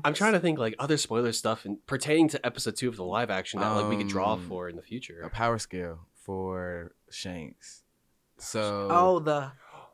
I'm 0.03 0.13
trying 0.15 0.33
to 0.33 0.39
think 0.39 0.57
like 0.57 0.73
other 0.79 0.97
spoiler 0.97 1.31
stuff 1.31 1.65
and 1.65 1.85
pertaining 1.85 2.29
to 2.29 2.43
episode 2.45 2.75
two 2.77 2.89
of 2.89 2.95
the 2.95 3.03
live 3.03 3.29
action 3.29 3.59
that 3.59 3.69
like 3.69 3.87
we 3.89 3.97
could 3.97 4.07
draw 4.07 4.33
Um, 4.33 4.47
for 4.47 4.67
in 4.69 4.75
the 4.75 4.81
future. 4.81 5.21
A 5.21 5.29
power 5.29 5.59
scale 5.59 5.99
for 6.25 6.93
Shanks. 7.11 7.83
So 8.37 8.87
Oh, 8.91 9.19
the 9.19 9.51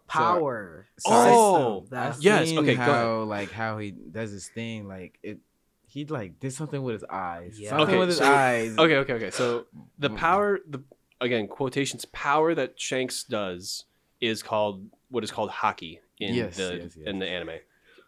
power. 0.08 0.88
so 0.98 1.10
Oh, 1.12 1.86
That's- 1.90 2.22
yes, 2.24 2.50
seen 2.50 2.60
okay, 2.60 2.76
go 2.76 2.82
how, 2.82 3.24
Like 3.24 3.52
how 3.52 3.78
he 3.78 3.92
does 3.92 4.32
his 4.32 4.48
thing, 4.50 4.88
like 4.88 5.20
it. 5.24 5.40
He 5.88 6.06
like 6.06 6.40
did 6.40 6.52
something 6.54 6.82
with 6.82 6.94
his 6.94 7.04
eyes. 7.10 7.60
Yeah. 7.60 7.70
Something 7.70 7.90
Okay, 7.90 7.98
with 8.00 8.10
his 8.10 8.18
so- 8.18 8.26
eyes. 8.34 8.76
Okay, 8.78 8.96
okay, 8.98 9.14
okay. 9.14 9.32
So 9.32 9.66
the 10.00 10.10
Mm. 10.10 10.18
power, 10.18 10.60
the 10.68 10.84
again 11.22 11.48
quotations 11.48 12.06
power 12.06 12.56
that 12.56 12.80
Shanks 12.80 13.24
does 13.24 13.86
is 14.20 14.42
called 14.42 14.90
what 15.10 15.24
is 15.24 15.30
called 15.32 15.52
Haki 15.52 16.00
in 16.20 16.34
Yes, 16.34 16.58
the 16.58 16.78
yes, 16.82 16.96
yes. 16.98 17.08
in 17.08 17.20
the 17.20 17.28
anime, 17.28 17.60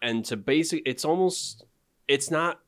and 0.01 0.25
to 0.25 0.35
basic, 0.35 0.81
it's 0.85 1.05
almost 1.05 1.63
it's 2.07 2.31
not. 2.31 2.59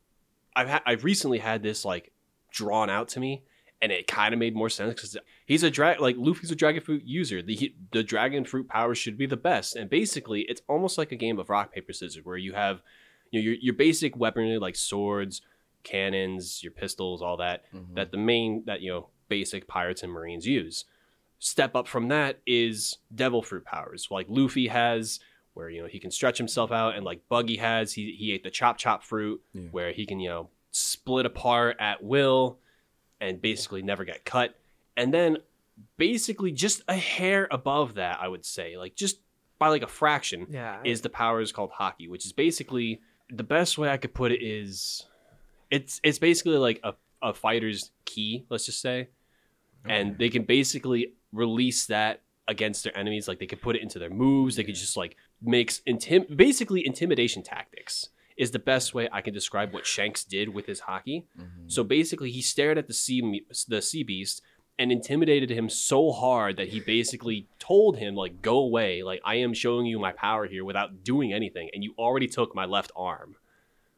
I've 0.55 0.67
had 0.67 0.81
I've 0.85 1.03
recently 1.03 1.39
had 1.39 1.63
this 1.63 1.83
like 1.83 2.11
drawn 2.51 2.89
out 2.89 3.07
to 3.09 3.19
me, 3.19 3.43
and 3.81 3.91
it 3.91 4.05
kind 4.07 4.33
of 4.35 4.39
made 4.39 4.55
more 4.55 4.69
sense 4.69 4.93
because 4.93 5.17
he's 5.47 5.63
a 5.63 5.71
drag 5.71 5.99
like 5.99 6.15
Luffy's 6.19 6.51
a 6.51 6.55
dragon 6.55 6.81
fruit 6.83 7.03
user. 7.05 7.41
The 7.41 7.55
he- 7.55 7.75
the 7.91 8.03
dragon 8.03 8.45
fruit 8.45 8.67
power 8.69 8.93
should 8.93 9.17
be 9.17 9.25
the 9.25 9.35
best, 9.37 9.75
and 9.75 9.89
basically 9.89 10.41
it's 10.43 10.61
almost 10.67 10.97
like 10.99 11.11
a 11.11 11.15
game 11.15 11.39
of 11.39 11.49
rock 11.49 11.73
paper 11.73 11.93
scissors 11.93 12.23
where 12.23 12.37
you 12.37 12.53
have 12.53 12.81
you 13.31 13.39
know 13.39 13.43
your 13.45 13.55
your 13.55 13.73
basic 13.73 14.15
weaponry 14.15 14.59
like 14.59 14.75
swords, 14.75 15.41
cannons, 15.83 16.61
your 16.63 16.71
pistols, 16.71 17.21
all 17.21 17.37
that 17.37 17.63
Mhm. 17.73 17.95
that 17.95 18.11
the 18.11 18.17
main 18.17 18.63
that 18.65 18.81
you 18.81 18.91
know 18.91 19.09
basic 19.29 19.67
pirates 19.67 20.03
and 20.03 20.11
marines 20.11 20.45
use. 20.45 20.85
Step 21.39 21.75
up 21.75 21.87
from 21.87 22.07
that 22.07 22.39
is 22.47 22.97
devil 23.13 23.41
fruit 23.43 23.63
powers, 23.63 24.07
like 24.09 24.25
Luffy 24.29 24.67
has, 24.67 25.19
where 25.53 25.69
you 25.69 25.81
know 25.81 25.87
he 25.87 25.99
can 25.99 26.11
stretch 26.11 26.37
himself 26.37 26.71
out, 26.71 26.95
and 26.95 27.05
like 27.05 27.27
Buggy 27.29 27.57
has, 27.57 27.93
he 27.93 28.13
he 28.17 28.31
ate 28.31 28.43
the 28.43 28.49
chop 28.49 28.77
chop 28.77 29.03
fruit, 29.03 29.41
Yeah. 29.53 29.69
where 29.71 29.91
he 29.91 30.05
can 30.05 30.19
you 30.19 30.29
know 30.29 30.49
split 30.71 31.25
apart 31.25 31.77
at 31.79 32.03
will, 32.03 32.59
and 33.21 33.41
basically 33.41 33.81
never 33.81 34.03
get 34.03 34.25
cut. 34.25 34.55
And 34.97 35.13
then 35.13 35.37
basically 35.97 36.51
just 36.51 36.81
a 36.87 36.95
hair 36.95 37.47
above 37.51 37.95
that, 37.95 38.19
I 38.19 38.27
would 38.27 38.45
say, 38.45 38.77
like 38.77 38.95
just 38.95 39.19
by 39.59 39.69
like 39.69 39.83
a 39.83 39.87
fraction, 39.87 40.47
Yeah. 40.49 40.81
is 40.83 41.01
the 41.01 41.09
powers 41.09 41.51
called 41.51 41.71
Haki, 41.79 42.09
which 42.09 42.25
is 42.25 42.33
basically 42.33 43.01
the 43.29 43.43
best 43.43 43.77
way 43.77 43.89
I 43.89 43.97
could 43.97 44.13
put 44.13 44.31
it 44.31 44.41
is 44.43 45.05
it's 45.69 45.99
it's 46.03 46.19
basically 46.19 46.57
like 46.57 46.79
a, 46.83 46.93
a 47.21 47.33
fighter's 47.33 47.91
key, 48.05 48.45
let's 48.49 48.65
just 48.65 48.81
say. 48.81 49.09
And 49.85 50.17
they 50.17 50.29
can 50.29 50.43
basically 50.43 51.13
release 51.31 51.85
that 51.85 52.21
against 52.47 52.83
their 52.83 52.97
enemies. 52.97 53.27
Like 53.27 53.39
they 53.39 53.45
could 53.45 53.61
put 53.61 53.75
it 53.77 53.81
into 53.81 53.99
their 53.99 54.09
moves. 54.09 54.55
They 54.57 54.63
could 54.65 54.75
just 54.75 54.97
like 54.97 55.15
makes 55.41 55.81
intim 55.87 56.35
basically 56.35 56.85
intimidation 56.85 57.43
tactics 57.43 58.09
is 58.37 58.51
the 58.51 58.59
best 58.59 58.93
way 58.93 59.07
I 59.11 59.21
can 59.21 59.33
describe 59.33 59.73
what 59.73 59.85
Shanks 59.85 60.23
did 60.23 60.49
with 60.49 60.65
his 60.67 60.81
Haki. 60.81 61.25
Mhm. 61.39 61.71
So 61.71 61.83
basically, 61.83 62.31
he 62.31 62.41
stared 62.41 62.77
at 62.77 62.87
the 62.87 62.93
sea 62.93 63.43
the 63.67 63.81
sea 63.81 64.03
beast 64.03 64.41
and 64.79 64.91
intimidated 64.91 65.49
him 65.49 65.69
so 65.69 66.11
hard 66.11 66.57
that 66.57 66.67
he 66.69 66.79
basically 66.79 67.47
told 67.59 67.97
him 67.97 68.15
like, 68.15 68.41
"Go 68.41 68.59
away! 68.59 69.03
Like 69.03 69.21
I 69.25 69.35
am 69.35 69.53
showing 69.53 69.85
you 69.85 69.99
my 69.99 70.11
power 70.11 70.45
here 70.47 70.63
without 70.65 71.03
doing 71.03 71.33
anything, 71.33 71.69
and 71.73 71.83
you 71.83 71.93
already 71.97 72.27
took 72.27 72.53
my 72.55 72.65
left 72.65 72.91
arm." 72.95 73.35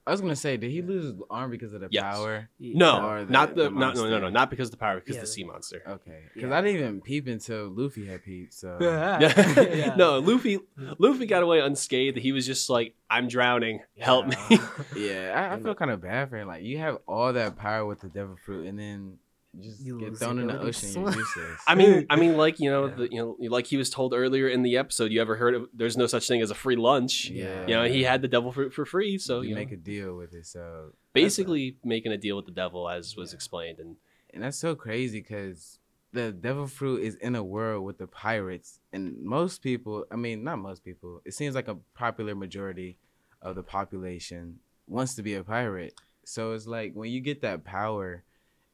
I 0.08 0.12
was 0.12 0.22
gonna 0.22 0.36
say, 0.36 0.58
did 0.58 0.72
he 0.72 0.82
lose 0.82 1.04
his 1.04 1.22
arm 1.30 1.52
because 1.52 1.72
of 1.74 1.82
the 1.82 1.90
Yes. 1.92 2.02
power? 2.02 2.50
No, 2.60 3.24
the- 3.26 3.32
not 3.32 3.54
the, 3.54 3.64
the 3.66 3.70
not 3.70 3.96
no 3.96 4.10
no 4.10 4.18
no 4.20 4.30
not 4.30 4.50
because 4.50 4.70
of 4.70 4.72
the 4.72 4.78
power, 4.78 4.96
because 4.96 5.18
Yeah, 5.18 5.22
the 5.22 5.26
the- 5.28 5.32
sea 5.32 5.44
monster. 5.44 5.84
Okay, 5.88 6.22
because 6.34 6.50
Yeah. 6.50 6.58
I 6.58 6.62
didn't 6.62 6.80
even 6.80 7.02
peep 7.02 7.28
until 7.28 7.68
Luffy 7.70 8.08
had 8.08 8.24
peeped. 8.24 8.56
So 8.56 8.76
Yeah. 8.82 9.94
no, 9.98 10.18
Luffy 10.18 10.60
Luffy 10.98 11.28
got 11.28 11.44
away 11.44 11.60
unscathed. 11.60 12.18
He 12.18 12.32
was 12.32 12.48
just 12.48 12.72
like, 12.72 12.96
"I'm 13.08 13.28
drowning, 13.28 13.82
help 14.00 14.26
me." 14.26 14.36
yeah, 14.96 15.50
I, 15.52 15.56
I 15.56 15.60
feel 15.60 15.76
kind 15.76 15.92
of 15.92 16.02
bad 16.02 16.30
for 16.32 16.38
him. 16.38 16.48
Like 16.48 16.64
you 16.64 16.80
have 16.80 16.98
all 17.08 17.32
that 17.34 17.56
power 17.58 17.86
with 17.86 18.00
the 18.00 18.10
devil 18.10 18.36
fruit, 18.44 18.66
and 18.66 18.80
then 18.80 19.00
you 19.04 19.18
just 19.62 19.82
You 19.82 20.00
get 20.00 20.10
lose 20.10 20.20
thrown 20.20 20.40
in 20.40 20.48
the 20.48 20.60
ocean. 20.60 20.94
You're 20.94 21.12
useless. 21.12 21.62
I 21.68 21.76
mean, 21.76 22.06
I 22.10 22.16
mean, 22.22 22.38
like 22.38 22.60
you 22.60 22.70
know, 22.70 22.86
Yeah. 22.88 22.94
the, 22.96 23.12
you 23.12 23.18
know, 23.20 23.38
like 23.50 23.66
he 23.68 23.78
was 23.78 23.90
told 23.90 24.14
earlier 24.14 24.48
in 24.48 24.62
the 24.62 24.78
episode. 24.78 25.12
You 25.12 25.22
ever 25.22 25.36
heard 25.36 25.56
of? 25.56 25.68
There's 25.74 25.98
no 25.98 26.08
such 26.08 26.28
thing 26.28 26.42
as 26.42 26.52
a 26.52 26.56
free 26.56 26.76
lunch. 26.76 27.30
yeah, 27.30 27.66
You 27.68 27.74
know, 27.76 27.84
he 27.86 28.04
had 28.04 28.22
the 28.22 28.28
devil 28.28 28.52
fruit 28.52 28.74
for 28.74 28.86
free, 28.86 29.18
so 29.18 29.42
you 29.42 29.50
you 29.50 29.56
know, 29.56 29.62
make 29.62 29.72
a 29.72 29.78
deal 29.78 30.16
with 30.16 30.34
it. 30.34 30.46
So 30.46 30.92
basically 31.14 31.78
making 31.84 32.12
a 32.12 32.18
deal 32.18 32.36
with 32.36 32.46
the 32.46 32.52
devil, 32.52 32.88
as 32.90 33.16
was 33.18 33.32
Yeah. 33.32 33.36
explained. 33.38 33.80
And 33.80 33.96
and 34.34 34.44
that's 34.44 34.60
so 34.60 34.76
crazy 34.76 35.22
because 35.22 35.80
the 36.14 36.32
devil 36.32 36.68
fruit 36.68 37.02
is 37.02 37.16
in 37.16 37.36
a 37.36 37.44
world 37.44 37.84
with 37.86 37.98
the 37.98 38.08
pirates, 38.08 38.80
and 38.94 39.22
most 39.24 39.62
people, 39.64 40.06
I 40.12 40.16
mean, 40.16 40.44
not 40.44 40.58
most 40.60 40.84
people, 40.84 41.22
it 41.26 41.34
seems 41.34 41.56
like 41.56 41.68
a 41.68 41.78
popular 41.96 42.36
majority 42.36 42.98
of 43.42 43.56
the 43.56 43.64
population 43.64 44.60
wants 44.88 45.16
to 45.16 45.24
be 45.24 45.34
a 45.36 45.44
pirate. 45.44 45.94
So 46.26 46.52
it's 46.54 46.68
like 46.68 46.94
when 46.94 47.10
you 47.12 47.22
get 47.22 47.42
that 47.42 47.64
power, 47.64 48.24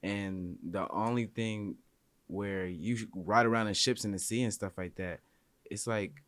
and 0.06 0.58
the 0.64 0.88
only 0.92 1.26
thing 1.26 1.76
where 2.28 2.66
you 2.66 3.08
ride 3.16 3.46
around 3.46 3.68
in 3.68 3.74
ships 3.74 4.06
in 4.06 4.12
the 4.12 4.20
sea 4.20 4.44
and 4.44 4.54
stuff 4.54 4.74
like 4.78 4.96
that, 4.96 5.20
it's 5.66 5.88
like, 5.88 6.22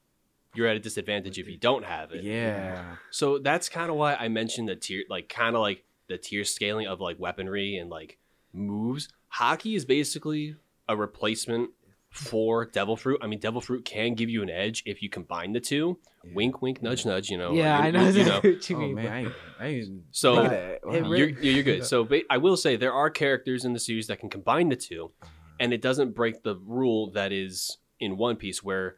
you're 0.56 0.68
at 0.68 0.76
a 0.76 0.80
disadvantage 0.80 1.38
if 1.38 1.48
you 1.48 1.58
don't 1.58 1.86
have 1.86 2.12
it. 2.12 2.24
yeah, 2.24 2.96
So 3.12 3.38
that's 3.38 3.70
kind 3.70 3.90
of 3.90 3.96
why 3.96 4.16
I 4.16 4.28
mentioned 4.28 4.68
the 4.70 4.76
tier, 4.76 5.04
like 5.10 5.30
kind 5.30 5.56
of 5.56 5.62
like 5.62 5.84
the 6.08 6.18
tier 6.18 6.44
scaling 6.44 6.88
of 6.88 7.00
like 7.00 7.20
weaponry 7.20 7.78
and 7.78 7.90
like 7.90 8.18
moves. 8.54 9.10
Haki 9.36 9.76
is 9.76 9.86
basically 9.86 10.56
a 10.90 10.96
replacement 10.96 11.72
for 12.18 12.66
devil 12.66 12.96
fruit. 12.98 13.20
I 13.22 13.28
mean, 13.28 13.40
devil 13.40 13.62
fruit 13.62 13.86
can 13.86 14.16
give 14.16 14.30
you 14.30 14.42
an 14.44 14.50
edge 14.50 14.84
if 14.86 15.02
you 15.02 15.10
combine 15.10 15.54
the 15.54 15.60
two. 15.60 16.00
Yeah. 16.24 16.32
Wink, 16.36 16.62
wink, 16.62 16.82
nudge, 16.82 17.06
nudge. 17.06 17.30
You 17.30 17.38
know. 17.38 17.54
yeah, 17.54 17.78
you- 17.80 17.84
I 17.86 17.92
know, 17.92 18.08
You 18.10 18.26
know. 18.26 18.42
you 18.44 18.60
Oh 18.76 18.88
man, 18.90 19.08
I, 19.08 19.20
ain't- 19.22 19.34
I 19.60 19.66
ain't 19.68 20.02
So 20.12 20.36
think 20.36 20.46
of 20.46 20.52
But 20.52 20.56
that. 20.92 20.98
it 20.98 21.04
Wow. 21.04 21.14
you're, 21.14 21.30
you're 21.30 21.64
good. 21.64 21.86
So 21.92 22.04
ba- 22.04 22.22
I 22.30 22.38
will 22.38 22.58
say 22.58 22.76
there 22.76 22.94
are 22.94 23.10
characters 23.10 23.66
in 23.66 23.74
the 23.74 23.80
series 23.80 24.08
that 24.08 24.20
can 24.20 24.30
combine 24.30 24.70
the 24.70 24.76
two, 24.76 25.12
uh-huh. 25.22 25.32
and 25.60 25.74
it 25.74 25.82
doesn't 25.82 26.16
break 26.16 26.44
the 26.44 26.56
rule 26.66 27.12
that 27.12 27.32
is 27.32 27.78
in 28.00 28.18
One 28.18 28.36
Piece 28.36 28.64
where 28.64 28.98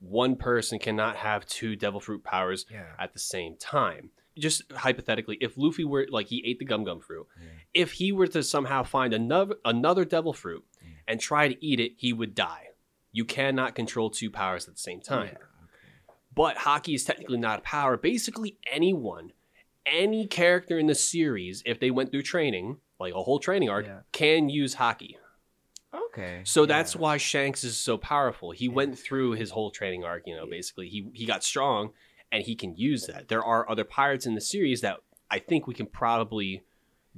one 0.00 0.36
person 0.36 0.78
cannot 0.78 1.16
have 1.16 1.46
two 1.46 1.74
devil 1.76 2.00
fruit 2.00 2.22
powers 2.22 2.66
yeah. 2.70 2.84
at 2.98 3.12
the 3.14 3.18
same 3.18 3.56
time. 3.56 4.10
Just 4.38 4.70
hypothetically, 4.70 5.38
if 5.40 5.56
Luffy 5.56 5.84
were 5.84 6.06
like 6.10 6.26
he 6.26 6.42
ate 6.46 6.58
the 6.58 6.66
gum 6.66 6.84
gum 6.84 7.00
fruit, 7.00 7.26
Yeah. 7.40 7.48
if 7.72 7.92
he 7.92 8.12
were 8.12 8.26
to 8.26 8.42
somehow 8.42 8.82
find 8.82 9.14
another 9.14 9.54
another 9.64 10.04
devil 10.04 10.34
fruit 10.34 10.62
Yeah. 10.75 10.75
And 11.08 11.20
try 11.20 11.48
to 11.48 11.64
eat 11.64 11.80
it, 11.80 11.92
he 11.96 12.12
would 12.12 12.34
die. 12.34 12.68
You 13.12 13.24
cannot 13.24 13.74
control 13.74 14.10
two 14.10 14.30
powers 14.30 14.66
at 14.66 14.74
the 14.74 14.80
same 14.80 15.00
oh, 15.04 15.08
time. 15.08 15.30
Yeah. 15.32 15.38
But 16.34 16.58
Haki 16.58 16.94
is 16.94 17.04
technically 17.04 17.38
not 17.38 17.60
a 17.60 17.62
power. 17.62 17.96
Basically, 17.96 18.58
anyone, 18.70 19.32
any 19.86 20.26
character 20.26 20.78
in 20.78 20.86
the 20.86 20.94
series, 20.94 21.62
if 21.64 21.80
they 21.80 21.90
went 21.90 22.10
through 22.10 22.22
training, 22.22 22.78
like 22.98 23.14
a 23.14 23.22
whole 23.22 23.38
training 23.38 23.70
arc, 23.70 23.86
Yeah. 23.86 24.00
can 24.12 24.48
use 24.48 24.74
Haki. 24.76 25.16
Okay. 25.94 26.42
So 26.44 26.66
that's 26.66 26.96
why 26.96 27.16
Shanks 27.16 27.64
is 27.64 27.76
so 27.76 27.96
powerful. 27.96 28.50
He 28.50 28.68
went 28.68 28.98
through 28.98 29.32
his 29.32 29.50
whole 29.50 29.70
training 29.70 30.04
arc, 30.04 30.24
you 30.26 30.34
know, 30.36 30.44
Yeah. 30.44 30.50
basically. 30.50 30.88
He 30.88 31.08
he 31.14 31.24
got 31.24 31.44
strong 31.44 31.92
and 32.32 32.42
he 32.42 32.54
can 32.54 32.76
use 32.76 33.06
that. 33.06 33.28
There 33.28 33.44
are 33.44 33.68
other 33.70 33.84
pirates 33.84 34.26
in 34.26 34.34
the 34.34 34.40
series 34.40 34.80
that 34.80 34.98
I 35.30 35.38
think 35.38 35.66
we 35.66 35.74
can 35.74 35.86
probably 35.86 36.64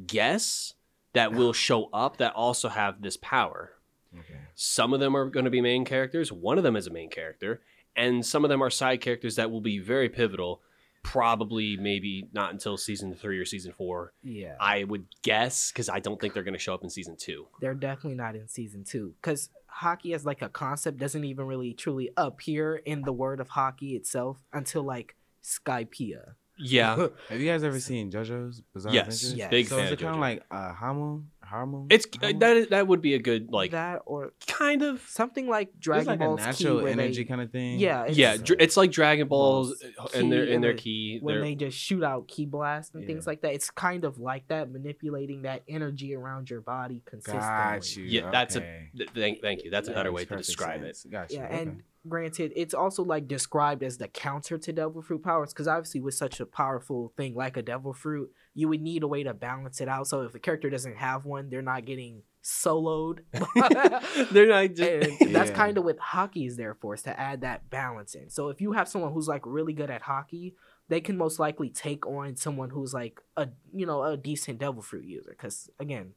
guess 0.06 0.74
that 1.12 1.32
will 1.32 1.52
show 1.66 1.88
up 1.92 2.18
that 2.18 2.34
also 2.34 2.68
have 2.68 3.02
this 3.02 3.16
power. 3.16 3.72
Okay. 4.16 4.38
Some 4.54 4.92
of 4.94 5.00
them 5.00 5.16
are 5.16 5.26
going 5.28 5.44
to 5.44 5.50
be 5.50 5.60
main 5.60 5.84
characters. 5.84 6.30
One 6.32 6.58
of 6.58 6.64
them 6.64 6.76
is 6.76 6.86
a 6.86 6.90
main 6.90 7.10
character, 7.10 7.60
and 7.96 8.24
some 8.24 8.44
of 8.44 8.48
them 8.48 8.62
are 8.62 8.70
side 8.70 9.00
characters 9.00 9.36
that 9.36 9.50
will 9.50 9.60
be 9.60 9.78
very 9.78 10.08
pivotal. 10.08 10.60
Probably, 11.04 11.76
maybe 11.76 12.28
not 12.32 12.52
until 12.52 12.76
season 12.76 13.14
three 13.14 13.38
or 13.38 13.44
season 13.44 13.72
four. 13.72 14.12
Yeah. 14.22 14.56
I 14.60 14.84
would 14.84 15.06
guess 15.22 15.70
because 15.72 15.88
I 15.88 16.00
don't 16.00 16.20
think 16.20 16.34
they're 16.34 16.42
going 16.42 16.54
to 16.54 16.58
show 16.58 16.74
up 16.74 16.82
in 16.84 16.90
season 16.90 17.16
two. 17.16 17.46
they're 17.60 17.74
definitely 17.74 18.16
not 18.16 18.34
in 18.34 18.48
season 18.48 18.84
two 18.84 19.14
because 19.22 19.48
Haki 19.82 20.14
as 20.14 20.26
like 20.26 20.42
a 20.42 20.48
concept 20.48 20.98
doesn't 20.98 21.24
even 21.24 21.46
really 21.46 21.72
truly 21.72 22.10
appear 22.16 22.76
in 22.76 23.02
the 23.02 23.12
word 23.12 23.40
of 23.40 23.48
Haki 23.50 23.94
itself 23.94 24.38
until 24.52 24.82
like 24.82 25.14
Skypiea. 25.42 26.34
Yeah, 26.58 26.96
Have 27.28 27.40
you 27.40 27.48
guys 27.48 27.62
ever 27.62 27.78
seen 27.78 28.10
JoJo's 28.10 28.62
Bizarre 28.74 28.92
yes, 28.92 29.06
Adventures? 29.06 29.34
Yes. 29.34 29.50
big 29.50 29.66
So 29.68 29.76
fan. 29.76 29.86
is 29.86 29.92
of 29.92 29.98
kind 30.00 30.10
JoJo. 30.10 30.14
of 30.14 30.20
like 30.20 30.42
uh, 30.50 30.72
Hamon? 30.74 31.30
Harmon? 31.48 31.86
It's 31.90 32.06
uh, 32.06 32.26
Hamon? 32.26 32.38
that 32.40 32.56
is, 32.56 32.66
that 32.68 32.86
would 32.86 33.00
be 33.00 33.14
a 33.14 33.18
good 33.18 33.50
like 33.50 33.70
that 33.72 34.02
or 34.06 34.32
kind 34.46 34.82
of 34.82 35.00
something 35.08 35.48
like 35.48 35.70
Dragon 35.80 36.06
like 36.06 36.18
Ball's 36.20 36.40
a 36.40 36.44
natural 36.44 36.84
ki 36.84 36.90
energy 36.92 37.22
they, 37.22 37.28
kind 37.28 37.40
of 37.40 37.50
thing. 37.50 37.78
Yeah, 37.78 38.02
it's- 38.02 38.16
yeah. 38.16 38.36
dr- 38.36 38.60
It's 38.60 38.76
like 38.76 38.90
Dragon 38.90 39.28
Balls 39.28 39.82
Balls 39.98 40.14
and 40.14 40.30
their 40.32 40.44
in 40.44 40.54
and 40.56 40.64
their 40.64 40.74
ki. 40.74 41.18
when 41.22 41.36
their- 41.36 41.44
they 41.44 41.54
just 41.54 41.76
shoot 41.78 42.02
out 42.04 42.28
ki 42.28 42.46
blast 42.46 42.94
and 42.94 43.02
Yeah. 43.02 43.08
things 43.08 43.26
like 43.26 43.40
that. 43.42 43.54
It's 43.54 43.70
kind 43.70 44.04
of 44.04 44.18
like 44.18 44.46
that, 44.48 44.70
manipulating 44.70 45.42
that 45.42 45.62
energy 45.68 46.14
around 46.14 46.50
your 46.50 46.60
body 46.60 47.02
consistently. 47.04 47.40
Got 47.48 47.96
you. 47.96 48.04
Yeah, 48.04 48.30
that's 48.30 48.56
a- 48.56 48.88
th- 48.96 49.10
thank, 49.14 49.40
thank 49.40 49.64
you. 49.64 49.70
That's 49.70 49.88
a 49.88 49.92
That 49.92 49.96
better 49.96 50.10
makes 50.12 50.30
way 50.30 50.36
to 50.36 50.42
describe 50.42 50.82
sense. 50.82 51.04
Got 51.04 51.30
you. 51.32 51.38
Yeah, 51.38 51.46
okay. 51.46 51.58
and 51.62 51.82
granted, 52.06 52.52
it's 52.54 52.74
also 52.74 53.02
like 53.02 53.26
described 53.26 53.82
as 53.82 53.98
the 53.98 54.08
counter 54.08 54.58
to 54.58 54.72
devil 54.72 55.02
fruit 55.02 55.22
powers 55.22 55.52
because 55.52 55.68
obviously, 55.68 56.00
with 56.00 56.14
such 56.14 56.40
a 56.40 56.46
powerful 56.46 57.12
thing 57.16 57.34
like 57.34 57.56
a 57.56 57.62
devil 57.62 57.92
fruit, 57.92 58.30
you 58.54 58.68
would 58.68 58.82
need 58.82 59.02
a 59.02 59.08
way 59.08 59.22
to 59.22 59.34
balance 59.34 59.80
it 59.80 59.88
out. 59.88 60.06
So 60.06 60.22
if 60.22 60.34
a 60.34 60.38
character 60.38 60.70
doesn't 60.70 60.96
have 60.96 61.24
one, 61.24 61.50
they're 61.50 61.62
not 61.62 61.84
getting 61.84 62.22
soloed. 62.42 63.20
They're 64.32 64.48
not 64.48 64.74
just. 64.74 65.20
and 65.20 65.34
that's 65.34 65.50
kind 65.50 65.76
of 65.76 65.84
what 65.84 65.98
Haki 65.98 66.46
is 66.46 66.56
there 66.56 66.74
for, 66.74 66.94
is 66.94 67.02
to 67.02 67.18
add 67.18 67.42
that 67.42 67.68
balance 67.70 68.14
in. 68.14 68.30
So 68.30 68.48
if 68.48 68.60
you 68.60 68.72
have 68.72 68.88
someone 68.88 69.12
who's 69.12 69.28
like 69.28 69.42
really 69.44 69.72
good 69.72 69.90
at 69.90 70.02
Haki, 70.02 70.54
they 70.88 71.00
can 71.00 71.16
most 71.16 71.38
likely 71.38 71.68
take 71.68 72.06
on 72.06 72.36
someone 72.36 72.70
who's 72.70 72.94
like 72.94 73.20
a 73.36 73.48
you 73.72 73.86
know 73.86 74.02
a 74.02 74.16
decent 74.16 74.58
devil 74.58 74.82
fruit 74.82 75.04
user. 75.04 75.30
Because 75.30 75.70
again, 75.78 76.12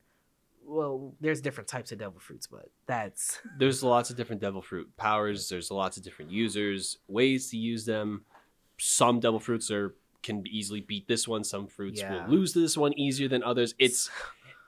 well, 0.66 1.14
there's 1.20 1.42
different 1.42 1.68
types 1.68 1.92
of 1.92 1.98
devil 1.98 2.20
fruits, 2.20 2.48
but 2.48 2.70
that's 2.88 3.40
there's 3.58 3.84
lots 3.84 4.10
of 4.10 4.18
different 4.18 4.42
devil 4.42 4.62
fruit 4.62 4.90
powers. 4.98 5.50
There's 5.50 5.72
lots 5.72 5.98
of 5.98 6.04
different 6.04 6.32
users, 6.32 6.98
ways 7.08 7.50
to 7.52 7.58
use 7.58 7.86
them. 7.86 8.26
Some 8.78 9.20
devil 9.20 9.40
fruits 9.40 9.70
are 9.72 9.96
can 10.24 10.44
easily 10.48 10.82
beat 10.82 11.08
this 11.08 11.28
one. 11.28 11.44
Some 11.44 11.68
fruits 11.68 12.02
Yeah. 12.02 12.26
will 12.28 12.32
lose 12.32 12.54
to 12.54 12.60
this 12.60 12.78
one 12.78 12.98
easier 12.98 13.28
than 13.28 13.44
others. 13.44 13.74
It's 13.80 14.10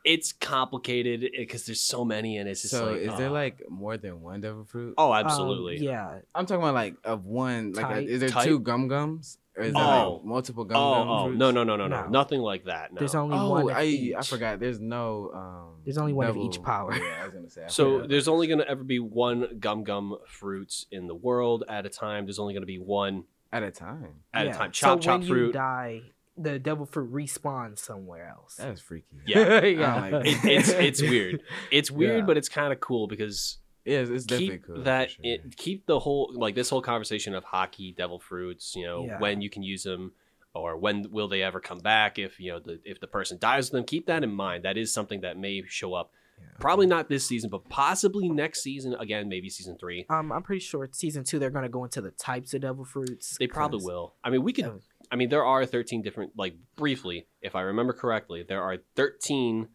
it's 0.04 0.34
complicated 0.34 1.32
because 1.38 1.66
there's 1.66 1.80
so 1.80 2.04
many, 2.04 2.38
and 2.38 2.50
it's 2.50 2.62
just 2.62 2.74
so 2.74 2.92
like, 2.92 3.02
is 3.02 3.18
there 3.18 3.30
oh. 3.30 3.34
like 3.34 3.62
more 3.70 3.98
than 3.98 4.22
one 4.22 4.42
devil 4.42 4.66
fruit? 4.66 4.96
oh, 4.98 5.14
um, 5.14 5.26
absolutely, 5.26 5.78
yeah. 5.78 6.20
I'm 6.36 6.46
talking 6.46 6.62
about 6.62 6.74
like 6.74 6.96
of 7.04 7.26
one. 7.26 7.74
Like, 7.74 7.86
Type- 7.86 8.08
is 8.08 8.20
there 8.20 8.30
type? 8.30 8.46
two 8.46 8.60
gum 8.60 8.88
gums? 8.88 9.38
Or 9.56 9.64
is 9.64 9.74
there 9.74 9.84
Oh. 9.84 10.14
like 10.16 10.26
multiple 10.26 10.66
gum 10.66 10.78
Oh, 10.78 10.94
gum 10.96 11.08
oh 11.10 11.24
fruits? 11.26 11.40
no, 11.40 11.52
no, 11.52 11.64
no, 11.64 11.76
no, 11.76 11.88
no, 11.88 12.04
No. 12.04 12.10
nothing 12.10 12.42
like 12.42 12.66
that. 12.66 12.92
No. 12.92 13.00
There's 13.00 13.14
only 13.16 13.38
Oh, 13.38 13.50
one. 13.52 13.70
of 13.70 13.78
I 13.78 13.84
each. 13.84 14.16
I 14.16 14.22
forgot. 14.22 14.60
There's 14.60 14.80
no. 14.80 15.32
um 15.34 15.82
There's 15.86 15.98
only 15.98 16.14
one 16.14 16.28
of 16.28 16.38
each 16.38 16.62
power. 16.64 16.94
Yeah, 16.96 17.20
I 17.22 17.26
was 17.26 17.34
gonna 17.34 17.50
say. 17.50 17.64
I 17.66 17.68
So 17.68 17.94
forgot. 17.98 18.10
there's 18.10 18.28
only 18.28 18.48
going 18.48 18.60
to 18.60 18.68
ever 18.68 18.84
be 18.84 19.00
one 19.00 19.58
gum 19.60 19.84
gum 19.84 20.18
fruits 20.28 20.86
in 20.92 21.08
the 21.08 21.16
world 21.16 21.64
at 21.70 21.86
a 21.86 21.90
time. 21.90 22.26
There's 22.26 22.40
only 22.40 22.54
going 22.54 22.64
to 22.64 22.68
be 22.68 22.80
one 22.80 23.26
at 23.52 23.62
a 23.64 23.70
time. 23.72 24.24
at 24.34 24.46
Yeah. 24.48 24.52
a 24.54 24.58
time. 24.58 24.72
Chop 24.72 24.98
so 25.04 25.06
chop 25.06 25.20
when 25.20 25.28
fruit. 25.30 25.48
you 25.48 25.54
die, 25.54 26.02
the 26.36 26.58
devil 26.58 26.88
fruit 26.88 27.14
respawns 27.14 27.78
somewhere 27.78 28.28
else. 28.36 28.56
That's 28.56 28.82
freaky. 28.82 29.06
Yeah. 29.28 29.64
yeah. 29.66 29.96
I 30.04 30.10
don't 30.10 30.26
It, 30.26 30.38
it's 30.46 30.70
it's 30.70 31.02
weird. 31.02 31.42
It's 31.72 31.92
weird, 31.92 32.20
Yeah. 32.22 32.26
but 32.26 32.38
it's 32.38 32.50
kind 32.50 32.74
of 32.74 32.80
cool 32.80 33.08
because 33.08 33.60
Yeah, 33.86 34.00
it's, 34.00 34.10
it's 34.10 34.26
definitely 34.26 34.58
keep 34.58 34.66
cool. 34.68 34.84
that 34.84 35.12
sure. 35.12 35.20
it 35.26 35.58
keep 35.58 35.86
the 35.86 36.00
whole 36.00 36.32
like 36.34 36.56
this 36.56 36.70
whole 36.70 36.82
conversation 36.82 37.36
of 37.36 37.44
Haki 37.46 37.96
devil 37.96 38.20
fruits 38.20 38.76
you 38.76 38.86
know 38.86 39.06
Yeah. 39.06 39.20
when 39.20 39.42
you 39.42 39.50
can 39.50 39.64
use 39.64 39.84
them 39.84 40.14
or 40.56 40.78
when 40.78 41.08
will 41.12 41.28
they 41.28 41.42
ever 41.42 41.60
come 41.60 41.80
back 41.80 42.18
if 42.20 42.40
you 42.40 42.52
know 42.52 42.60
the 42.60 42.80
if 42.86 43.00
the 43.00 43.08
person 43.08 43.38
dies 43.40 43.66
with 43.66 43.72
them 43.74 43.84
keep 43.84 44.06
that 44.08 44.24
in 44.24 44.32
mind 44.32 44.64
that 44.66 44.78
is 44.78 44.94
something 44.94 45.22
that 45.22 45.38
may 45.38 45.64
show 45.68 45.94
up 45.94 46.12
Yeah. 46.40 46.46
probably 46.60 46.86
not 46.86 47.10
this 47.10 47.26
season 47.28 47.50
but 47.50 47.68
possibly 47.70 48.30
next 48.30 48.64
season 48.64 48.94
again 48.96 49.28
maybe 49.28 49.50
season 49.50 49.78
three 49.78 50.06
Um, 50.10 50.32
I'm 50.32 50.44
pretty 50.44 50.62
sure 50.62 50.84
it's 50.86 50.98
season 50.98 51.24
two 51.26 51.38
they're 51.40 51.50
gonna 51.50 51.70
go 51.70 51.84
into 51.84 52.02
the 52.02 52.12
types 52.12 52.54
of 52.54 52.62
devil 52.62 52.86
fruits. 52.86 53.38
they 53.38 53.48
probably 53.48 53.80
'cause- 53.80 53.88
will 53.88 54.16
i 54.24 54.30
mean 54.30 54.44
we 54.44 54.54
could 54.54 54.66
Oh. 54.66 54.80
i 55.12 55.16
mean 55.18 55.28
there 55.30 55.44
are 55.46 55.66
13 55.66 56.02
different 56.02 56.32
like 56.38 56.56
briefly 56.78 57.28
if 57.42 57.54
i 57.56 57.62
remember 57.62 57.92
correctly 57.94 58.44
there 58.48 58.62
are 58.62 58.78
13 58.96 59.68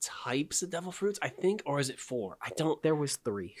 types 0.00 0.62
of 0.62 0.70
devil 0.70 0.92
fruits 0.92 1.18
i 1.22 1.28
think 1.28 1.62
or 1.66 1.80
is 1.80 1.88
it 1.90 1.98
four 1.98 2.36
i 2.42 2.50
don't 2.56 2.82
There 2.82 2.94
was 2.94 3.16
three. 3.16 3.54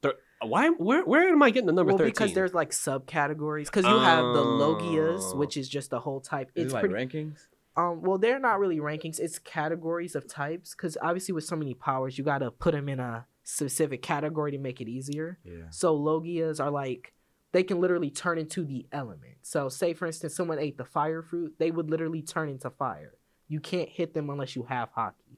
there, 0.00 0.14
why 0.40 0.68
where, 0.70 1.04
where 1.04 1.28
am 1.28 1.42
i 1.42 1.50
getting 1.50 1.66
the 1.66 1.72
number 1.72 1.92
well, 1.92 1.98
13 1.98 2.12
because 2.12 2.32
there's 2.34 2.54
like 2.54 2.70
subcategories. 2.70 3.66
Because 3.66 3.84
you 3.84 3.98
have 3.98 4.24
the 4.34 4.42
Logias, 4.44 5.20
Oh. 5.32 5.36
which 5.36 5.56
is 5.56 5.68
just 5.68 5.90
the 5.90 6.00
whole 6.00 6.20
type. 6.20 6.50
Is 6.54 6.64
It's 6.64 6.72
it 6.72 6.76
like 6.76 6.90
pretty. 6.90 7.06
rankings? 7.06 7.38
Um, 7.76 8.02
well, 8.02 8.18
they're 8.18 8.38
not 8.40 8.58
really 8.58 8.78
rankings. 8.80 9.18
It's 9.20 9.38
categories 9.38 10.14
of 10.14 10.26
types. 10.28 10.74
Because 10.74 10.98
obviously, 11.00 11.32
with 11.32 11.44
so 11.44 11.56
many 11.56 11.72
powers, 11.74 12.18
you 12.18 12.24
gotta 12.24 12.50
put 12.50 12.72
them 12.72 12.88
in 12.88 12.98
a 13.00 13.26
specific 13.44 14.02
category 14.02 14.50
to 14.52 14.58
make 14.58 14.80
it 14.80 14.88
easier. 14.88 15.38
Yeah. 15.44 15.70
So 15.70 15.96
Logias 15.98 16.58
are 16.60 16.70
like 16.70 17.12
they 17.52 17.62
can 17.62 17.80
literally 17.80 18.10
turn 18.10 18.38
into 18.38 18.64
the 18.64 18.86
element. 18.92 19.36
So 19.42 19.68
say 19.68 19.94
for 19.94 20.06
instance 20.06 20.34
someone 20.34 20.58
ate 20.58 20.76
the 20.78 20.84
fire 20.84 21.22
fruit, 21.22 21.54
they 21.58 21.70
would 21.70 21.88
literally 21.90 22.22
turn 22.22 22.48
into 22.48 22.70
fire. 22.70 23.14
You 23.48 23.60
can't 23.60 23.88
hit 23.88 24.14
them 24.14 24.30
unless 24.30 24.56
you 24.56 24.64
have 24.64 24.88
Haki. 24.94 25.36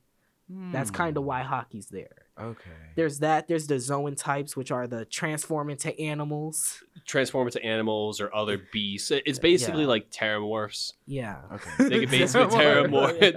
That's 0.49 0.90
kind 0.90 1.16
of 1.16 1.22
Hmm. 1.22 1.28
why 1.28 1.42
Haki's 1.42 1.86
there. 1.86 2.26
Okay. 2.38 2.70
There's 2.97 3.20
that. 3.20 3.49
There's 3.49 3.66
the 3.66 3.78
Zoan 3.80 4.14
types, 4.16 4.57
which 4.57 4.70
are 4.70 4.86
the 4.86 5.05
transform 5.05 5.70
into 5.70 5.99
animals. 6.01 6.82
transform 7.07 7.47
into 7.47 7.62
animals 7.64 8.20
or 8.20 8.34
other 8.34 8.59
beasts. 8.72 9.11
It's 9.11 9.38
basically 9.38 9.82
Yeah. 9.82 9.88
like 9.88 10.11
terramorphs. 10.11 10.92
Yeah. 11.07 11.42
Okay. 11.53 11.70
They 11.88 12.01
could 12.01 12.11
basically 12.11 12.57
terramorph. 12.59 13.20
Yeah. 13.22 13.30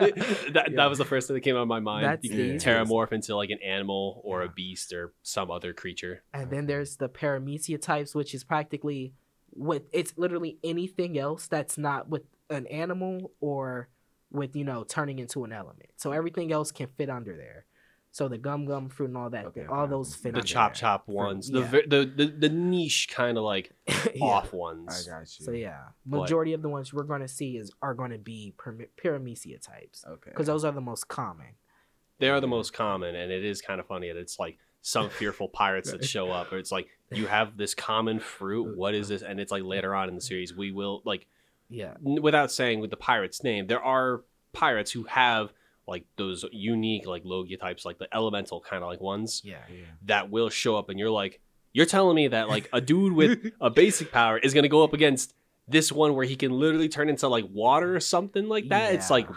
that, 0.52 0.72
Yeah. 0.72 0.76
that 0.76 0.86
was 0.90 0.98
the 0.98 1.06
first 1.06 1.28
thing 1.28 1.36
that 1.36 1.42
came 1.42 1.56
out 1.56 1.62
of 1.64 1.68
my 1.68 1.80
mind. 1.80 2.06
That's 2.06 2.24
you 2.24 2.30
can 2.32 2.58
terramorph 2.58 3.12
into 3.12 3.36
like 3.36 3.50
an 3.52 3.62
animal 3.62 4.22
or 4.24 4.42
a 4.42 4.50
beast 4.50 4.92
or 4.94 5.14
some 5.22 5.50
other 5.52 5.74
creature. 5.74 6.24
And 6.34 6.50
then 6.50 6.66
there's 6.66 6.98
the 6.98 7.08
paramecia 7.10 7.80
types, 7.82 8.16
which 8.16 8.34
is 8.34 8.44
practically 8.44 9.14
with 9.56 9.84
it's 9.92 10.14
literally 10.18 10.58
anything 10.64 11.18
else 11.18 11.48
that's 11.48 11.78
not 11.78 12.10
with 12.10 12.24
an 12.50 12.68
animal 12.68 13.32
or 13.40 13.90
with 14.32 14.56
you 14.56 14.64
know 14.64 14.84
turning 14.84 15.20
into 15.20 15.44
an 15.44 15.52
element. 15.54 15.90
So 15.98 16.12
everything 16.12 16.52
else 16.52 16.72
can 16.72 16.88
fit 16.98 17.10
under 17.10 17.36
there. 17.36 17.66
So 18.12 18.28
the 18.28 18.38
gum 18.38 18.66
gum 18.66 18.90
fruit 18.90 19.10
and 19.10 19.18
all 19.18 19.30
that, 19.30 19.46
Okay, 19.48 19.66
all 19.66 19.82
okay. 19.84 19.92
those 19.92 20.16
fit 20.16 20.34
The 20.34 20.40
under 20.40 20.42
chop 20.48 20.74
there. 20.74 20.80
chop 20.80 21.08
ones, 21.08 21.50
the, 21.50 21.60
yeah. 21.60 21.68
ve- 21.68 21.86
the 21.88 22.12
the 22.16 22.26
the 22.26 22.50
niche 22.50 23.10
kind 23.12 23.38
of 23.38 23.44
like 23.44 23.72
Yeah. 24.16 24.24
off 24.26 24.54
ones. 24.54 25.08
I 25.08 25.12
got 25.12 25.20
you. 25.40 25.46
So 25.46 25.52
yeah, 25.52 25.90
But- 26.06 26.22
majority 26.22 26.54
of 26.54 26.62
the 26.62 26.70
ones 26.70 26.94
we're 26.94 27.04
going 27.04 27.22
to 27.22 27.28
see 27.28 27.58
is 27.58 27.72
are 27.82 27.94
going 27.94 28.12
to 28.12 28.18
be 28.18 28.54
pyram- 28.58 28.88
paramecia 29.02 29.62
types 29.62 30.04
Okay. 30.08 30.32
because 30.32 30.48
those 30.48 30.66
are 30.66 30.72
the 30.72 30.82
most 30.82 31.08
common. 31.08 31.48
They 32.20 32.30
are 32.30 32.42
the 32.42 32.48
most 32.48 32.74
common, 32.74 33.14
and 33.14 33.32
it 33.32 33.46
is 33.46 33.62
kind 33.62 33.80
of 33.80 33.86
funny 33.86 34.08
that 34.08 34.18
it's 34.18 34.40
like 34.40 34.58
some 34.82 35.10
fearful 35.10 35.50
pirates 35.50 35.92
that 35.92 36.04
show 36.16 36.32
up, 36.32 36.52
or 36.52 36.58
it's 36.58 36.72
like 36.72 36.88
you 37.12 37.28
have 37.28 37.56
this 37.58 37.76
common 37.76 38.20
fruit. 38.20 38.76
What 38.76 38.96
is 38.96 39.10
this? 39.10 39.22
And 39.22 39.40
it's 39.40 39.52
like 39.52 39.62
later 39.64 39.94
on 39.94 40.10
in 40.10 40.16
the 40.16 40.22
series, 40.22 40.56
we 40.56 40.72
will 40.72 41.04
like 41.06 41.28
Yeah, 41.70 41.96
without 42.02 42.52
saying 42.52 42.80
with 42.80 42.92
the 42.92 42.98
pirate's 42.98 43.44
name, 43.44 43.68
there 43.68 43.82
are 43.84 44.22
pirates 44.54 44.92
who 44.92 45.04
have 45.04 45.52
like 45.88 46.06
those 46.18 46.44
unique 46.52 47.06
like 47.08 47.24
Logia 47.26 47.58
types, 47.58 47.86
like 47.86 47.98
the 47.98 48.08
elemental 48.14 48.60
kind 48.62 48.84
of 48.84 48.90
like 48.90 49.02
ones 49.02 49.42
yeah, 49.46 49.58
Yeah. 49.70 49.86
that 50.06 50.30
will 50.30 50.50
show 50.50 50.76
up, 50.78 50.90
and 50.90 50.98
you're 51.00 51.10
like, 51.10 51.40
you're 51.74 51.86
telling 51.86 52.16
me 52.16 52.30
that 52.30 52.48
like 52.50 52.70
a 52.74 52.82
dude 52.82 53.14
with 53.14 53.52
a 53.62 53.70
basic 53.70 54.12
power 54.12 54.38
is 54.38 54.54
gonna 54.54 54.68
go 54.68 54.84
up 54.84 54.94
against 54.94 55.34
this 55.68 55.92
one 55.92 56.16
where 56.16 56.26
he 56.26 56.36
can 56.38 56.52
literally 56.52 56.88
turn 56.90 57.10
into 57.10 57.28
like 57.28 57.46
water 57.52 57.96
or 57.96 58.00
something 58.00 58.48
like 58.48 58.70
that. 58.70 58.94
It's 58.94 59.10
like 59.10 59.28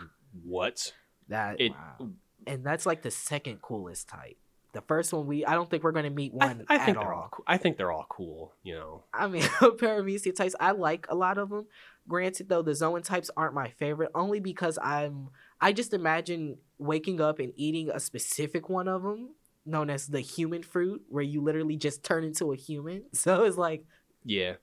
what? 0.45 0.93
that 1.29 1.61
It 1.61 1.73
Wow. 1.73 2.11
and 2.47 2.65
that's 2.65 2.87
like 2.87 3.03
the 3.03 3.11
second 3.11 3.61
coolest 3.63 4.09
type. 4.09 4.37
The 4.73 4.81
first 4.83 5.13
one 5.13 5.27
we 5.27 5.45
I 5.45 5.55
don't 5.55 5.69
think 5.69 5.83
we're 5.83 5.91
going 5.93 6.05
to 6.05 6.11
meet 6.11 6.33
one 6.33 6.65
I 6.69 6.77
at 6.77 6.85
think 6.87 6.97
all. 6.99 7.03
they're 7.05 7.13
all. 7.13 7.29
Cool. 7.33 7.45
I 7.49 7.57
think 7.57 7.77
they're 7.77 7.91
all 7.91 8.07
cool. 8.09 8.55
You 8.63 8.75
know. 8.77 9.05
I 9.13 9.27
mean, 9.27 9.43
paramecia 9.61 10.35
types, 10.35 10.55
I 10.61 10.71
like 10.71 11.07
a 11.09 11.15
lot 11.17 11.39
of 11.39 11.51
them. 11.51 11.67
Granted, 12.11 12.49
though, 12.49 12.61
the 12.63 12.75
Zoan 12.75 13.03
types 13.03 13.31
aren't 13.37 13.55
my 13.55 13.69
favorite, 13.71 14.11
only 14.15 14.41
because 14.41 14.79
I'm. 14.83 15.29
I 15.61 15.73
just 15.73 15.95
imagine 15.95 16.59
waking 16.79 17.21
up 17.21 17.39
and 17.39 17.53
eating 17.57 17.89
a 17.91 18.01
specific 18.01 18.69
one 18.69 18.89
of 18.89 19.03
them, 19.03 19.31
known 19.65 19.91
as 19.91 20.09
the 20.09 20.21
human 20.21 20.63
fruit, 20.65 21.03
where 21.09 21.23
you 21.23 21.41
literally 21.41 21.77
just 21.77 22.03
turn 22.03 22.25
into 22.25 22.53
a 22.53 22.57
human. 22.57 23.05
So 23.13 23.45
it's 23.45 23.57
like, 23.57 23.85
Yeah, 24.25 24.55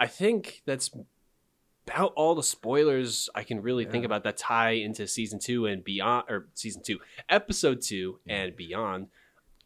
I 0.00 0.06
think 0.06 0.62
that's 0.64 0.90
about 1.86 2.12
all 2.16 2.34
the 2.34 2.42
spoilers 2.42 3.28
I 3.34 3.42
can 3.42 3.60
really 3.62 3.84
think 3.84 4.04
about 4.04 4.24
that 4.24 4.36
tie 4.38 4.70
into 4.72 5.06
season 5.06 5.38
two 5.40 5.66
and 5.66 5.82
beyond, 5.84 6.24
or 6.30 6.48
season 6.54 6.82
two, 6.82 7.00
episode 7.28 7.82
two 7.82 8.18
Yeah. 8.24 8.36
and 8.36 8.56
beyond. 8.56 9.08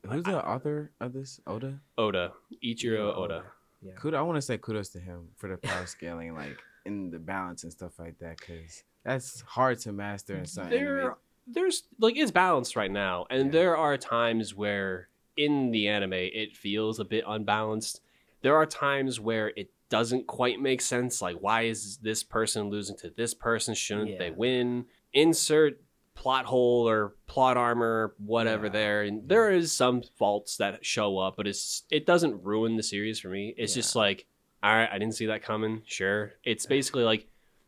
Who's 0.09 0.25
the 0.25 0.45
author 0.45 0.91
of 1.01 1.12
this? 1.12 1.39
Oda. 1.47 1.79
Oda, 1.97 2.33
Ichiro 2.64 3.16
Oda. 3.16 3.45
yeah. 3.83 3.93
Kudos. 3.95 4.18
I 4.18 4.23
want 4.23 4.37
to 4.37 4.43
say 4.43 4.59
kudos 4.59 4.89
to 4.91 4.99
him 5.01 5.29
for 5.37 5.49
the 5.51 5.57
power 5.59 5.87
scaling, 5.87 6.35
like 6.35 6.57
in 6.85 7.11
the 7.11 7.18
balance 7.18 7.62
and 7.64 7.72
stuff 7.72 7.99
like 7.99 8.18
that, 8.18 8.39
because 8.39 8.85
that's 9.05 9.41
hard 9.43 9.78
to 9.80 9.93
master 9.93 10.37
in 10.37 10.47
some 10.47 10.70
There, 10.70 11.01
anime. 11.01 11.14
there's 11.47 11.85
like 11.99 12.16
it's 12.16 12.30
balanced 12.30 12.76
right 12.76 12.91
now, 12.91 13.26
and 13.30 13.47
Yeah. 13.47 13.53
there 13.53 13.76
are 13.76 13.97
times 13.97 14.55
where 14.55 15.09
in 15.37 15.70
the 15.70 15.89
anime 15.89 16.12
it 16.12 16.57
feels 16.57 16.99
a 16.99 17.05
bit 17.05 17.24
unbalanced. 17.26 18.01
There 18.43 18.57
are 18.57 18.66
times 18.66 19.18
where 19.20 19.49
it 19.57 19.70
doesn't 19.89 20.26
quite 20.26 20.61
make 20.61 20.80
sense. 20.80 21.22
Like, 21.22 21.37
why 21.41 21.62
is 21.62 21.99
this 21.99 22.22
person 22.22 22.70
losing 22.70 22.97
to 22.99 23.11
this 23.11 23.35
person? 23.35 23.74
Shouldn't 23.74 24.18
they 24.18 24.30
win? 24.30 24.87
Insert 25.12 25.80
plot 26.14 26.45
hole 26.47 26.89
or 26.89 27.14
plot 27.26 27.57
armor, 27.57 28.14
whatever. 28.18 28.66
Yeah. 28.66 28.72
There, 28.72 29.03
and 29.03 29.28
there 29.28 29.51
is 29.51 29.72
some 29.72 30.03
faults 30.03 30.57
that 30.59 30.85
show 30.85 31.18
up, 31.18 31.37
but 31.37 31.47
it's 31.47 31.85
it 31.91 32.05
doesn't 32.07 32.43
ruin 32.43 32.76
the 32.76 32.83
series 32.83 33.20
for 33.20 33.28
me. 33.28 33.55
It's 33.57 33.74
just 33.74 33.95
like, 33.97 34.26
all 34.63 34.75
right, 34.75 34.89
I 34.91 34.99
didn't 34.99 35.15
see 35.15 35.27
that 35.27 35.43
coming. 35.43 35.83
Sure, 35.87 36.33
it's 36.45 36.67
basically 36.67 37.05
like 37.05 37.27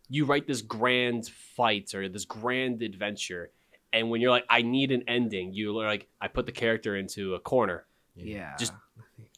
you 0.08 0.24
write 0.26 0.46
this 0.46 0.62
grand 0.62 1.26
fight 1.28 1.94
or 1.94 2.08
this 2.08 2.24
grand 2.24 2.82
adventure, 2.82 3.50
and 3.92 4.10
when 4.10 4.20
you're 4.20 4.30
like, 4.30 4.44
I 4.50 4.62
need 4.62 4.90
an 4.92 5.04
ending, 5.08 5.52
you're 5.54 5.72
like, 5.84 6.08
I 6.20 6.28
put 6.28 6.46
the 6.46 6.52
character 6.52 6.96
into 6.96 7.34
a 7.34 7.40
corner, 7.40 7.84
Yeah. 8.14 8.54
Just- 8.58 8.72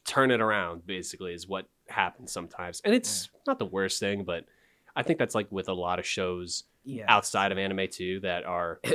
turn 0.05 0.31
it 0.31 0.39
around. 0.41 0.85
Basically, 0.87 1.33
is 1.33 1.47
what 1.47 1.67
happens 1.89 2.31
sometimes, 2.31 2.81
and 2.85 2.93
it's 2.93 3.29
not 3.45 3.59
the 3.59 3.65
worst 3.65 3.99
thing, 3.99 4.23
but 4.23 4.45
I 4.95 5.03
think 5.03 5.19
that's 5.19 5.35
like 5.35 5.51
with 5.51 5.67
a 5.69 5.73
lot 5.73 5.99
of 5.99 6.05
shows 6.05 6.63
yeah. 6.83 7.05
outside 7.07 7.51
of 7.51 7.57
anime 7.57 7.87
too 7.89 8.19
that 8.21 8.43
are 8.45 8.79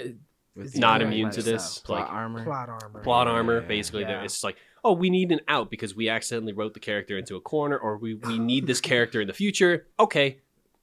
With 0.55 0.67
It's 0.67 0.75
the 0.75 0.81
not 0.81 1.01
immune 1.01 1.31
to 1.31 1.41
this. 1.43 1.77
so. 1.77 1.83
plot 1.83 2.01
Like 2.03 2.11
armor. 2.13 2.45
plot 2.45 2.69
armor. 2.69 3.01
plot 3.03 3.27
armor, 3.27 3.61
Yeah. 3.63 3.67
basically, 3.67 4.03
Yeah. 4.03 4.09
there 4.09 4.25
it's 4.25 4.45
like, 4.45 4.57
oh, 4.85 4.93
we 4.93 5.11
need 5.11 5.33
an 5.33 5.41
out 5.49 5.71
because 5.71 5.95
we 5.95 6.09
accidentally 6.09 6.53
wrote 6.53 6.75
the 6.75 6.81
character 6.81 7.17
into 7.17 7.37
a 7.37 7.41
corner, 7.41 7.77
or 7.79 7.97
we 7.99 8.15
we 8.15 8.39
need 8.39 8.67
this 8.67 8.81
character 8.81 9.21
in 9.21 9.27
the 9.29 9.35
future. 9.35 9.87
Okay. 9.99 10.39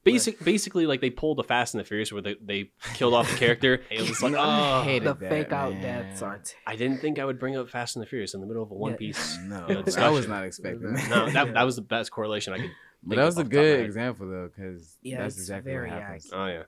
Basic, 0.05 0.43
basically, 0.43 0.87
like 0.87 1.01
they 1.01 1.09
pulled 1.09 1.37
the 1.37 1.43
Fast 1.43 1.75
and 1.75 1.81
the 1.81 1.85
Furious 1.85 2.11
where 2.11 2.21
they, 2.21 2.35
they 2.41 2.71
killed 2.93 3.13
off 3.13 3.29
the 3.29 3.37
character. 3.37 3.81
It 3.91 4.07
was 4.07 4.23
like, 4.23 4.31
No, 4.31 4.37
oh, 4.39 4.41
I 4.41 4.79
oh, 4.79 4.83
hated 4.83 5.07
The 5.09 5.13
that, 5.15 5.29
fake 5.29 5.51
out 5.51 5.73
deaths 5.81 6.21
are. 6.21 6.37
T- 6.37 6.53
I 6.65 6.77
didn't 6.77 6.99
think 6.99 7.19
I 7.19 7.25
would 7.25 7.37
bring 7.37 7.57
up 7.57 7.69
Fast 7.69 7.97
and 7.97 8.01
the 8.01 8.07
Furious 8.07 8.33
in 8.33 8.39
the 8.39 8.47
middle 8.47 8.63
of 8.63 8.71
a 8.71 8.75
One 8.75 8.91
Yeah. 8.91 8.97
Piece. 8.97 9.37
No, 9.43 9.67
you 9.67 9.75
know, 9.75 9.83
I 9.97 10.09
was 10.09 10.27
not 10.27 10.45
expecting 10.45 10.93
that. 10.93 11.09
No, 11.09 11.29
that, 11.29 11.53
that 11.53 11.63
was 11.63 11.75
the 11.75 11.81
best 11.81 12.11
correlation 12.11 12.53
I 12.53 12.59
could. 12.59 12.71
but 13.03 13.17
that 13.17 13.25
was 13.25 13.37
a 13.37 13.41
off 13.41 13.49
the 13.49 13.55
top 13.55 13.59
of 13.59 13.65
my 13.69 13.75
good 13.75 13.85
example 13.85 14.27
though, 14.29 14.49
because 14.55 14.97
Yeah, 15.01 15.21
that's 15.21 15.37
exactly 15.37 15.73
very 15.73 15.89
what 15.91 16.01
happens. 16.01 16.29
Oh 16.31 16.45
yeah. 16.45 16.63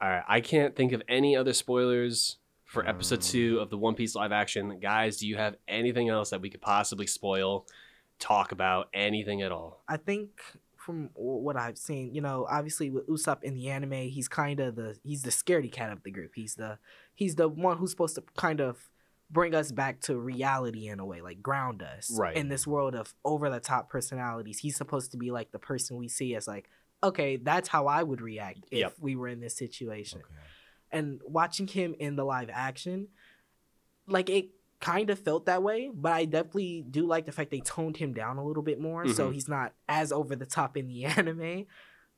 All 0.00 0.08
right, 0.08 0.24
I 0.26 0.40
can't 0.40 0.74
think 0.74 0.92
of 0.92 1.02
any 1.06 1.36
other 1.36 1.52
spoilers 1.52 2.38
for 2.74 2.86
episode 2.88 3.22
two 3.22 3.60
of 3.60 3.70
the 3.70 3.78
One 3.78 3.94
Piece 3.94 4.16
live 4.16 4.32
action. 4.32 4.80
Guys, 4.80 5.16
do 5.18 5.28
you 5.28 5.36
have 5.36 5.56
anything 5.68 6.08
else 6.08 6.30
that 6.30 6.40
we 6.40 6.50
could 6.50 6.60
possibly 6.60 7.06
spoil? 7.06 7.66
Talk 8.18 8.50
about 8.50 8.88
anything 8.92 9.42
at 9.42 9.52
all? 9.52 9.82
I 9.88 9.96
think 9.96 10.30
from 10.76 11.10
what 11.14 11.56
I've 11.56 11.78
seen, 11.78 12.12
you 12.12 12.20
know, 12.20 12.46
obviously 12.50 12.90
with 12.90 13.08
Usopp 13.08 13.44
in 13.44 13.54
the 13.54 13.70
anime, 13.70 13.92
he's 14.10 14.26
kind 14.28 14.58
of 14.60 14.74
the 14.74 14.96
he's 15.04 15.22
the 15.22 15.30
scaredy 15.30 15.70
cat 15.70 15.92
of 15.92 16.02
the 16.02 16.10
group. 16.10 16.32
He's 16.34 16.56
the 16.56 16.78
he's 17.14 17.36
the 17.36 17.48
one 17.48 17.78
who's 17.78 17.92
supposed 17.92 18.16
to 18.16 18.24
kind 18.36 18.60
of 18.60 18.90
bring 19.30 19.54
us 19.54 19.70
back 19.72 20.00
to 20.02 20.16
reality 20.18 20.88
in 20.88 20.98
a 20.98 21.06
way, 21.06 21.22
like 21.22 21.40
ground 21.42 21.80
us 21.82 22.10
Right. 22.18 22.36
in 22.36 22.48
this 22.48 22.66
world 22.66 22.94
of 22.96 23.14
over 23.24 23.48
the 23.50 23.60
top 23.60 23.88
personalities. 23.88 24.58
He's 24.58 24.76
supposed 24.76 25.12
to 25.12 25.16
be 25.16 25.30
like 25.30 25.52
the 25.52 25.58
person 25.60 25.96
we 25.96 26.08
see 26.08 26.34
as 26.34 26.46
like, 26.48 26.68
okay, 27.04 27.36
that's 27.36 27.68
how 27.68 27.86
I 27.86 28.02
would 28.02 28.20
react 28.20 28.64
if 28.70 28.78
Yep. 28.80 28.94
we 29.00 29.14
were 29.16 29.28
in 29.28 29.40
this 29.40 29.56
situation. 29.56 30.20
Okay. 30.20 30.28
And 30.94 31.20
watching 31.26 31.66
him 31.66 31.94
in 31.98 32.16
the 32.16 32.24
live 32.24 32.48
action, 32.52 33.08
like 34.06 34.30
it 34.30 34.50
kind 34.80 35.10
of 35.10 35.18
felt 35.18 35.46
that 35.46 35.62
way, 35.62 35.90
but 35.92 36.12
I 36.12 36.24
definitely 36.26 36.84
do 36.88 37.06
like 37.06 37.26
the 37.26 37.32
fact 37.32 37.50
they 37.50 37.60
toned 37.60 37.96
him 37.96 38.12
down 38.12 38.36
a 38.38 38.44
little 38.44 38.62
bit 38.62 38.78
more, 38.80 39.06
so 39.08 39.30
Mhm. 39.30 39.34
he's 39.34 39.48
not 39.48 39.72
as 39.88 40.12
over 40.12 40.36
the 40.36 40.46
top 40.46 40.76
in 40.76 40.88
the 40.88 41.04
anime. 41.18 41.66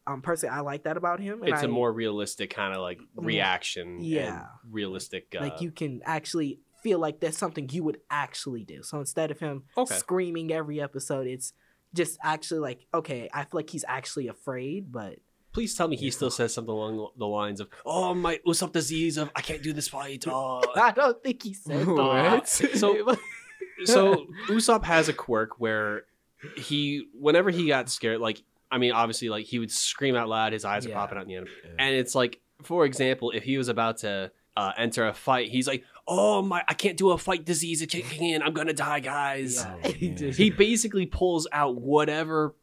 Um, 0.09 0.22
personally, 0.22 0.55
I 0.57 0.61
like 0.61 0.85
that 0.85 0.97
about 0.97 1.20
him. 1.20 1.43
and 1.43 1.53
It's 1.53 1.62
a 1.62 1.66
I- 1.66 1.68
more 1.68 1.93
realistic 1.93 2.51
kind 2.51 2.74
of 2.74 2.81
like 2.81 3.01
reaction. 3.14 3.99
yeah. 4.03 4.47
Realistic. 4.68 5.35
Uh, 5.37 5.41
like 5.43 5.61
you 5.61 5.70
can 5.72 6.01
actually 6.05 6.61
feel 6.83 6.99
like 6.99 7.18
that's 7.20 7.39
something 7.39 7.68
you 7.70 7.83
would 7.83 8.01
actually 8.11 8.64
do. 8.64 8.83
So 8.83 8.99
instead 9.01 9.31
of 9.31 9.41
him 9.41 9.64
Okay. 9.77 9.95
screaming 9.97 10.53
every 10.53 10.81
episode, 10.81 11.27
it's 11.27 11.53
just 11.95 12.18
actually 12.22 12.61
like, 12.61 12.87
okay, 12.95 13.29
I 13.33 13.43
feel 13.45 13.51
like 13.59 13.70
he's 13.70 13.85
actually 13.89 14.29
afraid, 14.29 14.93
but 14.93 15.18
Please 15.57 15.74
tell 15.74 15.88
me 15.88 15.96
he 15.96 16.11
still 16.11 16.30
says 16.30 16.52
something 16.52 16.70
along 16.70 17.09
the 17.16 17.26
lines 17.26 17.61
of, 17.61 17.68
"Oh 17.86 18.12
my 18.12 18.38
Usopp 18.46 18.72
disease 18.72 19.16
of 19.16 19.30
I 19.34 19.40
can't 19.40 19.62
do 19.62 19.72
this 19.72 19.88
fight." 19.88 20.24
Oh. 20.30 20.61
I 20.76 20.90
don't 20.90 21.22
think 21.22 21.42
he 21.42 21.54
said 21.54 21.86
that. 21.86 22.46
So- 22.46 23.16
so 23.86 24.26
Usopp 24.48 24.84
has 24.84 25.09
a 25.09 25.14
quirk 25.14 25.59
where 25.59 26.04
he, 26.59 27.07
whenever 27.18 27.48
he 27.48 27.68
got 27.68 27.88
scared, 27.88 28.20
like 28.20 28.42
I 28.70 28.76
mean, 28.76 28.92
obviously, 28.92 29.30
like 29.30 29.46
he 29.46 29.59
would 29.59 29.70
scream 29.70 30.14
out 30.14 30.28
loud, 30.28 30.52
his 30.52 30.66
eyes 30.66 30.84
are 30.84 30.90
Yeah. 30.90 30.96
popping 30.96 31.16
out 31.16 31.22
in 31.22 31.28
the 31.28 31.36
end, 31.36 31.48
and 31.78 31.94
it's 31.94 32.14
like, 32.14 32.38
for 32.62 32.84
example, 32.84 33.30
if 33.30 33.42
he 33.42 33.57
was 33.57 33.68
about 33.68 33.96
to 33.98 34.30
uh, 34.59 34.72
enter 34.76 35.07
a 35.07 35.14
fight, 35.14 35.48
he's 35.50 35.66
like, 35.66 35.84
"Oh 36.07 36.42
my, 36.42 36.62
I 36.68 36.74
can't 36.74 36.98
do 36.98 37.12
a 37.12 37.18
fight 37.18 37.46
disease 37.46 37.80
is 37.80 37.86
kicking 37.88 38.28
in, 38.28 38.42
I'm 38.42 38.52
gonna 38.52 38.72
die, 38.74 39.00
guys." 39.00 39.64
Yeah, 39.64 39.76
Oh, 40.28 40.30
He 40.32 40.50
basically 40.50 41.07
pulls 41.07 41.46
out 41.50 41.76
whatever 41.80 42.54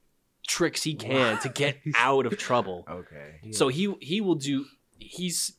tricks 0.48 0.84
he 0.84 0.94
can 0.96 1.40
to 1.40 1.50
get 1.50 1.78
out 1.96 2.26
of 2.26 2.38
trouble. 2.38 2.86
Okay. 2.90 3.52
So 3.52 3.68
he 3.70 3.94
he 4.02 4.22
will 4.22 4.36
do 4.36 4.66
he's 5.00 5.54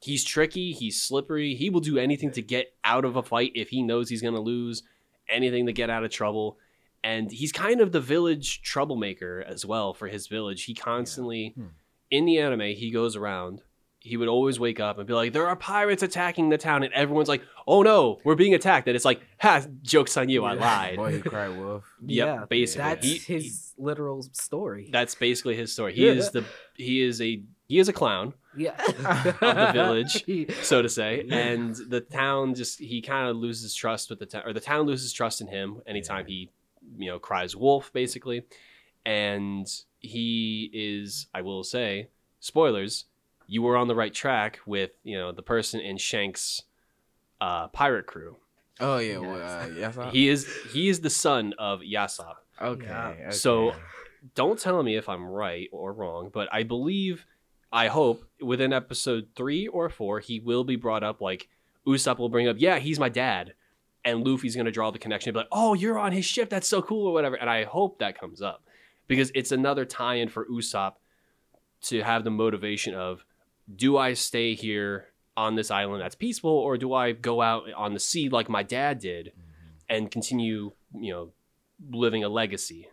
he's 0.00 0.24
tricky, 0.24 0.72
he's 0.72 1.00
slippery. 1.00 1.54
He 1.54 1.70
will 1.70 1.80
do 1.80 1.98
anything 1.98 2.30
to 2.32 2.42
get 2.42 2.72
out 2.84 3.04
of 3.04 3.16
a 3.16 3.22
fight 3.22 3.52
if 3.54 3.68
he 3.70 3.82
knows 3.82 4.08
he's 4.08 4.22
going 4.22 4.34
to 4.34 4.40
lose, 4.40 4.82
anything 5.28 5.66
to 5.66 5.72
get 5.72 5.90
out 5.90 6.04
of 6.04 6.10
trouble. 6.10 6.58
And 7.02 7.30
he's 7.32 7.52
kind 7.52 7.80
of 7.80 7.92
the 7.92 8.00
village 8.00 8.60
troublemaker 8.62 9.42
as 9.46 9.64
well 9.64 9.94
for 9.94 10.08
his 10.08 10.26
village. 10.26 10.64
He 10.64 10.74
constantly 10.74 11.54
Hmm. 11.56 11.66
in 12.10 12.24
the 12.26 12.38
anime, 12.38 12.74
he 12.76 12.90
goes 12.90 13.16
around 13.16 13.62
he 14.02 14.16
would 14.16 14.28
always 14.28 14.58
wake 14.58 14.80
up 14.80 14.98
and 14.98 15.06
be 15.06 15.12
like, 15.12 15.32
"There 15.32 15.46
are 15.46 15.54
pirates 15.56 16.02
attacking 16.02 16.48
the 16.48 16.58
town," 16.58 16.82
and 16.82 16.92
everyone's 16.94 17.28
like, 17.28 17.42
"Oh 17.66 17.82
no, 17.82 18.18
we're 18.24 18.34
being 18.34 18.54
attacked!" 18.54 18.86
And 18.88 18.96
it's 18.96 19.04
like, 19.04 19.20
"Ha, 19.40 19.64
jokes 19.82 20.16
on 20.16 20.28
you, 20.28 20.44
I 20.44 20.54
Yeah. 20.54 20.60
lied." 20.60 20.96
Boy, 20.96 21.12
he 21.16 21.22
cried 21.34 21.56
wolf. 21.56 21.84
Yep, 22.06 22.26
yeah, 22.26 22.44
basically. 22.48 22.82
that's 22.88 23.06
He- 23.06 23.34
his 23.34 23.74
literal 23.78 24.22
story. 24.32 24.88
That's 24.90 25.14
basically 25.14 25.54
his 25.56 25.72
story. 25.72 25.94
He 25.94 26.06
Yeah. 26.06 26.12
is 26.12 26.30
the 26.30 26.44
he 26.74 27.02
is 27.02 27.20
a 27.20 27.42
he 27.68 27.78
is 27.78 27.88
a 27.88 27.92
clown, 27.92 28.34
yeah, 28.56 28.74
of 28.88 28.94
the 29.38 29.70
village. 29.72 30.24
so 30.62 30.82
to 30.82 30.88
say, 30.88 31.24
and 31.30 31.76
the 31.76 32.00
town 32.00 32.54
just 32.54 32.78
he 32.80 33.00
kind 33.02 33.28
of 33.28 33.36
loses 33.36 33.74
trust 33.74 34.10
with 34.10 34.18
the 34.18 34.26
town, 34.26 34.42
or 34.46 34.52
the 34.52 34.60
town 34.60 34.86
loses 34.86 35.12
trust 35.12 35.40
in 35.40 35.46
him 35.46 35.82
anytime 35.86 36.26
he 36.26 36.50
you 36.96 37.06
know 37.10 37.18
cries 37.18 37.54
wolf 37.54 37.92
basically, 37.92 38.42
and 39.04 39.66
he 39.98 40.70
is 40.72 41.26
I 41.34 41.42
will 41.42 41.62
say 41.64 42.08
spoilers, 42.40 43.04
you 43.50 43.62
were 43.62 43.76
on 43.76 43.88
the 43.88 43.94
right 43.96 44.14
track 44.14 44.60
with 44.64 44.92
you 45.02 45.18
know 45.18 45.32
the 45.32 45.42
person 45.42 45.80
in 45.80 45.98
Shank's 45.98 46.62
uh, 47.40 47.68
pirate 47.68 48.06
crew. 48.06 48.36
Oh 48.78 48.98
yeah, 48.98 49.18
well, 49.18 49.42
uh, 49.42 49.66
yes. 49.76 49.98
He 50.12 50.28
is 50.28 50.48
he 50.72 50.88
is 50.88 51.00
the 51.00 51.10
son 51.10 51.52
of 51.58 51.80
Yasopp. 51.80 52.36
okay, 52.62 52.86
okay. 52.88 53.30
So- 53.30 53.74
don't 54.34 54.58
tell 54.58 54.82
me 54.82 54.96
if 54.96 55.08
I'm 55.08 55.24
right 55.24 55.68
or 55.72 55.94
wrong, 55.94 56.28
but 56.30 56.46
I 56.52 56.62
believe, 56.62 57.24
I 57.72 57.88
hope 57.88 58.22
within 58.38 58.70
episode 58.70 59.28
three 59.34 59.66
or 59.66 59.88
four, 59.88 60.20
he 60.20 60.40
will 60.40 60.62
be 60.62 60.76
brought 60.76 61.02
up. 61.02 61.22
Like 61.22 61.48
Usopp 61.86 62.18
will 62.18 62.28
bring 62.28 62.46
up, 62.46 62.56
yeah, 62.58 62.78
he's 62.78 63.00
my 63.00 63.08
dad, 63.08 63.54
and 64.04 64.22
Luffy's 64.22 64.54
gonna 64.54 64.70
draw 64.70 64.90
the 64.90 64.98
connection, 64.98 65.30
And 65.30 65.34
be 65.34 65.38
like, 65.38 65.48
oh, 65.50 65.72
you're 65.72 65.98
on 65.98 66.12
his 66.12 66.26
ship, 66.26 66.50
that's 66.50 66.68
so 66.68 66.82
cool, 66.82 67.06
or 67.06 67.14
whatever. 67.14 67.36
And 67.36 67.48
I 67.48 67.64
hope 67.64 67.98
that 68.00 68.20
comes 68.20 68.42
up 68.42 68.62
because 69.06 69.32
it's 69.34 69.52
another 69.52 69.86
tie-in 69.86 70.28
for 70.28 70.44
Usopp 70.46 70.96
to 71.84 72.02
have 72.02 72.22
the 72.22 72.30
motivation 72.30 72.94
of, 72.94 73.24
do 73.74 73.96
I 73.96 74.14
stay 74.14 74.54
here 74.54 75.06
on 75.36 75.54
this 75.54 75.70
island 75.70 76.02
that's 76.02 76.14
peaceful, 76.14 76.50
or 76.50 76.76
do 76.76 76.92
I 76.92 77.12
go 77.12 77.40
out 77.40 77.72
on 77.72 77.94
the 77.94 78.00
sea 78.00 78.28
like 78.28 78.48
my 78.48 78.62
dad 78.62 78.98
did 78.98 79.26
Mhm. 79.26 79.82
and 79.88 80.10
continue, 80.10 80.72
you 80.94 81.12
know, 81.12 81.32
living 81.90 82.24
a 82.24 82.28
legacy? 82.28 82.88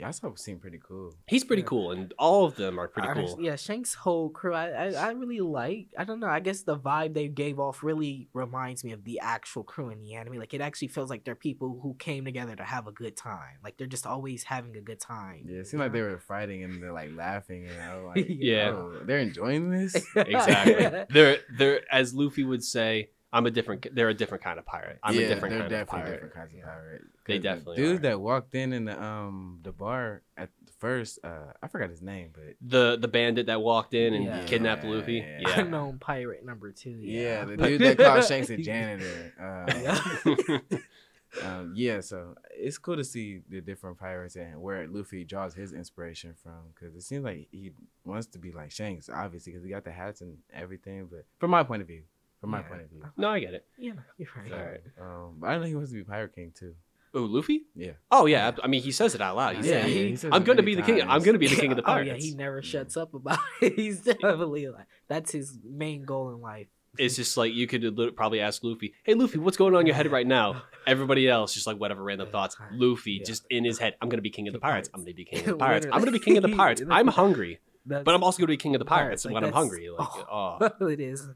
Yasopp 0.00 0.38
seemed 0.38 0.60
pretty 0.60 0.80
cool. 0.82 1.14
He's 1.26 1.44
pretty 1.44 1.62
Yeah. 1.62 1.68
cool, 1.68 1.92
and 1.92 2.12
all 2.18 2.44
of 2.46 2.56
them 2.56 2.78
are 2.78 2.88
pretty 2.88 3.08
I 3.08 3.14
cool. 3.14 3.38
Yeah, 3.40 3.56
Shank's 3.56 3.94
whole 3.94 4.30
crew, 4.30 4.54
I, 4.54 4.68
I 4.68 4.86
I 4.92 5.10
really 5.12 5.40
like. 5.40 5.88
I 5.98 6.04
don't 6.04 6.20
know. 6.20 6.26
I 6.28 6.40
guess 6.40 6.62
the 6.62 6.78
vibe 6.78 7.14
they 7.14 7.28
gave 7.28 7.60
off 7.60 7.82
really 7.82 8.28
reminds 8.32 8.82
me 8.84 8.92
of 8.92 9.04
the 9.04 9.20
actual 9.20 9.62
crew 9.62 9.90
in 9.90 10.00
the 10.00 10.14
anime. 10.14 10.34
Like 10.38 10.54
it 10.54 10.60
actually 10.60 10.88
feels 10.88 11.10
like 11.10 11.24
they're 11.24 11.34
people 11.34 11.78
who 11.82 11.94
came 11.98 12.24
together 12.24 12.56
to 12.56 12.64
have 12.64 12.86
a 12.86 12.92
good 12.92 13.16
time. 13.16 13.58
Like 13.62 13.76
they're 13.76 13.86
just 13.86 14.06
always 14.06 14.44
having 14.44 14.76
a 14.76 14.80
good 14.80 15.00
time. 15.00 15.44
Yeah, 15.48 15.60
it 15.60 15.66
seemed 15.66 15.80
like 15.82 15.92
they 15.92 16.02
were 16.02 16.18
fighting 16.18 16.64
and 16.64 16.82
they're 16.82 16.92
like 16.92 17.10
laughing 17.14 17.66
and 17.68 17.80
I 17.82 17.96
was 17.96 18.06
like, 18.16 18.26
Yeah. 18.28 18.70
oh, 18.74 19.00
they're 19.04 19.18
enjoying 19.18 19.70
this. 19.70 19.94
Exactly. 20.16 21.04
they're 21.10 21.38
they're 21.56 21.80
as 21.92 22.14
Luffy 22.14 22.44
would 22.44 22.64
say, 22.64 23.10
I'm 23.32 23.46
a 23.46 23.50
different. 23.50 23.86
They're 23.94 24.08
a 24.08 24.14
different 24.14 24.42
kind 24.42 24.58
of 24.58 24.66
pirate. 24.66 24.98
I'm 25.04 25.14
yeah, 25.14 25.20
a 25.20 25.28
different 25.28 25.52
they're 25.52 25.60
kind 25.60 25.72
of 25.72 25.78
definitely 25.78 26.00
pirate. 26.02 26.12
different 26.14 26.34
kinds 26.34 26.54
of 26.54 26.62
pirate. 26.64 27.02
They 27.30 27.38
'Cause 27.40 27.64
the 27.64 27.74
dude 27.74 27.96
are. 27.96 27.98
that 28.00 28.20
walked 28.20 28.54
in 28.54 28.72
in 28.72 28.84
the 28.86 29.02
um 29.02 29.60
the 29.62 29.72
bar 29.72 30.22
at 30.36 30.50
the 30.64 30.72
first. 30.78 31.18
Uh, 31.24 31.52
I 31.62 31.68
forgot 31.68 31.88
his 31.90 32.02
name, 32.02 32.30
but 32.34 32.56
The 32.60 32.96
the 33.00 33.08
bandit 33.08 33.46
that 33.46 33.60
walked 33.62 33.94
in 33.94 34.14
and 34.14 34.24
Yeah. 34.24 34.44
kidnapped 34.46 34.84
Luffy. 34.84 35.14
Yeah. 35.18 35.38
Yeah. 35.40 35.60
Unknown 35.60 35.98
pirate 35.98 36.44
number 36.44 36.72
two. 36.72 36.90
yeah, 36.90 37.20
Yeah, 37.40 37.44
the 37.46 37.56
dude 37.56 37.80
that 37.82 37.98
called 37.98 38.24
Shanks 38.24 38.50
a 38.50 38.56
janitor. 38.70 39.32
Um, 39.38 39.82
Yeah. 39.82 40.58
um, 41.44 41.72
yeah, 41.76 42.00
so 42.00 42.34
it's 42.50 42.76
cool 42.78 42.96
to 42.96 43.04
see 43.04 43.40
the 43.48 43.60
different 43.60 43.98
pirates 43.98 44.34
and 44.36 44.60
where 44.60 44.86
Luffy 44.88 45.24
draws 45.24 45.54
his 45.54 45.72
inspiration 45.72 46.34
from 46.34 46.72
because 46.74 46.94
it 46.96 47.02
seems 47.02 47.24
like 47.24 47.46
he 47.52 47.70
wants 48.04 48.26
to 48.28 48.38
be 48.40 48.50
like 48.50 48.72
Shanks, 48.72 49.08
obviously, 49.08 49.52
because 49.52 49.64
he 49.64 49.70
got 49.70 49.84
the 49.84 49.92
hats 49.92 50.22
and 50.22 50.38
everything. 50.52 51.06
But 51.10 51.26
from 51.38 51.50
my 51.52 51.62
point 51.62 51.82
of 51.82 51.88
view, 51.88 52.02
from 52.40 52.50
my 52.50 52.62
point 52.62 52.80
of 52.82 52.88
view, 52.90 53.04
no, 53.16 53.28
I 53.28 53.38
get 53.38 53.54
it. 53.54 53.64
yeah, 53.78 53.92
you're 54.18 54.28
right. 54.36 54.50
Alright. 54.52 54.80
um, 55.00 55.36
but 55.38 55.48
I 55.50 55.58
know 55.58 55.64
he 55.64 55.74
wants 55.76 55.90
to 55.90 55.96
be 55.96 56.02
Pirate 56.04 56.34
King 56.34 56.52
too. 56.58 56.74
Oh, 57.12 57.22
Luffy? 57.22 57.62
Yeah. 57.74 57.92
Oh 58.10 58.26
yeah. 58.26 58.52
I 58.62 58.66
mean, 58.68 58.82
he 58.82 58.92
says 58.92 59.14
it 59.14 59.20
out 59.20 59.36
loud. 59.36 59.56
He 59.56 59.68
Yeah, 59.68 59.80
said, 59.82 59.86
he- 59.86 60.16
says 60.16 60.30
"I'm 60.32 60.44
gonna 60.44 60.62
many 60.62 60.74
be 60.76 60.80
the 60.80 60.82
king. 60.82 61.02
I'm 61.02 61.22
gonna 61.22 61.38
be 61.38 61.48
the 61.48 61.56
king 61.56 61.72
of 61.72 61.76
the 61.76 61.82
pirates." 61.82 62.10
Oh 62.10 62.14
yeah, 62.14 62.20
he 62.20 62.34
never 62.34 62.62
shuts 62.62 62.96
up 62.96 63.14
about 63.14 63.38
it. 63.62 63.74
He's 63.74 64.00
definitely 64.00 64.68
like 64.68 64.86
that's 65.08 65.32
his 65.32 65.58
main 65.68 66.04
goal 66.04 66.30
in 66.30 66.40
life. 66.40 66.68
It's 66.98 67.14
just 67.16 67.36
like 67.36 67.52
you 67.52 67.66
could 67.68 67.84
probably 68.16 68.40
ask 68.40 68.62
Luffy, 68.64 68.94
"Hey 69.04 69.14
Luffy, 69.14 69.38
what's 69.38 69.56
going 69.56 69.74
on 69.74 69.80
in 69.82 69.86
your 69.86 69.94
head 69.96 70.10
right 70.10 70.26
now?" 70.26 70.62
Everybody 70.86 71.28
else 71.28 71.54
just 71.54 71.66
like 71.66 71.78
whatever 71.78 72.02
random 72.02 72.28
thoughts. 72.30 72.56
Luffy 72.72 73.12
Yeah. 73.12 73.24
just 73.26 73.44
in 73.50 73.64
his 73.64 73.78
head, 73.78 73.94
"I'm 74.00 74.08
gonna 74.08 74.22
be 74.22 74.30
king 74.30 74.46
of 74.48 74.52
the 74.54 74.58
pirates. 74.60 74.88
I'm 74.94 75.00
gonna 75.02 75.14
be 75.14 75.24
king 75.24 75.40
of 75.40 75.46
the 75.46 75.56
pirates. 75.64 75.86
I'm 75.90 75.98
gonna 76.00 76.10
be 76.12 76.18
king 76.18 76.36
of 76.36 76.42
the 76.42 76.56
pirates. 76.56 76.82
I'm 76.90 77.06
hungry, 77.08 77.58
That's, 77.86 78.04
but 78.04 78.14
I'm 78.14 78.22
also 78.24 78.38
gonna 78.38 78.48
be 78.48 78.56
king 78.56 78.74
of 78.74 78.78
the 78.80 78.84
pirates 78.84 79.24
Like, 79.24 79.34
when 79.34 79.44
I'm 79.44 79.52
hungry." 79.52 79.88
Like, 79.90 80.08
oh. 80.30 80.58
it 80.88 81.00
is. 81.00 81.28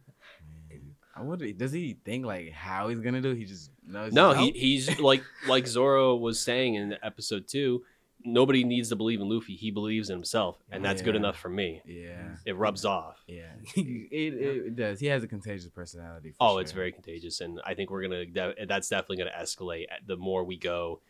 I 1.16 1.22
wonder, 1.22 1.50
does 1.52 1.72
he 1.72 1.96
think 2.04 2.24
like 2.26 2.50
how 2.52 2.88
he's 2.88 3.00
gonna 3.00 3.20
do? 3.20 3.30
it? 3.30 3.36
He 3.38 3.44
just 3.44 3.70
knows. 3.86 4.12
No, 4.12 4.32
just- 4.34 4.44
he, 4.44 4.50
he's 4.52 4.98
like 5.10 5.22
like 5.48 5.66
Zoro 5.66 6.16
was 6.16 6.40
saying 6.40 6.74
in 6.74 6.96
episode 7.02 7.46
two. 7.48 7.82
Nobody 8.26 8.64
needs 8.64 8.88
to 8.88 8.96
believe 8.96 9.20
in 9.20 9.28
Luffy. 9.28 9.54
He 9.54 9.70
believes 9.70 10.08
in 10.08 10.16
himself, 10.16 10.56
and 10.70 10.82
that's 10.82 11.02
good 11.02 11.14
enough 11.14 11.36
for 11.38 11.50
me. 11.50 11.82
Yeah, 11.84 12.36
It 12.46 12.56
rubs 12.56 12.86
off. 12.86 13.22
yeah. 13.26 13.52
it, 13.76 13.82
it, 14.10 14.66
it 14.68 14.76
does. 14.76 14.98
He 14.98 15.08
has 15.08 15.22
a 15.22 15.28
contagious 15.28 15.68
personality. 15.68 16.30
For 16.30 16.36
Oh, 16.40 16.52
sure. 16.54 16.60
it's 16.62 16.72
very 16.72 16.90
contagious, 16.90 17.42
and 17.42 17.60
I 17.66 17.74
think 17.74 17.90
we're 17.90 18.00
gonna. 18.02 18.24
de- 18.24 18.64
That's 18.66 18.88
definitely 18.88 19.18
gonna 19.18 19.36
escalate 19.38 19.86
the 20.06 20.16
more 20.16 20.42
we 20.42 20.56
go, 20.56 21.00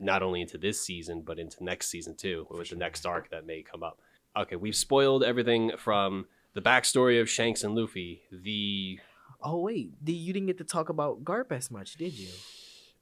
not 0.00 0.24
only 0.24 0.40
into 0.40 0.58
this 0.58 0.80
season 0.80 1.22
but 1.22 1.38
into 1.38 1.62
next 1.62 1.90
season 1.90 2.16
too, 2.16 2.48
with 2.50 2.70
the 2.70 2.76
next 2.76 3.06
arc 3.06 3.30
that 3.30 3.46
may 3.46 3.62
come 3.62 3.84
up. 3.84 4.00
Okay, 4.36 4.56
we've 4.56 4.74
spoiled 4.74 5.22
everything 5.22 5.70
from 5.78 6.26
the 6.54 6.60
backstory 6.60 7.20
of 7.20 7.30
Shanks 7.30 7.62
and 7.62 7.76
Luffy. 7.76 8.22
The 8.32 8.98
Oh 9.44 9.60
wait, 9.60 9.92
you 10.04 10.32
didn't 10.32 10.46
get 10.46 10.58
to 10.58 10.64
talk 10.64 10.88
about 10.88 11.22
Garp 11.22 11.52
as 11.52 11.70
much, 11.70 11.94
did 11.96 12.14
you? 12.14 12.28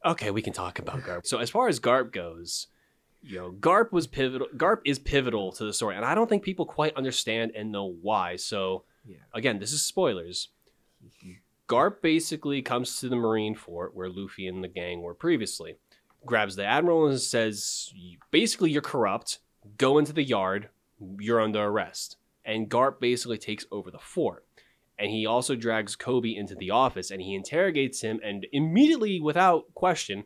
okay, 0.05 0.33
we 0.33 0.43
can 0.43 0.53
talk 0.53 0.79
about 0.81 1.01
Garp. 1.03 1.25
So 1.27 1.39
as 1.39 1.49
far 1.49 1.69
as 1.69 1.79
Garp 1.79 2.13
goes, 2.13 2.67
you 3.23 3.39
know, 3.39 3.53
Garp 3.53 3.93
was 3.93 4.09
pivotal. 4.09 4.49
Garp 4.57 4.81
is 4.85 4.99
pivotal 4.99 5.53
to 5.53 5.65
the 5.65 5.73
story, 5.73 5.95
and 5.95 6.05
I 6.05 6.15
don't 6.17 6.29
think 6.29 6.43
people 6.43 6.67
quite 6.67 6.97
understand 6.97 7.53
and 7.55 7.71
know 7.71 7.87
why. 8.03 8.35
So 8.37 8.83
Yeah. 9.07 9.19
again, 9.33 9.61
this 9.61 9.73
is 9.73 9.83
spoilers. 9.83 10.49
Mm-hmm. 11.05 11.33
Garp 11.69 12.03
basically 12.03 12.61
comes 12.63 12.99
to 13.01 13.09
the 13.09 13.15
Marine 13.17 13.55
fort 13.55 13.95
where 13.95 14.09
Luffy 14.11 14.49
and 14.49 14.63
the 14.65 14.69
gang 14.69 15.01
were 15.03 15.15
previously, 15.15 15.77
grabs 16.27 16.57
the 16.57 16.65
admiral 16.65 17.07
and 17.07 17.21
says, 17.21 17.95
basically, 18.33 18.71
you're 18.73 18.83
corrupt. 18.83 19.39
Go 19.79 19.99
into 19.99 20.13
the 20.13 20.25
yard. 20.25 20.69
You're 21.21 21.41
under 21.41 21.63
arrest. 21.63 22.17
And 22.45 22.69
Garp 22.69 22.99
basically 23.01 23.39
takes 23.39 23.65
over 23.71 23.91
the 23.93 23.99
fort. 24.01 24.45
And 25.03 25.11
he 25.11 25.27
also 25.27 25.57
drags 25.57 25.97
Koby 25.97 26.37
into 26.37 26.55
the 26.55 26.71
office 26.71 27.11
and 27.11 27.21
he 27.21 27.35
interrogates 27.35 28.03
him 28.03 28.21
and 28.23 28.47
immediately, 28.53 29.19
without 29.19 29.65
question, 29.75 30.23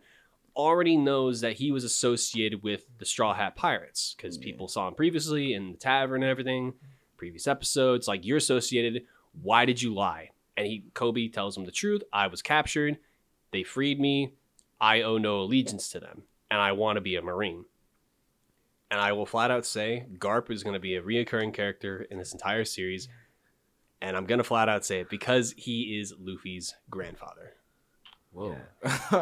already 0.55 0.99
knows 0.99 1.41
that 1.41 1.55
he 1.55 1.73
was 1.73 1.83
associated 1.83 2.63
with 2.63 2.85
the 2.99 3.07
Straw 3.07 3.33
Hat 3.33 3.57
Pirates 3.57 4.15
because 4.15 4.37
Yeah. 4.37 4.45
people 4.45 4.69
saw 4.69 4.87
him 4.89 4.95
previously 4.95 5.55
in 5.55 5.73
the 5.73 5.79
tavern 5.79 6.23
and 6.23 6.31
everything, 6.31 6.75
previous 7.17 7.47
episodes. 7.49 8.07
Like, 8.07 8.27
you're 8.27 8.37
associated. 8.37 9.07
Why 9.41 9.65
did 9.65 9.81
you 9.81 9.95
lie? 9.95 10.33
And 10.59 10.67
he, 10.67 10.85
Koby 10.93 11.33
tells 11.33 11.57
him 11.57 11.65
the 11.65 11.73
truth. 11.73 12.03
I 12.13 12.27
was 12.27 12.43
captured. 12.43 12.99
They 13.53 13.63
freed 13.63 13.99
me. 13.99 14.35
I 14.79 15.01
owe 15.01 15.17
no 15.17 15.41
allegiance 15.41 15.89
to 15.93 16.01
them. 16.01 16.25
And 16.51 16.61
I 16.61 16.73
want 16.73 16.99
to 16.99 17.01
be 17.01 17.17
a 17.17 17.23
Marine. 17.23 17.65
and 18.91 19.01
I 19.01 19.13
will 19.13 19.27
flat 19.27 19.51
out 19.51 19.67
say 19.67 20.07
Garp 20.19 20.49
is 20.51 20.63
going 20.63 20.75
to 20.75 20.79
be 20.81 20.95
a 20.95 21.03
reoccurring 21.03 21.53
character 21.53 22.03
in 22.11 22.19
this 22.19 22.33
entire 22.33 22.65
series, 22.65 23.09
and 24.01 24.17
I'm 24.17 24.27
going 24.27 24.39
to 24.39 24.45
flat 24.45 24.69
out 24.69 24.85
say 24.85 25.01
it 25.01 25.11
because 25.11 25.53
he 25.57 25.99
is 26.01 26.15
Luffy's 26.19 26.75
grandfather. 26.91 27.55
Whoa. 28.33 28.57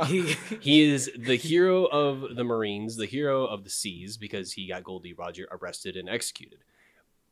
He- 0.06 0.34
He 0.60 0.82
is 0.82 1.10
the 1.16 1.36
hero 1.36 1.84
of 1.84 2.34
the 2.36 2.44
Marines, 2.44 2.96
the 2.96 3.06
hero 3.06 3.46
of 3.46 3.62
the 3.64 3.70
seas, 3.70 4.16
because 4.16 4.52
he 4.52 4.68
got 4.68 4.82
Gol 4.84 4.98
D. 5.00 5.12
Roger 5.12 5.46
arrested 5.50 5.96
and 5.96 6.08
executed. 6.08 6.58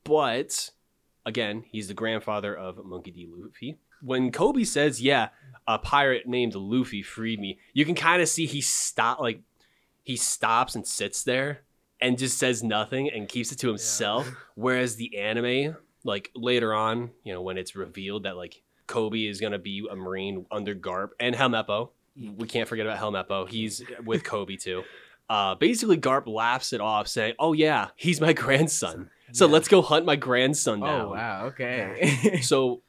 But 0.05 0.71
again, 1.25 1.65
he's 1.71 1.89
the 1.89 1.95
grandfather 1.95 2.55
of 2.57 2.85
Monkey 2.85 3.11
D. 3.11 3.29
Luffy. 3.31 3.79
When 4.01 4.33
Koby 4.33 4.67
says, 4.67 5.01
"Yeah, 5.01 5.29
a 5.67 5.79
pirate 5.79 6.27
named 6.27 6.55
Luffy 6.55 7.03
freed 7.03 7.39
me," 7.41 7.59
you 7.73 7.85
can 7.85 7.95
kind 7.95 8.21
of 8.21 8.29
see 8.29 8.47
he 8.47 8.61
stop, 8.61 9.21
like 9.21 9.41
he 10.03 10.17
stops 10.17 10.75
and 10.75 10.87
sits 10.87 11.23
there 11.23 11.63
and 12.01 12.19
just 12.19 12.37
says 12.39 12.63
nothing 12.65 13.09
and 13.09 13.29
keeps 13.29 13.53
it 13.53 13.59
to 13.61 13.69
himself. 13.69 14.29
Whereas 14.57 14.97
the 14.97 15.17
anime, 15.17 15.77
like 16.05 16.31
later 16.35 16.75
on, 16.75 17.11
you 17.25 17.33
know, 17.33 17.43
when 17.43 17.59
it's 17.59 17.75
revealed 17.77 18.25
that 18.25 18.37
like 18.37 18.63
Koby 18.89 19.29
is 19.29 19.41
gonna 19.41 19.59
be 19.59 19.87
a 19.91 19.97
Marine 19.97 20.47
under 20.51 20.75
Garp 20.75 21.11
and 21.21 21.35
Helmeppo, 21.35 21.91
we 22.37 22.47
can't 22.47 22.69
forget 22.69 22.87
about 22.87 22.99
Helmeppo. 22.99 23.49
He's 23.49 23.83
with 24.05 24.23
Koby 24.25 24.61
too. 24.61 24.83
Uh, 25.31 25.55
basically, 25.55 25.97
Garp 25.97 26.27
laughs 26.27 26.73
it 26.73 26.81
off, 26.81 27.09
saying, 27.09 27.35
"Oh 27.39 27.53
yeah, 27.55 27.89
he's 27.97 28.21
my 28.21 28.33
grandson. 28.33 29.09
So 29.33 29.47
Yeah. 29.47 29.53
let's 29.53 29.69
go 29.69 29.81
hunt 29.81 30.05
my 30.05 30.17
grandson 30.17 30.81
down." 30.81 31.07
oh 31.07 31.11
wow. 31.13 31.47
Okay. 31.47 32.41
so 32.43 32.83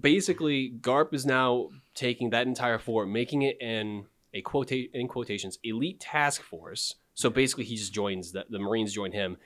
basically, 0.00 0.72
Garp 0.80 1.12
is 1.12 1.26
now 1.26 1.68
taking 1.94 2.30
that 2.30 2.46
entire 2.46 2.78
fort, 2.78 3.08
making 3.08 3.42
it 3.42 3.56
an 3.60 4.06
a 4.32 4.40
quote 4.42 4.70
in 4.72 5.08
quotations 5.08 5.58
elite 5.64 6.00
task 6.00 6.42
force. 6.42 6.94
So 7.14 7.28
basically, 7.28 7.64
he 7.64 7.76
just 7.76 7.92
joins 7.92 8.32
the, 8.32 8.46
the 8.48 8.58
Marines 8.58 8.92
join 8.94 9.12
him 9.12 9.36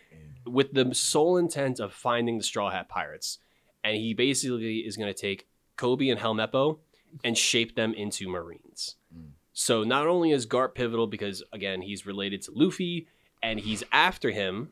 with 0.46 0.72
the 0.72 0.94
sole 0.94 1.36
intent 1.36 1.80
of 1.80 1.92
finding 1.92 2.38
the 2.38 2.44
Straw 2.44 2.70
Hat 2.70 2.88
Pirates, 2.88 3.38
and 3.82 3.96
he 3.96 4.14
basically 4.14 4.78
is 4.78 4.96
going 4.96 5.12
to 5.12 5.18
take 5.18 5.46
Koby 5.76 6.10
and 6.10 6.20
Helmeppo 6.20 6.78
and 7.22 7.36
shape 7.36 7.76
them 7.76 7.94
into 7.94 8.28
Marines. 8.28 8.96
Mm. 9.14 9.30
So 9.52 9.84
not 9.84 10.06
only 10.06 10.32
is 10.32 10.46
Garp 10.46 10.74
pivotal 10.74 11.06
because 11.06 11.42
again 11.52 11.80
he's 11.80 12.06
related 12.06 12.42
to 12.42 12.52
Luffy 12.54 13.06
and 13.42 13.60
he's 13.60 13.84
after 13.92 14.30
him 14.30 14.70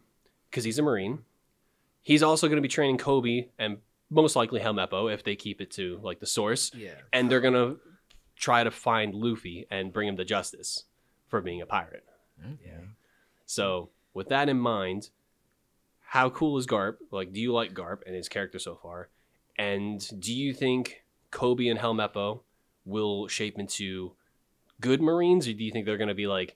because 0.51 0.65
he's 0.65 0.79
a 0.79 0.83
Marine. 0.83 1.21
He's 2.03 2.23
also 2.23 2.49
going 2.49 2.57
to 2.57 2.63
be 2.63 2.69
training 2.69 2.99
Koby 2.99 3.49
and 3.59 3.79
most 4.11 4.35
likely 4.35 4.61
Helmeppo 4.61 5.13
if 5.13 5.23
they 5.23 5.37
keep 5.37 5.61
it 5.61 5.71
to 5.73 6.01
like 6.03 6.21
the 6.21 6.27
source, 6.27 6.73
yeah. 6.75 6.95
and 7.13 7.31
they're 7.31 7.41
going 7.41 7.55
to 7.55 7.79
try 8.37 8.65
to 8.65 8.71
find 8.71 9.15
Luffy 9.15 9.67
and 9.71 9.93
bring 9.93 10.09
him 10.09 10.17
to 10.17 10.25
justice 10.25 10.85
for 11.29 11.41
being 11.41 11.63
a 11.63 11.67
pirate. 11.67 12.05
Okay. 12.41 12.85
So 13.47 13.91
with 14.15 14.29
that 14.29 14.49
in 14.49 14.59
mind, 14.59 15.11
how 16.13 16.29
cool 16.29 16.59
is 16.59 16.67
Garp? 16.67 16.97
Like, 17.11 17.33
do 17.33 17.41
you 17.41 17.55
like 17.55 17.73
Garp 17.73 18.01
and 18.05 18.15
his 18.15 18.29
character 18.29 18.59
so 18.59 18.75
far? 18.75 19.09
And 19.57 20.07
do 20.21 20.35
you 20.35 20.53
think 20.53 21.05
Koby 21.31 21.71
and 21.71 21.81
Helmeppo 21.81 22.43
will 22.85 23.29
shape 23.29 23.59
into 23.59 24.13
good 24.79 25.01
Marines, 25.01 25.49
or 25.49 25.55
do 25.55 25.65
you 25.65 25.73
think 25.73 25.87
they're 25.87 25.97
going 25.97 26.09
to 26.09 26.15
be 26.15 26.27
like 26.27 26.55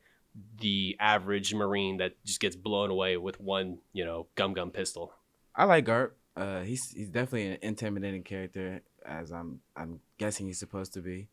the 0.60 0.94
average 1.00 1.54
Marine 1.54 1.96
that 1.96 2.22
just 2.22 2.38
gets 2.38 2.54
blown 2.54 2.90
away 2.90 3.16
with 3.16 3.40
one, 3.40 3.78
you 3.94 4.04
know, 4.04 4.26
gum 4.34 4.52
gum 4.52 4.72
pistol? 4.72 5.14
I 5.54 5.64
like 5.64 5.86
Garp. 5.86 6.10
Uh, 6.36 6.60
he's 6.60 6.90
he's 6.90 7.08
definitely 7.08 7.52
an 7.52 7.58
intimidating 7.62 8.24
character, 8.24 8.82
as 9.06 9.32
I'm 9.32 9.60
I'm 9.74 10.00
guessing 10.18 10.48
he's 10.48 10.58
supposed 10.58 10.92
to 10.92 11.00
be. 11.00 11.28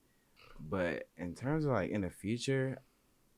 But 0.62 1.10
in 1.18 1.36
terms 1.36 1.66
of 1.66 1.72
like 1.72 1.90
in 1.90 2.00
the 2.00 2.10
future, 2.10 2.78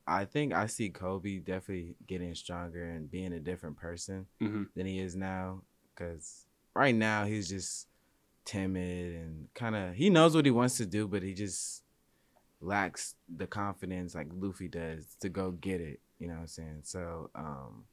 I 0.08 0.26
think 0.26 0.53
I 0.53 0.68
see 0.68 0.91
Koby 0.91 1.43
definitely 1.43 1.95
getting 2.08 2.36
stronger 2.36 2.84
and 2.84 3.10
being 3.10 3.34
a 3.34 3.39
different 3.39 3.78
person 3.78 4.28
Mm-hmm. 4.41 4.64
than 4.76 4.86
he 4.86 4.99
is 4.99 5.16
now. 5.16 5.62
Cause 5.95 6.45
right 6.76 6.93
now 6.93 7.26
he's 7.26 7.47
just 7.49 7.88
timid 8.43 9.16
and 9.16 9.47
kind 9.56 9.76
of 9.76 9.95
he 9.95 10.10
knows 10.10 10.36
what 10.36 10.45
he 10.45 10.51
wants 10.51 10.78
to 10.78 10.86
do, 10.86 11.08
but 11.08 11.24
he 11.24 11.34
just 11.34 11.84
lacks 12.62 13.16
the 13.36 13.47
confidence 13.47 14.16
like 14.16 14.28
Luffy 14.34 14.68
does 14.68 15.16
to 15.22 15.30
go 15.30 15.51
get 15.51 15.82
it. 15.82 15.99
You 16.20 16.28
know 16.28 16.36
what 16.36 16.39
I'm 16.41 16.47
saying? 16.47 16.82
So 16.84 17.30
um, 17.36 17.86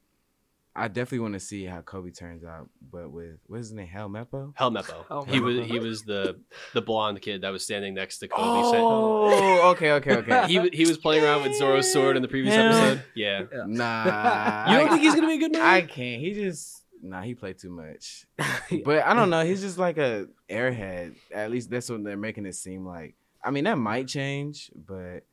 I 0.75 0.89
definitely 0.89 1.18
want 1.20 1.35
to 1.35 1.41
see 1.41 1.64
how 1.66 1.83
Koby 1.83 2.16
turns 2.16 2.45
out. 2.45 2.68
But 2.91 3.11
with 3.11 3.39
what's 3.47 3.68
his 3.68 3.73
name, 3.73 3.89
Helmeppo? 3.89 4.55
Helmeppo. 4.55 5.29
He 5.29 5.39
was 5.41 5.66
he 5.66 5.79
was 5.79 6.03
the 6.05 6.41
the 6.73 6.81
blonde 6.81 7.20
kid 7.20 7.43
that 7.43 7.51
was 7.51 7.62
standing 7.62 7.95
next 7.95 8.18
to 8.18 8.29
Koby. 8.29 8.37
Oh, 8.39 8.73
saying- 8.73 8.85
Oh, 8.85 9.70
okay, 9.73 9.93
okay, 9.93 10.16
okay. 10.16 10.47
He, 10.49 10.68
he 10.73 10.87
was 10.87 10.97
playing 10.99 11.25
around 11.25 11.43
with 11.43 11.55
Zoro's 11.57 11.93
sword 11.93 12.16
in 12.16 12.23
the 12.23 12.29
previous 12.29 12.55
Hell. 12.55 12.68
episode. 12.73 13.05
Yeah. 13.14 13.43
nah, 13.66 14.70
You 14.70 14.79
don't 14.79 14.87
I- 14.87 14.89
think 14.91 15.03
he's 15.03 15.14
gonna 15.14 15.27
be 15.27 15.35
a 15.35 15.39
good 15.39 15.53
man? 15.53 15.61
I 15.62 15.83
can't. 15.83 16.20
He 16.20 16.33
just 16.33 16.83
nah. 17.03 17.20
He 17.23 17.35
played 17.35 17.59
too 17.59 17.70
much. 17.70 18.27
But 18.85 19.05
I 19.05 19.12
don't 19.12 19.29
know. 19.29 19.45
He's 19.45 19.61
just 19.61 19.77
like 19.77 19.99
a 19.99 20.27
airhead. 20.49 21.16
At 21.31 21.51
least 21.51 21.68
that's 21.68 21.91
what 21.91 22.03
they're 22.03 22.16
making 22.16 22.47
it 22.47 22.55
seem 22.55 22.87
like. 22.87 23.14
I 23.45 23.51
mean, 23.51 23.64
that 23.64 23.77
might 23.77 24.09
change, 24.09 24.70
but 24.75 24.95
like 25.05 25.25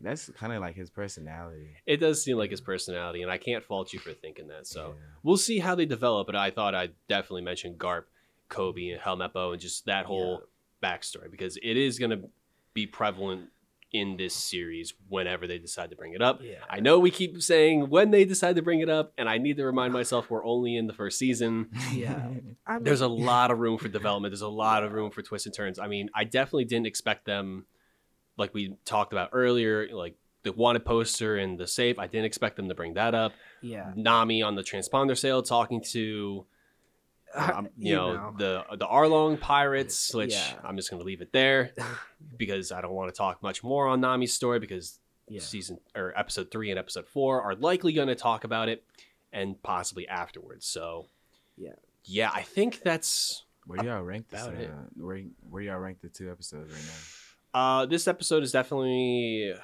that's 0.00 0.28
kind 0.30 0.52
of 0.52 0.60
like 0.60 0.74
his 0.74 0.90
personality. 0.90 1.76
It 1.86 1.98
does 1.98 2.22
seem 2.22 2.36
like 2.36 2.50
his 2.50 2.60
personality, 2.60 3.22
and 3.22 3.30
I 3.30 3.38
can't 3.38 3.64
fault 3.64 3.92
you 3.92 3.98
for 3.98 4.12
thinking 4.12 4.48
that. 4.48 4.66
So 4.66 4.88
Yeah. 4.88 4.94
we'll 5.22 5.36
see 5.36 5.58
how 5.58 5.74
they 5.74 5.86
develop. 5.86 6.26
But 6.26 6.36
I 6.36 6.50
thought 6.50 6.74
I'd 6.74 6.94
definitely 7.08 7.42
mention 7.42 7.74
Garp, 7.74 8.04
Koby, 8.50 8.92
and 8.92 9.00
Helmeppo, 9.00 9.52
and 9.52 9.60
just 9.60 9.86
that 9.86 10.06
whole 10.06 10.42
backstory 10.82 11.30
because 11.30 11.56
it 11.62 11.76
is 11.76 11.98
going 11.98 12.10
to 12.10 12.28
be 12.74 12.86
prevalent 12.86 13.50
in 13.92 14.16
this 14.16 14.34
series 14.34 14.92
whenever 15.08 15.46
they 15.46 15.58
decide 15.58 15.88
to 15.90 15.96
bring 15.96 16.12
it 16.12 16.20
up. 16.20 16.40
Yeah. 16.42 16.56
I 16.68 16.80
know 16.80 16.98
we 16.98 17.10
keep 17.10 17.40
saying 17.40 17.88
when 17.88 18.10
they 18.10 18.24
decide 18.24 18.56
to 18.56 18.62
bring 18.62 18.80
it 18.80 18.90
up, 18.90 19.12
and 19.16 19.28
I 19.28 19.38
need 19.38 19.56
to 19.58 19.64
remind 19.64 19.92
myself 19.92 20.28
we're 20.28 20.44
only 20.44 20.76
in 20.76 20.86
the 20.86 20.92
first 20.92 21.18
season. 21.18 21.70
Yeah. 21.94 22.28
There's 22.80 23.00
a 23.00 23.08
lot 23.08 23.50
of 23.52 23.58
room 23.60 23.78
for 23.78 23.88
development. 23.88 24.32
There's 24.32 24.42
a 24.42 24.48
lot 24.48 24.82
of 24.82 24.92
room 24.92 25.10
for 25.12 25.22
twists 25.22 25.46
and 25.46 25.54
turns. 25.54 25.78
I 25.78 25.86
mean, 25.86 26.10
I 26.14 26.24
definitely 26.24 26.64
didn't 26.64 26.86
expect 26.88 27.24
them, 27.24 27.64
like 28.36 28.52
we 28.54 28.76
talked 28.84 29.12
about 29.12 29.30
earlier, 29.32 29.88
like 29.94 30.14
the 30.42 30.52
wanted 30.52 30.84
poster 30.84 31.36
and 31.36 31.58
the 31.58 31.66
safe. 31.66 31.98
I 31.98 32.06
didn't 32.06 32.26
expect 32.26 32.56
them 32.56 32.68
to 32.68 32.74
bring 32.74 32.94
that 32.94 33.14
up. 33.14 33.32
yeah. 33.62 33.92
Nami 33.96 34.42
on 34.42 34.54
the 34.54 34.62
transponder 34.62 35.16
snail 35.18 35.42
talking 35.42 35.82
to, 35.92 36.46
um, 37.34 37.68
you, 37.76 37.90
You 37.90 37.96
know, 37.96 38.12
know. 38.12 38.34
the 38.38 38.76
the 38.76 38.86
Arlong 38.86 39.40
pirates, 39.40 40.14
which 40.14 40.32
Yeah. 40.32 40.54
I'm 40.64 40.76
just 40.76 40.90
going 40.90 41.00
to 41.00 41.06
leave 41.06 41.20
it 41.20 41.32
there 41.32 41.72
because 42.36 42.72
I 42.72 42.80
don't 42.80 42.92
want 42.92 43.12
to 43.12 43.16
talk 43.16 43.42
much 43.42 43.62
more 43.64 43.88
on 43.88 44.00
Nami's 44.00 44.32
story 44.32 44.58
because 44.60 44.98
Yeah. 45.28 45.40
season 45.40 45.78
or 45.96 46.12
episode 46.16 46.50
three 46.50 46.70
and 46.70 46.78
episode 46.78 47.08
four 47.08 47.42
are 47.42 47.54
likely 47.56 47.92
going 47.92 48.08
to 48.08 48.14
talk 48.14 48.44
about 48.44 48.68
it 48.68 48.84
and 49.32 49.60
possibly 49.62 50.06
afterwards. 50.06 50.64
So, 50.66 51.06
Yeah. 51.56 51.72
yeah, 52.04 52.30
I 52.32 52.42
think 52.42 52.82
that's 52.82 53.44
Where 53.66 53.84
y'all 53.84 54.02
rank 54.02 54.28
this? 54.28 54.42
Uh, 54.42 54.50
it. 54.52 54.70
where 54.96 55.20
where 55.50 55.62
y'all 55.62 55.78
rank 55.78 56.00
the 56.02 56.08
two 56.08 56.30
episodes 56.30 56.72
right 56.72 56.80
now? 56.82 57.00
Uh, 57.56 57.86
this 57.86 58.06
episode 58.06 58.42
is 58.42 58.52
definitely 58.52 59.54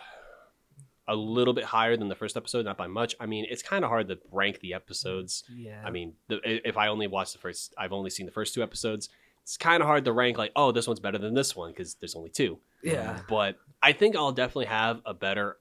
a 1.08 1.14
little 1.14 1.52
bit 1.52 1.64
higher 1.64 1.94
than 1.94 2.08
the 2.08 2.14
first 2.14 2.38
episode, 2.38 2.64
not 2.64 2.78
by 2.78 2.86
much. 2.86 3.14
I 3.20 3.26
mean, 3.26 3.44
it's 3.50 3.62
kind 3.62 3.84
of 3.84 3.90
hard 3.90 4.08
to 4.08 4.18
rank 4.30 4.60
the 4.60 4.72
episodes. 4.72 5.44
Yeah. 5.54 5.82
I 5.84 5.90
mean, 5.90 6.14
the, 6.28 6.40
if 6.66 6.78
I 6.78 6.88
only 6.88 7.06
watched 7.06 7.34
the 7.34 7.38
first, 7.38 7.74
I've 7.76 7.92
only 7.92 8.08
seen 8.08 8.24
the 8.24 8.32
first 8.32 8.54
two 8.54 8.62
episodes. 8.62 9.10
It's 9.42 9.58
kind 9.58 9.82
of 9.82 9.88
hard 9.88 10.06
to 10.06 10.12
rank 10.12 10.38
like, 10.38 10.52
oh, 10.56 10.72
this 10.72 10.86
one's 10.86 11.00
better 11.00 11.18
than 11.18 11.34
this 11.34 11.54
one 11.54 11.70
because 11.72 11.96
there's 11.96 12.14
only 12.14 12.30
two. 12.30 12.58
yeah. 12.82 13.20
But 13.28 13.56
I 13.82 13.92
think 13.92 14.16
I'll 14.16 14.32
definitely 14.32 14.66
have 14.66 15.02
a 15.04 15.12
better 15.12 15.58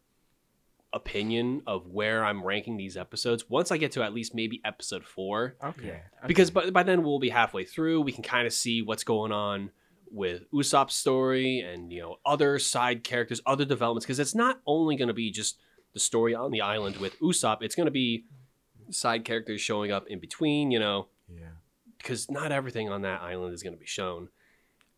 opinion 0.94 1.64
of 1.68 1.88
where 1.88 2.24
I'm 2.24 2.44
ranking 2.46 2.78
these 2.78 2.96
episodes 2.96 3.50
once 3.50 3.72
I 3.72 3.78
get 3.78 3.92
to 3.94 4.04
at 4.04 4.14
least 4.14 4.36
maybe 4.36 4.62
episode 4.64 5.04
four 5.06 5.56
Okay. 5.64 6.02
because 6.28 6.52
by, 6.52 6.70
by 6.70 6.84
then 6.84 7.04
we'll 7.04 7.18
be 7.20 7.30
halfway 7.30 7.64
through 7.64 8.02
we 8.02 8.12
can 8.12 8.24
kind 8.24 8.46
of 8.46 8.52
see 8.52 8.82
what's 8.82 9.06
going 9.06 9.32
on 9.32 9.72
with 10.12 10.43
usopp's 10.51 10.93
story 10.95 11.59
and 11.62 11.91
you 11.91 12.01
know 12.01 12.18
other 12.26 12.59
side 12.59 13.03
characters 13.03 13.39
other 13.45 13.66
developments 13.66 14.05
because 14.05 14.20
it's 14.20 14.36
not 14.36 14.59
only 14.66 14.95
going 14.95 15.07
to 15.07 15.14
be 15.14 15.32
just 15.32 15.57
the 15.93 15.99
story 15.99 16.34
on 16.36 16.51
the 16.51 16.62
island 16.62 16.97
with 16.97 17.18
usopp 17.20 17.59
it's 17.62 17.76
going 17.76 17.86
to 17.86 17.91
be 17.91 18.26
side 18.89 19.24
characters 19.24 19.62
showing 19.62 19.91
up 19.91 20.05
in 20.07 20.20
between 20.20 20.70
you 20.72 20.80
know 20.80 21.07
yeah. 21.34 21.45
because 21.97 22.30
not 22.30 22.51
everything 22.51 22.89
on 22.89 23.03
that 23.03 23.22
island 23.22 23.53
is 23.53 23.64
going 23.64 23.74
to 23.74 23.80
be 23.80 23.86
shown 23.86 24.28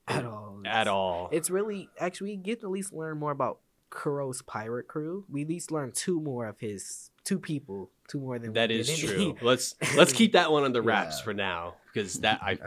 At 0.08 0.26
all. 0.26 0.62
at 0.66 0.88
all 0.88 1.30
It's 1.32 1.50
really 1.50 1.90
actually 2.00 2.32
we 2.32 2.38
get 2.38 2.62
to 2.62 2.68
at 2.68 2.72
least 2.72 2.92
learn 2.94 3.20
more 3.20 3.32
about 3.32 3.60
Kuro's 3.92 4.42
pirate 4.42 4.88
crew. 4.88 5.24
We 5.30 5.44
at 5.44 5.50
least 5.50 5.72
learn 5.72 5.92
two 5.92 6.20
more 6.20 6.48
of 6.48 6.60
his 6.60 7.12
two 7.24 7.38
people, 7.38 7.92
two 8.08 8.20
more 8.20 8.40
than 8.40 8.54
that 8.54 8.70
we 8.70 8.78
is 8.80 8.88
did 8.88 8.98
true 9.08 9.36
let's 9.44 9.76
let's 9.96 10.12
keep 10.12 10.34
that 10.34 10.52
one 10.52 10.64
under 10.64 10.82
wraps 10.90 11.20
Yeah. 11.20 11.24
for 11.24 11.34
now 11.36 11.76
because 11.94 12.16
that 12.22 12.42
i 12.42 12.58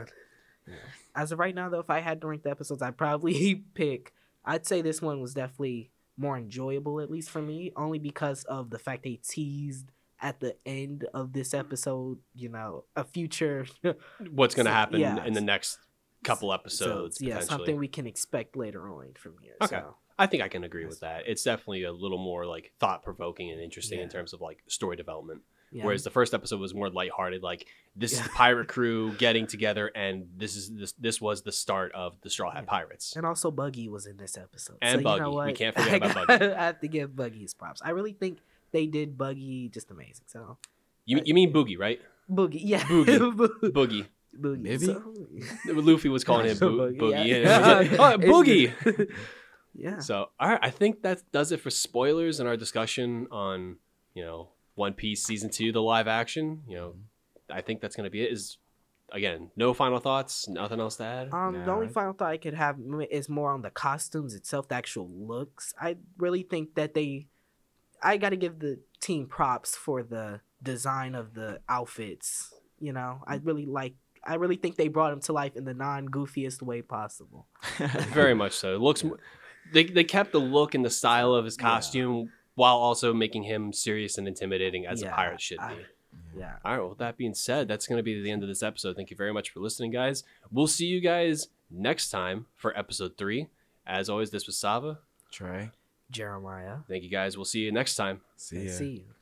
As 1.16 1.32
of 1.32 1.38
right 1.38 1.54
now, 1.54 1.68
though, 1.68 1.80
if 1.80 1.90
I 1.90 2.00
had 2.00 2.20
to 2.20 2.26
rank 2.26 2.42
the 2.42 2.50
episodes, 2.50 2.82
I'd 2.82 2.96
probably 2.96 3.54
pick. 3.74 4.12
I'd 4.44 4.66
say 4.66 4.82
this 4.82 5.02
one 5.02 5.20
was 5.20 5.34
definitely 5.34 5.90
more 6.16 6.36
enjoyable, 6.36 7.00
at 7.00 7.10
least 7.10 7.30
for 7.30 7.42
me, 7.42 7.72
only 7.76 7.98
because 7.98 8.44
of 8.44 8.70
the 8.70 8.78
fact 8.78 9.02
they 9.02 9.20
teased 9.28 9.90
at 10.20 10.40
the 10.40 10.56
end 10.64 11.06
of 11.12 11.32
this 11.32 11.54
episode. 11.54 12.18
You 12.34 12.50
know, 12.50 12.84
a 12.94 13.04
future 13.04 13.66
what's 14.30 14.54
going 14.54 14.66
to 14.66 14.70
So, 14.70 14.76
happen 14.76 15.00
yeah. 15.00 15.24
in 15.24 15.32
the 15.32 15.40
next 15.40 15.78
couple 16.24 16.50
so, 16.50 16.54
episodes 16.54 17.18
yeah, 17.20 17.40
something 17.40 17.76
we 17.76 17.88
can 17.88 18.06
expect 18.06 18.56
later 18.56 18.90
on 18.90 19.14
from 19.18 19.34
here. 19.40 19.54
Okay. 19.62 19.76
So. 19.76 19.96
I 20.18 20.26
think 20.26 20.42
I 20.42 20.48
can 20.48 20.64
agree 20.64 20.86
with 20.86 21.00
that. 21.00 21.24
It's 21.26 21.42
definitely 21.42 21.84
a 21.84 21.92
little 21.92 22.18
more 22.18 22.46
like 22.46 22.72
thought 22.80 23.02
provoking 23.02 23.50
and 23.50 23.60
interesting 23.60 24.00
in 24.00 24.08
terms 24.08 24.32
of 24.32 24.40
like 24.40 24.62
story 24.66 24.96
development. 24.96 25.42
Yeah. 25.72 25.84
Whereas 25.84 26.04
the 26.04 26.10
first 26.10 26.32
episode 26.32 26.60
was 26.60 26.72
more 26.74 26.88
lighthearted, 26.88 27.42
like 27.42 27.66
this 27.96 28.12
is 28.12 28.20
the 28.22 28.28
pirate 28.30 28.68
crew 28.68 29.12
getting 29.14 29.46
together, 29.46 29.88
and 29.94 30.28
this 30.36 30.56
is 30.56 30.70
this 30.72 30.92
this 30.92 31.20
was 31.20 31.42
the 31.42 31.52
start 31.52 31.92
of 31.92 32.18
the 32.22 32.30
Straw 32.30 32.50
Hat 32.50 32.62
Yeah. 32.64 32.70
Pirates. 32.70 33.14
And 33.16 33.26
also 33.26 33.50
Buggy 33.50 33.88
was 33.88 34.06
in 34.06 34.16
this 34.16 34.38
episode. 34.38 34.78
And 34.80 35.00
so 35.00 35.04
Buggy. 35.04 35.24
You 35.24 35.30
know 35.32 35.44
We 35.44 35.52
can't 35.52 35.74
forget 35.76 36.02
I 36.02 36.10
about 36.10 36.26
gotta- 36.28 36.58
I 36.60 36.64
have 36.64 36.80
to 36.80 36.88
give 36.88 37.14
Buggy 37.16 37.40
his 37.40 37.52
props. 37.54 37.82
I 37.84 37.90
really 37.90 38.12
think 38.12 38.38
they 38.72 38.86
did 38.86 39.18
Buggy 39.18 39.68
just 39.68 39.90
amazing. 39.90 40.24
So 40.26 40.56
You 41.04 41.20
you 41.24 41.34
mean 41.34 41.52
Boogie, 41.52 41.78
right? 41.78 42.00
Boogie, 42.30 42.60
yeah, 42.62 42.80
Boogie. 42.84 43.36
Bo- 43.36 43.70
Boogie. 43.70 44.06
Boogie. 44.38 44.60
Maybe? 44.60 44.86
So, 44.86 45.02
Luffy 45.72 46.08
was 46.08 46.24
calling 46.24 46.46
him 46.46 46.58
Bo- 46.58 46.70
Boogie, 46.70 46.98
Boogie. 46.98 47.26
yeah. 47.42 47.80
and 47.80 47.90
like, 47.98 47.98
oh, 48.00 48.18
Boogie. 48.18 49.10
yeah. 49.74 49.98
So, 49.98 50.30
all 50.38 50.48
right, 50.50 50.60
I 50.62 50.70
think 50.70 51.02
that 51.02 51.22
does 51.32 51.52
it 51.52 51.60
for 51.60 51.70
spoilers 51.70 52.40
in 52.40 52.46
our 52.46 52.56
discussion 52.56 53.26
on, 53.30 53.76
you 54.14 54.24
know, 54.24 54.48
One 54.76 54.92
Piece 54.94 55.24
season 55.24 55.50
two, 55.50 55.72
the 55.72 55.82
live 55.82 56.06
action. 56.06 56.62
You 56.68 56.76
know, 56.76 56.94
I 57.50 57.60
think 57.60 57.80
that's 57.80 57.96
gonna 57.96 58.10
be 58.10 58.22
it. 58.22 58.30
Is 58.32 58.58
again, 59.12 59.50
no 59.56 59.72
final 59.74 59.98
thoughts, 59.98 60.48
nothing 60.48 60.78
else 60.80 60.96
to 60.96 61.04
add. 61.04 61.32
Um, 61.34 61.64
the 61.64 61.70
only 61.72 61.86
I- 61.88 61.90
final 61.90 62.12
thought 62.12 62.30
I 62.30 62.36
could 62.36 62.54
have 62.54 62.76
is 63.10 63.28
more 63.28 63.52
on 63.52 63.62
the 63.62 63.70
costumes 63.70 64.34
itself, 64.34 64.68
the 64.68 64.74
actual 64.76 65.08
looks. 65.10 65.74
I 65.80 65.96
really 66.18 66.42
think 66.42 66.74
that 66.74 66.94
they, 66.94 67.26
I 68.02 68.16
got 68.18 68.30
to 68.30 68.36
give 68.36 68.58
the 68.58 68.78
team 69.00 69.26
props 69.26 69.74
for 69.76 70.02
the 70.02 70.40
design 70.62 71.14
of 71.14 71.34
the 71.34 71.60
outfits. 71.68 72.52
You 72.78 72.92
know, 72.92 73.22
I 73.26 73.36
really 73.36 73.64
like. 73.66 73.94
I 74.28 74.34
really 74.34 74.56
think 74.56 74.74
they 74.76 74.88
brought 74.88 75.10
them 75.10 75.20
to 75.20 75.32
life 75.32 75.54
in 75.56 75.64
the 75.64 75.72
non 75.72 76.08
goofiest 76.08 76.60
way 76.60 76.82
possible. 76.82 77.46
Very 78.12 78.34
much 78.42 78.52
so. 78.52 78.74
It 78.74 78.80
looks. 78.80 79.04
They 79.72 79.84
they 79.84 80.04
kept 80.04 80.32
the 80.32 80.40
look 80.40 80.74
and 80.74 80.84
the 80.84 80.90
style 80.90 81.32
of 81.32 81.44
his 81.46 81.56
Yeah. 81.58 81.64
Costume 82.56 82.62
while 82.62 82.76
also 82.76 83.12
making 83.14 83.42
him 83.44 83.72
serious 83.72 84.18
and 84.18 84.26
intimidating 84.26 84.86
as 84.86 85.02
a 85.02 85.06
pirate 85.14 85.40
should 85.40 85.58
be. 85.58 85.64
I- 85.64 85.76
Yeah. 86.38 86.56
All 86.64 86.72
right. 86.72 86.78
Well, 86.82 86.94
that 86.98 87.16
being 87.16 87.32
said, 87.34 87.66
that's 87.66 87.86
going 87.86 87.98
to 87.98 88.02
be 88.02 88.20
the 88.20 88.30
end 88.30 88.42
of 88.42 88.48
this 88.48 88.62
episode. 88.62 88.94
Thank 88.94 89.10
you 89.10 89.16
very 89.16 89.32
much 89.32 89.50
for 89.50 89.60
listening, 89.60 89.90
guys. 89.90 90.22
We'll 90.52 90.66
see 90.66 90.84
you 90.86 91.00
guys 91.00 91.48
next 91.70 92.10
time 92.10 92.44
for 92.56 92.76
episode 92.78 93.16
three. 93.16 93.48
As 93.86 94.10
always, 94.10 94.30
this 94.30 94.46
was 94.46 94.56
Sava. 94.58 94.98
Trey. 95.30 95.70
Jeremiah. 96.10 96.78
Thank 96.88 97.04
you, 97.04 97.10
guys. 97.10 97.36
We'll 97.38 97.46
see 97.46 97.60
you 97.60 97.72
next 97.72 97.96
time. 97.96 98.20
See 98.36 98.66
ya. 98.66 98.72
See 98.72 98.90
you. 98.90 99.14